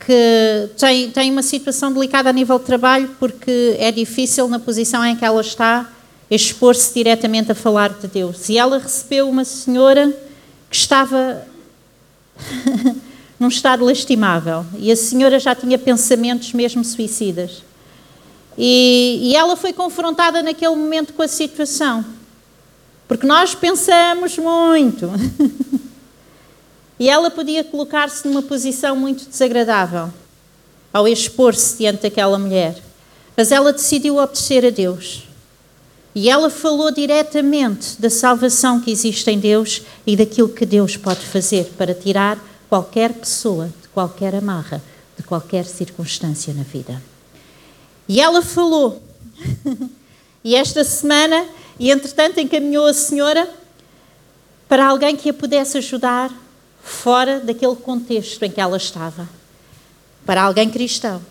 que 0.00 0.70
tem, 0.76 1.10
tem 1.10 1.30
uma 1.30 1.42
situação 1.42 1.92
delicada 1.92 2.30
a 2.30 2.32
nível 2.32 2.58
de 2.58 2.64
trabalho 2.64 3.10
porque 3.18 3.76
é 3.78 3.90
difícil 3.90 4.48
na 4.48 4.58
posição 4.58 5.04
em 5.04 5.16
que 5.16 5.24
ela 5.24 5.40
está 5.40 5.90
expor-se 6.30 6.92
diretamente 6.94 7.52
a 7.52 7.54
falar 7.54 7.90
de 7.90 8.06
Deus. 8.06 8.48
E 8.48 8.58
ela 8.58 8.78
recebeu 8.78 9.28
uma 9.28 9.44
senhora 9.44 10.14
que 10.70 10.76
estava 10.76 11.46
num 13.38 13.48
estado 13.48 13.84
lastimável 13.84 14.66
e 14.78 14.90
a 14.90 14.96
senhora 14.96 15.38
já 15.38 15.54
tinha 15.54 15.78
pensamentos 15.78 16.52
mesmo 16.52 16.84
suicidas. 16.84 17.62
E, 18.56 19.20
e 19.22 19.36
ela 19.36 19.56
foi 19.56 19.72
confrontada 19.72 20.42
naquele 20.42 20.74
momento 20.74 21.12
com 21.12 21.22
a 21.22 21.28
situação, 21.28 22.04
porque 23.06 23.26
nós 23.26 23.54
pensamos 23.54 24.36
muito. 24.36 25.08
e 26.98 27.08
ela 27.08 27.30
podia 27.30 27.62
colocar-se 27.62 28.26
numa 28.26 28.42
posição 28.42 28.96
muito 28.96 29.28
desagradável 29.28 30.12
ao 30.92 31.06
expor-se 31.06 31.78
diante 31.78 32.02
daquela 32.02 32.38
mulher. 32.38 32.82
Mas 33.36 33.52
ela 33.52 33.72
decidiu 33.72 34.16
obedecer 34.16 34.66
a 34.66 34.70
Deus. 34.70 35.27
E 36.20 36.28
ela 36.28 36.50
falou 36.50 36.90
diretamente 36.90 37.94
da 38.00 38.10
salvação 38.10 38.80
que 38.80 38.90
existe 38.90 39.30
em 39.30 39.38
Deus 39.38 39.82
e 40.04 40.16
daquilo 40.16 40.48
que 40.48 40.66
Deus 40.66 40.96
pode 40.96 41.24
fazer 41.24 41.66
para 41.78 41.94
tirar 41.94 42.36
qualquer 42.68 43.12
pessoa 43.12 43.66
de 43.80 43.86
qualquer 43.90 44.34
amarra, 44.34 44.82
de 45.16 45.22
qualquer 45.22 45.64
circunstância 45.64 46.52
na 46.52 46.64
vida. 46.64 47.00
E 48.08 48.20
ela 48.20 48.42
falou. 48.42 49.00
e 50.42 50.56
esta 50.56 50.82
semana, 50.82 51.46
e 51.78 51.88
entretanto 51.88 52.40
encaminhou 52.40 52.86
a 52.86 52.94
senhora 52.94 53.48
para 54.68 54.88
alguém 54.88 55.14
que 55.14 55.30
a 55.30 55.32
pudesse 55.32 55.78
ajudar 55.78 56.32
fora 56.82 57.38
daquele 57.38 57.76
contexto 57.76 58.42
em 58.42 58.50
que 58.50 58.60
ela 58.60 58.76
estava. 58.76 59.28
Para 60.26 60.42
alguém 60.42 60.68
cristão. 60.68 61.22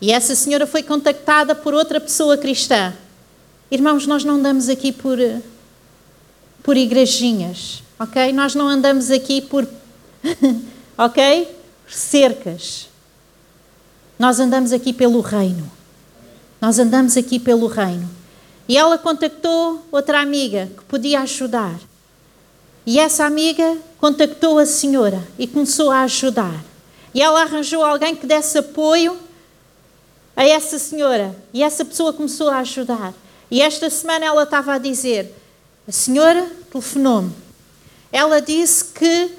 E 0.00 0.12
essa 0.12 0.36
senhora 0.36 0.64
foi 0.64 0.84
contactada 0.84 1.56
por 1.56 1.74
outra 1.74 2.00
pessoa 2.00 2.38
cristã. 2.38 2.94
Irmãos, 3.70 4.04
nós 4.04 4.24
não 4.24 4.34
andamos 4.34 4.68
aqui 4.68 4.90
por, 4.90 5.16
por 6.62 6.76
igrejinhas, 6.76 7.84
ok? 7.98 8.32
Nós 8.32 8.54
não 8.54 8.68
andamos 8.68 9.12
aqui 9.12 9.40
por, 9.40 9.66
ok? 10.98 11.56
Cercas. 11.88 12.88
Nós 14.18 14.40
andamos 14.40 14.72
aqui 14.72 14.92
pelo 14.92 15.20
reino. 15.20 15.70
Nós 16.60 16.80
andamos 16.80 17.16
aqui 17.16 17.38
pelo 17.38 17.68
reino. 17.68 18.10
E 18.68 18.76
ela 18.76 18.98
contactou 18.98 19.86
outra 19.90 20.20
amiga 20.20 20.68
que 20.76 20.84
podia 20.84 21.20
ajudar. 21.20 21.78
E 22.84 22.98
essa 22.98 23.24
amiga 23.24 23.78
contactou 23.98 24.58
a 24.58 24.66
senhora 24.66 25.22
e 25.38 25.46
começou 25.46 25.90
a 25.90 26.02
ajudar. 26.02 26.64
E 27.14 27.22
ela 27.22 27.42
arranjou 27.42 27.84
alguém 27.84 28.16
que 28.16 28.26
desse 28.26 28.58
apoio 28.58 29.16
a 30.36 30.44
essa 30.44 30.78
senhora. 30.78 31.34
E 31.54 31.62
essa 31.62 31.84
pessoa 31.84 32.12
começou 32.12 32.48
a 32.50 32.58
ajudar. 32.58 33.14
E 33.50 33.60
esta 33.60 33.90
semana 33.90 34.24
ela 34.24 34.44
estava 34.44 34.74
a 34.74 34.78
dizer: 34.78 35.34
a 35.86 35.92
senhora 35.92 36.50
telefonou-me. 36.70 37.32
Ela 38.12 38.40
disse 38.40 38.84
que 38.84 39.30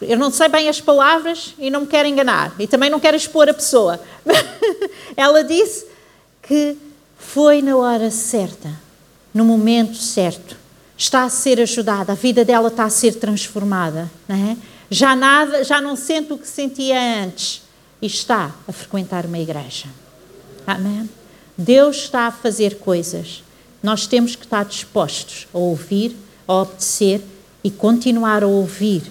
eu 0.00 0.18
não 0.18 0.30
sei 0.30 0.48
bem 0.48 0.68
as 0.68 0.80
palavras 0.80 1.54
e 1.58 1.70
não 1.70 1.82
me 1.82 1.86
quero 1.86 2.08
enganar. 2.08 2.54
E 2.58 2.66
também 2.66 2.90
não 2.90 2.98
quero 2.98 3.16
expor 3.16 3.48
a 3.48 3.54
pessoa. 3.54 4.00
Ela 5.16 5.44
disse 5.44 5.86
que 6.42 6.76
foi 7.16 7.62
na 7.62 7.76
hora 7.76 8.10
certa, 8.10 8.70
no 9.32 9.44
momento 9.44 9.96
certo. 9.96 10.56
Está 10.96 11.24
a 11.24 11.30
ser 11.30 11.60
ajudada, 11.60 12.12
a 12.12 12.16
vida 12.16 12.44
dela 12.44 12.68
está 12.68 12.84
a 12.84 12.90
ser 12.90 13.14
transformada. 13.14 14.10
Não 14.28 14.36
é? 14.36 14.56
Já 14.90 15.16
nada, 15.16 15.64
já 15.64 15.80
não 15.80 15.96
sente 15.96 16.32
o 16.32 16.38
que 16.38 16.46
sentia 16.46 16.98
antes 17.24 17.62
e 18.00 18.06
está 18.06 18.50
a 18.66 18.72
frequentar 18.72 19.24
uma 19.24 19.38
igreja. 19.38 19.86
Amém? 20.66 21.08
Deus 21.56 21.96
está 21.96 22.26
a 22.26 22.32
fazer 22.32 22.76
coisas. 22.76 23.42
Nós 23.82 24.06
temos 24.06 24.36
que 24.36 24.44
estar 24.44 24.64
dispostos 24.64 25.46
a 25.52 25.58
ouvir, 25.58 26.16
a 26.46 26.54
obedecer 26.54 27.20
e 27.62 27.70
continuar 27.70 28.42
a 28.42 28.46
ouvir 28.46 29.02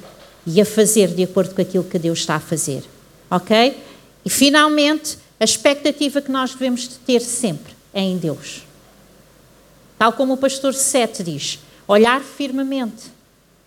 e 0.46 0.60
a 0.60 0.66
fazer 0.66 1.10
de 1.10 1.24
acordo 1.24 1.54
com 1.54 1.62
aquilo 1.62 1.84
que 1.84 2.00
Deus 2.00 2.20
está 2.20 2.36
a 2.36 2.40
fazer. 2.40 2.84
Ok? 3.30 3.78
E 4.26 4.30
finalmente, 4.30 5.18
a 5.40 5.44
expectativa 5.44 6.22
que 6.22 6.32
nós 6.32 6.52
devemos 6.52 6.88
ter 6.88 7.22
sempre 7.22 7.74
é 7.94 8.02
em 8.02 8.18
Deus. 8.18 8.64
Tal 9.98 10.14
como 10.14 10.34
o 10.34 10.38
pastor 10.38 10.74
Sete 10.74 11.24
diz, 11.24 11.60
olhar 11.88 12.22
firmemente 12.22 13.12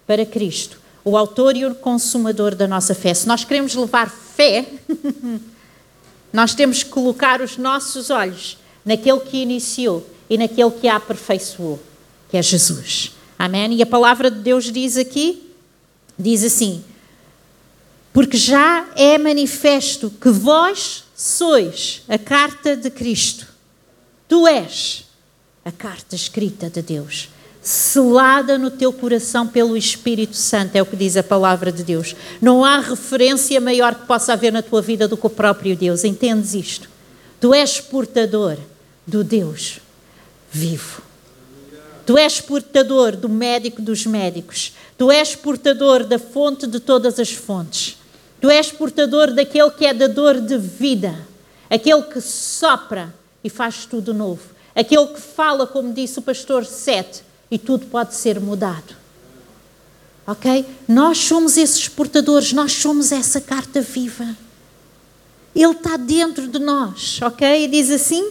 para 0.07 0.27
Cristo, 0.27 0.81
o 1.05 1.17
autor 1.17 1.57
e 1.57 1.65
o 1.65 1.75
consumador 1.75 2.55
da 2.55 2.67
nossa 2.67 2.95
fé. 2.95 3.13
Se 3.15 3.27
nós 3.29 3.45
queremos 3.45 3.75
levar 3.75 4.11
fé, 4.11 4.67
nós 6.33 6.55
temos 6.55 6.83
que 6.83 6.91
colocar 6.91 7.41
os 7.41 7.57
nossos 7.57 8.11
olhos 8.11 8.59
naquele 8.85 9.21
que 9.21 9.39
iniciou 9.39 10.07
e 10.29 10.37
naquele 10.37 10.71
que 10.71 10.89
a 10.89 10.97
aperfeiçoou, 10.97 11.81
que 12.31 12.37
é 12.37 12.43
Jesus. 12.43 13.13
Amém? 13.39 13.75
E 13.75 13.83
a 13.83 13.87
palavra 13.87 14.31
de 14.31 14.41
Deus 14.41 14.71
diz 14.71 14.97
aqui 14.97 15.45
Diz 16.19 16.45
assim: 16.45 16.85
Porque 18.13 18.37
já 18.37 18.87
é 18.97 19.19
manifesto 19.19 20.11
que 20.11 20.31
vós 20.31 21.05
sois 21.15 22.03
a 22.09 22.19
carta 22.19 22.77
de 22.77 22.91
Cristo. 22.91 23.47
Tu 24.29 24.47
és 24.47 25.05
a 25.65 25.73
carta 25.73 26.15
escrita 26.15 26.71
de 26.71 26.83
Deus, 26.83 27.29
selada 27.61 28.57
no 28.59 28.71
teu 28.71 28.93
coração 28.93 29.47
pelo 29.47 29.77
Espírito 29.77 30.37
Santo, 30.37 30.77
é 30.77 30.83
o 30.83 30.87
que 30.87 30.97
diz 30.97 31.17
a 31.17 31.23
palavra 31.23 31.73
de 31.73 31.83
Deus. 31.83 32.15
Não 32.41 32.65
há 32.65 32.79
referência 32.79 33.61
maior 33.61 33.95
que 33.95 34.07
possa 34.07 34.33
haver 34.33 34.53
na 34.53 34.63
tua 34.63 34.81
vida 34.81 35.09
do 35.09 35.17
que 35.17 35.27
o 35.27 35.31
próprio 35.31 35.77
Deus. 35.77 36.05
Entendes 36.05 36.55
isto? 36.55 36.89
Tu 37.41 37.53
és 37.53 37.81
portador 37.81 38.57
do 39.07 39.25
Deus 39.25 39.81
vivo. 40.51 41.03
Tu 42.07 42.19
és 42.19 42.41
portador 42.41 43.17
do 43.17 43.29
médico 43.29 43.81
dos 43.81 44.05
médicos. 44.05 44.75
Tu 44.97 45.11
és 45.11 45.35
portador 45.35 46.05
da 46.05 46.19
fonte 46.19 46.67
de 46.67 46.79
todas 46.79 47.19
as 47.19 47.33
fontes. 47.33 47.97
Tu 48.41 48.51
és 48.51 48.71
portador 48.71 49.33
daquele 49.33 49.71
que 49.71 49.87
é 49.87 49.95
dador 49.95 50.39
de 50.41 50.59
vida, 50.59 51.27
aquele 51.71 52.03
que 52.03 52.21
sopra 52.21 53.15
e 53.43 53.49
faz 53.49 53.87
tudo 53.87 54.13
novo, 54.13 54.43
aquele 54.75 55.07
que 55.07 55.21
fala, 55.21 55.67
como 55.67 55.95
disse 55.95 56.19
o 56.19 56.23
pastor 56.23 56.67
Sete, 56.67 57.23
e 57.51 57.59
tudo 57.59 57.87
pode 57.87 58.15
ser 58.15 58.39
mudado. 58.39 58.95
Ok? 60.27 60.67
Nós 60.87 61.19
somos 61.19 61.57
esses 61.57 61.89
portadores, 61.89 62.53
nós 62.53 62.73
somos 62.73 63.13
essa 63.13 63.41
carta 63.41 63.81
viva. 63.81 64.37
Ele 65.55 65.73
está 65.73 65.97
dentro 65.97 66.47
de 66.49 66.59
nós, 66.59 67.21
ok? 67.23 67.65
E 67.65 67.69
diz 67.69 67.91
assim: 67.91 68.31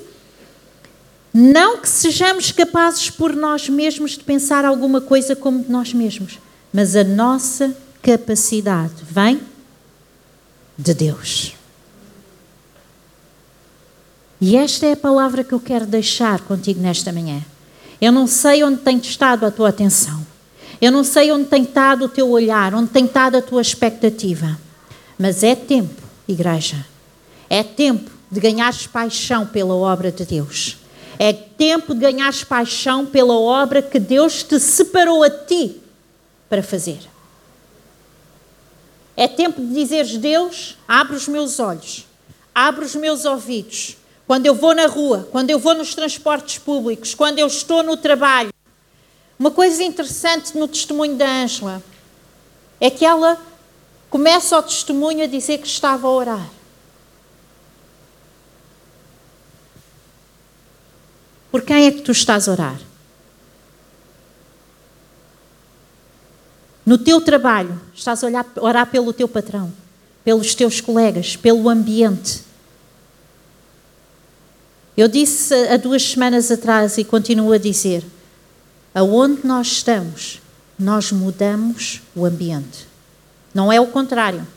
não 1.34 1.80
que 1.80 1.90
sejamos 1.90 2.52
capazes 2.52 3.10
por 3.10 3.36
nós 3.36 3.68
mesmos 3.68 4.12
de 4.12 4.24
pensar 4.24 4.64
alguma 4.66 5.02
coisa 5.02 5.36
como 5.36 5.66
nós 5.68 5.94
mesmos, 5.94 6.38
mas 6.72 6.96
a 6.96 7.04
nossa 7.04 7.76
capacidade 8.02 8.94
vem 9.02 9.42
de 10.78 10.94
Deus. 10.94 11.56
E 14.40 14.56
esta 14.58 14.86
é 14.86 14.92
a 14.92 14.98
palavra 14.98 15.44
que 15.44 15.54
eu 15.54 15.60
quero 15.60 15.86
deixar 15.86 16.42
contigo 16.42 16.82
nesta 16.82 17.12
manhã. 17.12 17.42
Eu 18.00 18.12
não 18.12 18.28
sei 18.28 18.64
onde 18.64 18.82
tem 18.82 18.98
estado 18.98 19.46
a 19.46 19.52
tua 19.52 19.70
atenção. 19.70 20.26
Eu 20.82 20.92
não 20.92 21.04
sei 21.04 21.32
onde 21.32 21.46
tem 21.46 21.64
estado 21.64 22.06
o 22.06 22.10
teu 22.10 22.30
olhar, 22.30 22.76
onde 22.76 22.90
tem 22.90 23.06
estado 23.06 23.38
a 23.38 23.42
tua 23.42 23.62
expectativa. 23.62 24.60
Mas 25.18 25.44
é 25.44 25.56
tempo, 25.56 26.02
igreja. 26.28 26.86
É 27.50 27.64
tempo 27.64 28.12
de 28.30 28.40
ganhares 28.42 28.86
paixão 28.86 29.46
pela 29.46 29.74
obra 29.74 30.12
de 30.12 30.26
Deus. 30.26 30.83
É 31.20 31.32
tempo 31.32 31.94
de 31.94 32.00
ganhares 32.00 32.44
paixão 32.44 33.06
pela 33.06 33.36
obra 33.36 33.82
que 33.82 34.00
Deus 34.00 34.44
te 34.44 34.60
separou 34.60 35.24
a 35.24 35.30
ti 35.30 35.82
para 36.50 36.64
fazer. 36.64 37.00
É 39.16 39.28
tempo 39.28 39.62
de 39.62 39.74
dizeres: 39.74 40.18
Deus, 40.18 40.78
abre 40.88 41.16
os 41.16 41.28
meus 41.28 41.60
olhos, 41.60 42.06
abre 42.54 42.86
os 42.86 42.96
meus 42.96 43.26
ouvidos. 43.26 43.98
Quando 44.26 44.46
eu 44.46 44.56
vou 44.56 44.74
na 44.74 44.88
rua, 44.88 45.28
quando 45.32 45.50
eu 45.50 45.60
vou 45.60 45.76
nos 45.76 45.94
transportes 45.94 46.58
públicos, 46.58 47.14
quando 47.14 47.40
eu 47.40 47.48
estou 47.48 47.84
no 47.84 47.98
trabalho. 47.98 48.52
Uma 49.38 49.52
coisa 49.52 49.84
interessante 49.84 50.58
no 50.58 50.68
testemunho 50.68 51.16
da 51.16 51.28
Ângela 51.28 51.84
é 52.80 52.90
que 52.90 53.06
ela 53.06 53.38
começa 54.10 54.58
o 54.58 54.64
testemunho 54.64 55.24
a 55.24 55.28
dizer 55.28 55.58
que 55.58 55.68
estava 55.68 56.08
a 56.08 56.12
orar. 56.12 56.50
Por 61.54 61.62
quem 61.62 61.86
é 61.86 61.92
que 61.92 62.02
tu 62.02 62.12
estás 62.12 62.50
a 62.50 62.52
orar? 62.52 62.80
No 66.84 66.98
teu 66.98 67.22
trabalho, 67.22 67.80
estás 67.94 68.24
a 68.24 68.28
orar 68.60 68.88
pelo 68.88 69.14
teu 69.14 69.28
patrão, 69.28 69.72
pelos 70.24 70.56
teus 70.56 70.82
colegas, 70.82 71.36
pelo 71.36 71.70
ambiente. 71.70 72.42
Eu 74.98 75.08
disse 75.08 75.54
há 75.68 75.78
duas 75.78 76.02
semanas 76.02 76.50
atrás 76.50 76.98
e 76.98 77.04
continuo 77.04 77.54
a 77.54 77.60
dizer: 77.60 78.04
aonde 78.92 79.46
nós 79.46 79.68
estamos, 79.68 80.42
nós 80.80 81.12
mudamos 81.12 82.02
o 82.16 82.26
ambiente. 82.26 82.88
Não 83.54 83.72
é 83.72 83.80
o 83.80 83.86
contrário. 83.86 84.48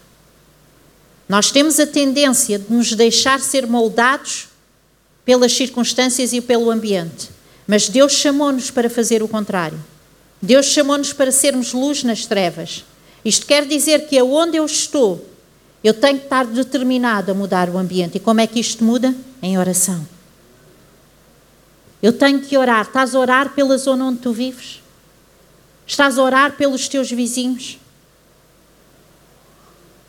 Nós 1.29 1.51
temos 1.51 1.79
a 1.79 1.87
tendência 1.87 2.59
de 2.59 2.73
nos 2.73 2.95
deixar 2.95 3.39
ser 3.39 3.67
moldados 3.67 4.49
pelas 5.27 5.53
circunstâncias 5.53 6.33
e 6.33 6.41
pelo 6.41 6.71
ambiente. 6.71 7.29
Mas 7.67 7.89
Deus 7.89 8.13
chamou-nos 8.13 8.71
para 8.71 8.89
fazer 8.89 9.25
o 9.25 9.29
contrário. 9.29 9.79
Deus 10.41 10.67
chamou-nos 10.67 11.13
para 11.13 11.33
sermos 11.33 11.73
luz 11.73 12.05
nas 12.05 12.25
trevas. 12.25 12.85
Isto 13.25 13.45
quer 13.45 13.67
dizer 13.67 14.07
que 14.07 14.17
aonde 14.17 14.57
eu 14.57 14.65
estou, 14.65 15.29
eu 15.83 15.93
tenho 15.93 16.19
que 16.19 16.25
estar 16.25 16.47
determinado 16.47 17.33
a 17.33 17.35
mudar 17.35 17.69
o 17.69 17.77
ambiente. 17.77 18.19
E 18.19 18.21
como 18.21 18.41
é 18.41 18.47
que 18.47 18.61
isto 18.61 18.85
muda? 18.85 19.15
Em 19.43 19.59
oração. 19.59 20.07
Eu 22.01 22.13
tenho 22.13 22.41
que 22.41 22.57
orar. 22.57 22.87
Estás 22.87 23.15
a 23.15 23.19
orar 23.19 23.51
pela 23.51 23.77
zona 23.77 24.05
onde 24.05 24.21
tu 24.21 24.33
vives? 24.33 24.81
Estás 25.85 26.19
a 26.19 26.23
orar 26.23 26.57
pelos 26.57 26.89
teus 26.89 27.11
vizinhos? 27.11 27.79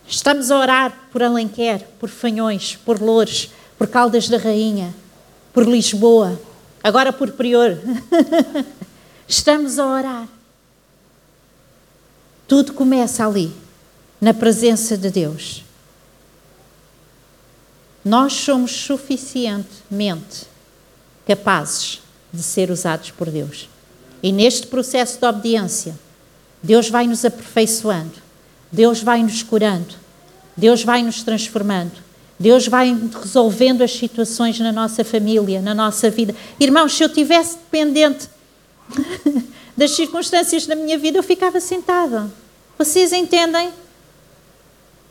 Estamos 0.07 0.51
a 0.51 0.57
orar 0.57 1.09
por 1.11 1.23
Alenquer, 1.23 1.87
por 1.99 2.09
Fanhões, 2.09 2.77
por 2.85 3.01
Loures, 3.01 3.49
por 3.77 3.87
Caldas 3.87 4.29
da 4.29 4.37
Rainha, 4.37 4.93
por 5.57 5.67
Lisboa, 5.67 6.39
agora 6.83 7.11
por 7.11 7.31
Prior. 7.31 7.79
Estamos 9.27 9.79
a 9.79 9.87
orar. 9.87 10.27
Tudo 12.47 12.73
começa 12.73 13.25
ali, 13.25 13.51
na 14.21 14.35
presença 14.35 14.95
de 14.95 15.09
Deus. 15.09 15.63
Nós 18.05 18.33
somos 18.33 18.69
suficientemente 18.69 20.45
capazes 21.25 22.03
de 22.31 22.43
ser 22.43 22.69
usados 22.69 23.09
por 23.09 23.31
Deus. 23.31 23.67
E 24.21 24.31
neste 24.31 24.67
processo 24.67 25.19
de 25.19 25.25
obediência, 25.25 25.97
Deus 26.61 26.87
vai 26.87 27.07
nos 27.07 27.25
aperfeiçoando, 27.25 28.13
Deus 28.71 29.01
vai 29.01 29.23
nos 29.23 29.41
curando, 29.41 29.95
Deus 30.55 30.83
vai 30.83 31.01
nos 31.01 31.23
transformando. 31.23 32.06
Deus 32.39 32.67
vai 32.67 32.95
resolvendo 33.21 33.81
as 33.81 33.91
situações 33.91 34.59
na 34.59 34.71
nossa 34.71 35.03
família, 35.03 35.61
na 35.61 35.73
nossa 35.73 36.09
vida. 36.09 36.35
Irmãos, 36.59 36.93
se 36.93 37.03
eu 37.03 37.09
tivesse 37.09 37.57
dependente 37.57 38.29
das 39.75 39.91
circunstâncias 39.91 40.67
da 40.67 40.75
minha 40.75 40.97
vida, 40.97 41.17
eu 41.17 41.23
ficava 41.23 41.59
sentada. 41.59 42.31
Vocês 42.77 43.11
entendem? 43.11 43.71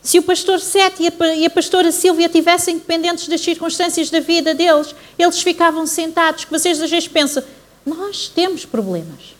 Se 0.01 0.19
o 0.19 0.23
pastor 0.23 0.61
Sete 0.61 1.03
e 1.03 1.45
a 1.45 1.49
pastora 1.49 1.91
Silvia 1.91 2.29
tivessem 2.29 2.77
dependentes 2.77 3.27
das 3.27 3.41
circunstâncias 3.41 4.09
da 4.09 4.21
vida 4.21 4.53
deles, 4.53 4.95
eles 5.19 5.41
ficavam 5.41 5.85
sentados. 5.85 6.45
Que 6.45 6.51
vocês 6.51 6.81
às 6.81 6.89
vezes 6.89 7.09
pensam, 7.09 7.43
nós 7.85 8.29
temos 8.29 8.63
problemas. 8.63 9.35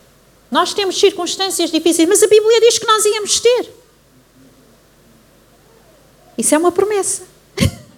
Nós 0.51 0.73
temos 0.73 0.99
circunstâncias 0.99 1.71
difíceis, 1.71 2.07
mas 2.07 2.21
a 2.21 2.27
Bíblia 2.27 2.59
diz 2.59 2.79
que 2.79 2.88
nós 2.88 3.05
íamos 3.05 3.39
ter. 3.39 3.69
Isso 6.38 6.53
é 6.53 6.57
uma 6.57 6.71
promessa. 6.71 7.36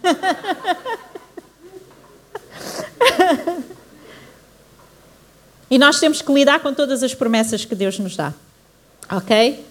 e 5.69 5.77
nós 5.77 5.99
temos 5.99 6.21
que 6.21 6.31
lidar 6.31 6.59
com 6.59 6.73
todas 6.73 7.03
as 7.03 7.13
promessas 7.13 7.65
que 7.65 7.75
Deus 7.75 7.99
nos 7.99 8.15
dá. 8.15 8.33
Ok? 9.11 9.65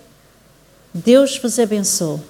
Deus 0.93 1.39
vos 1.39 1.59
abençoe. 1.59 2.21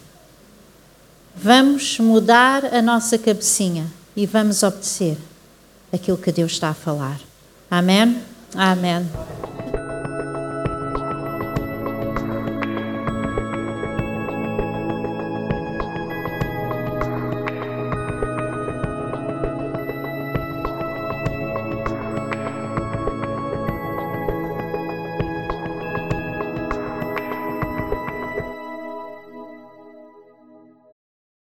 Vamos 1.34 1.98
mudar 1.98 2.74
a 2.74 2.82
nossa 2.82 3.16
cabecinha 3.16 3.86
e 4.16 4.26
vamos 4.26 4.62
obedecer 4.62 5.16
aquilo 5.92 6.18
que 6.18 6.32
Deus 6.32 6.52
está 6.52 6.70
a 6.70 6.74
falar. 6.74 7.20
Amém? 7.70 8.20
Amém. 8.54 9.06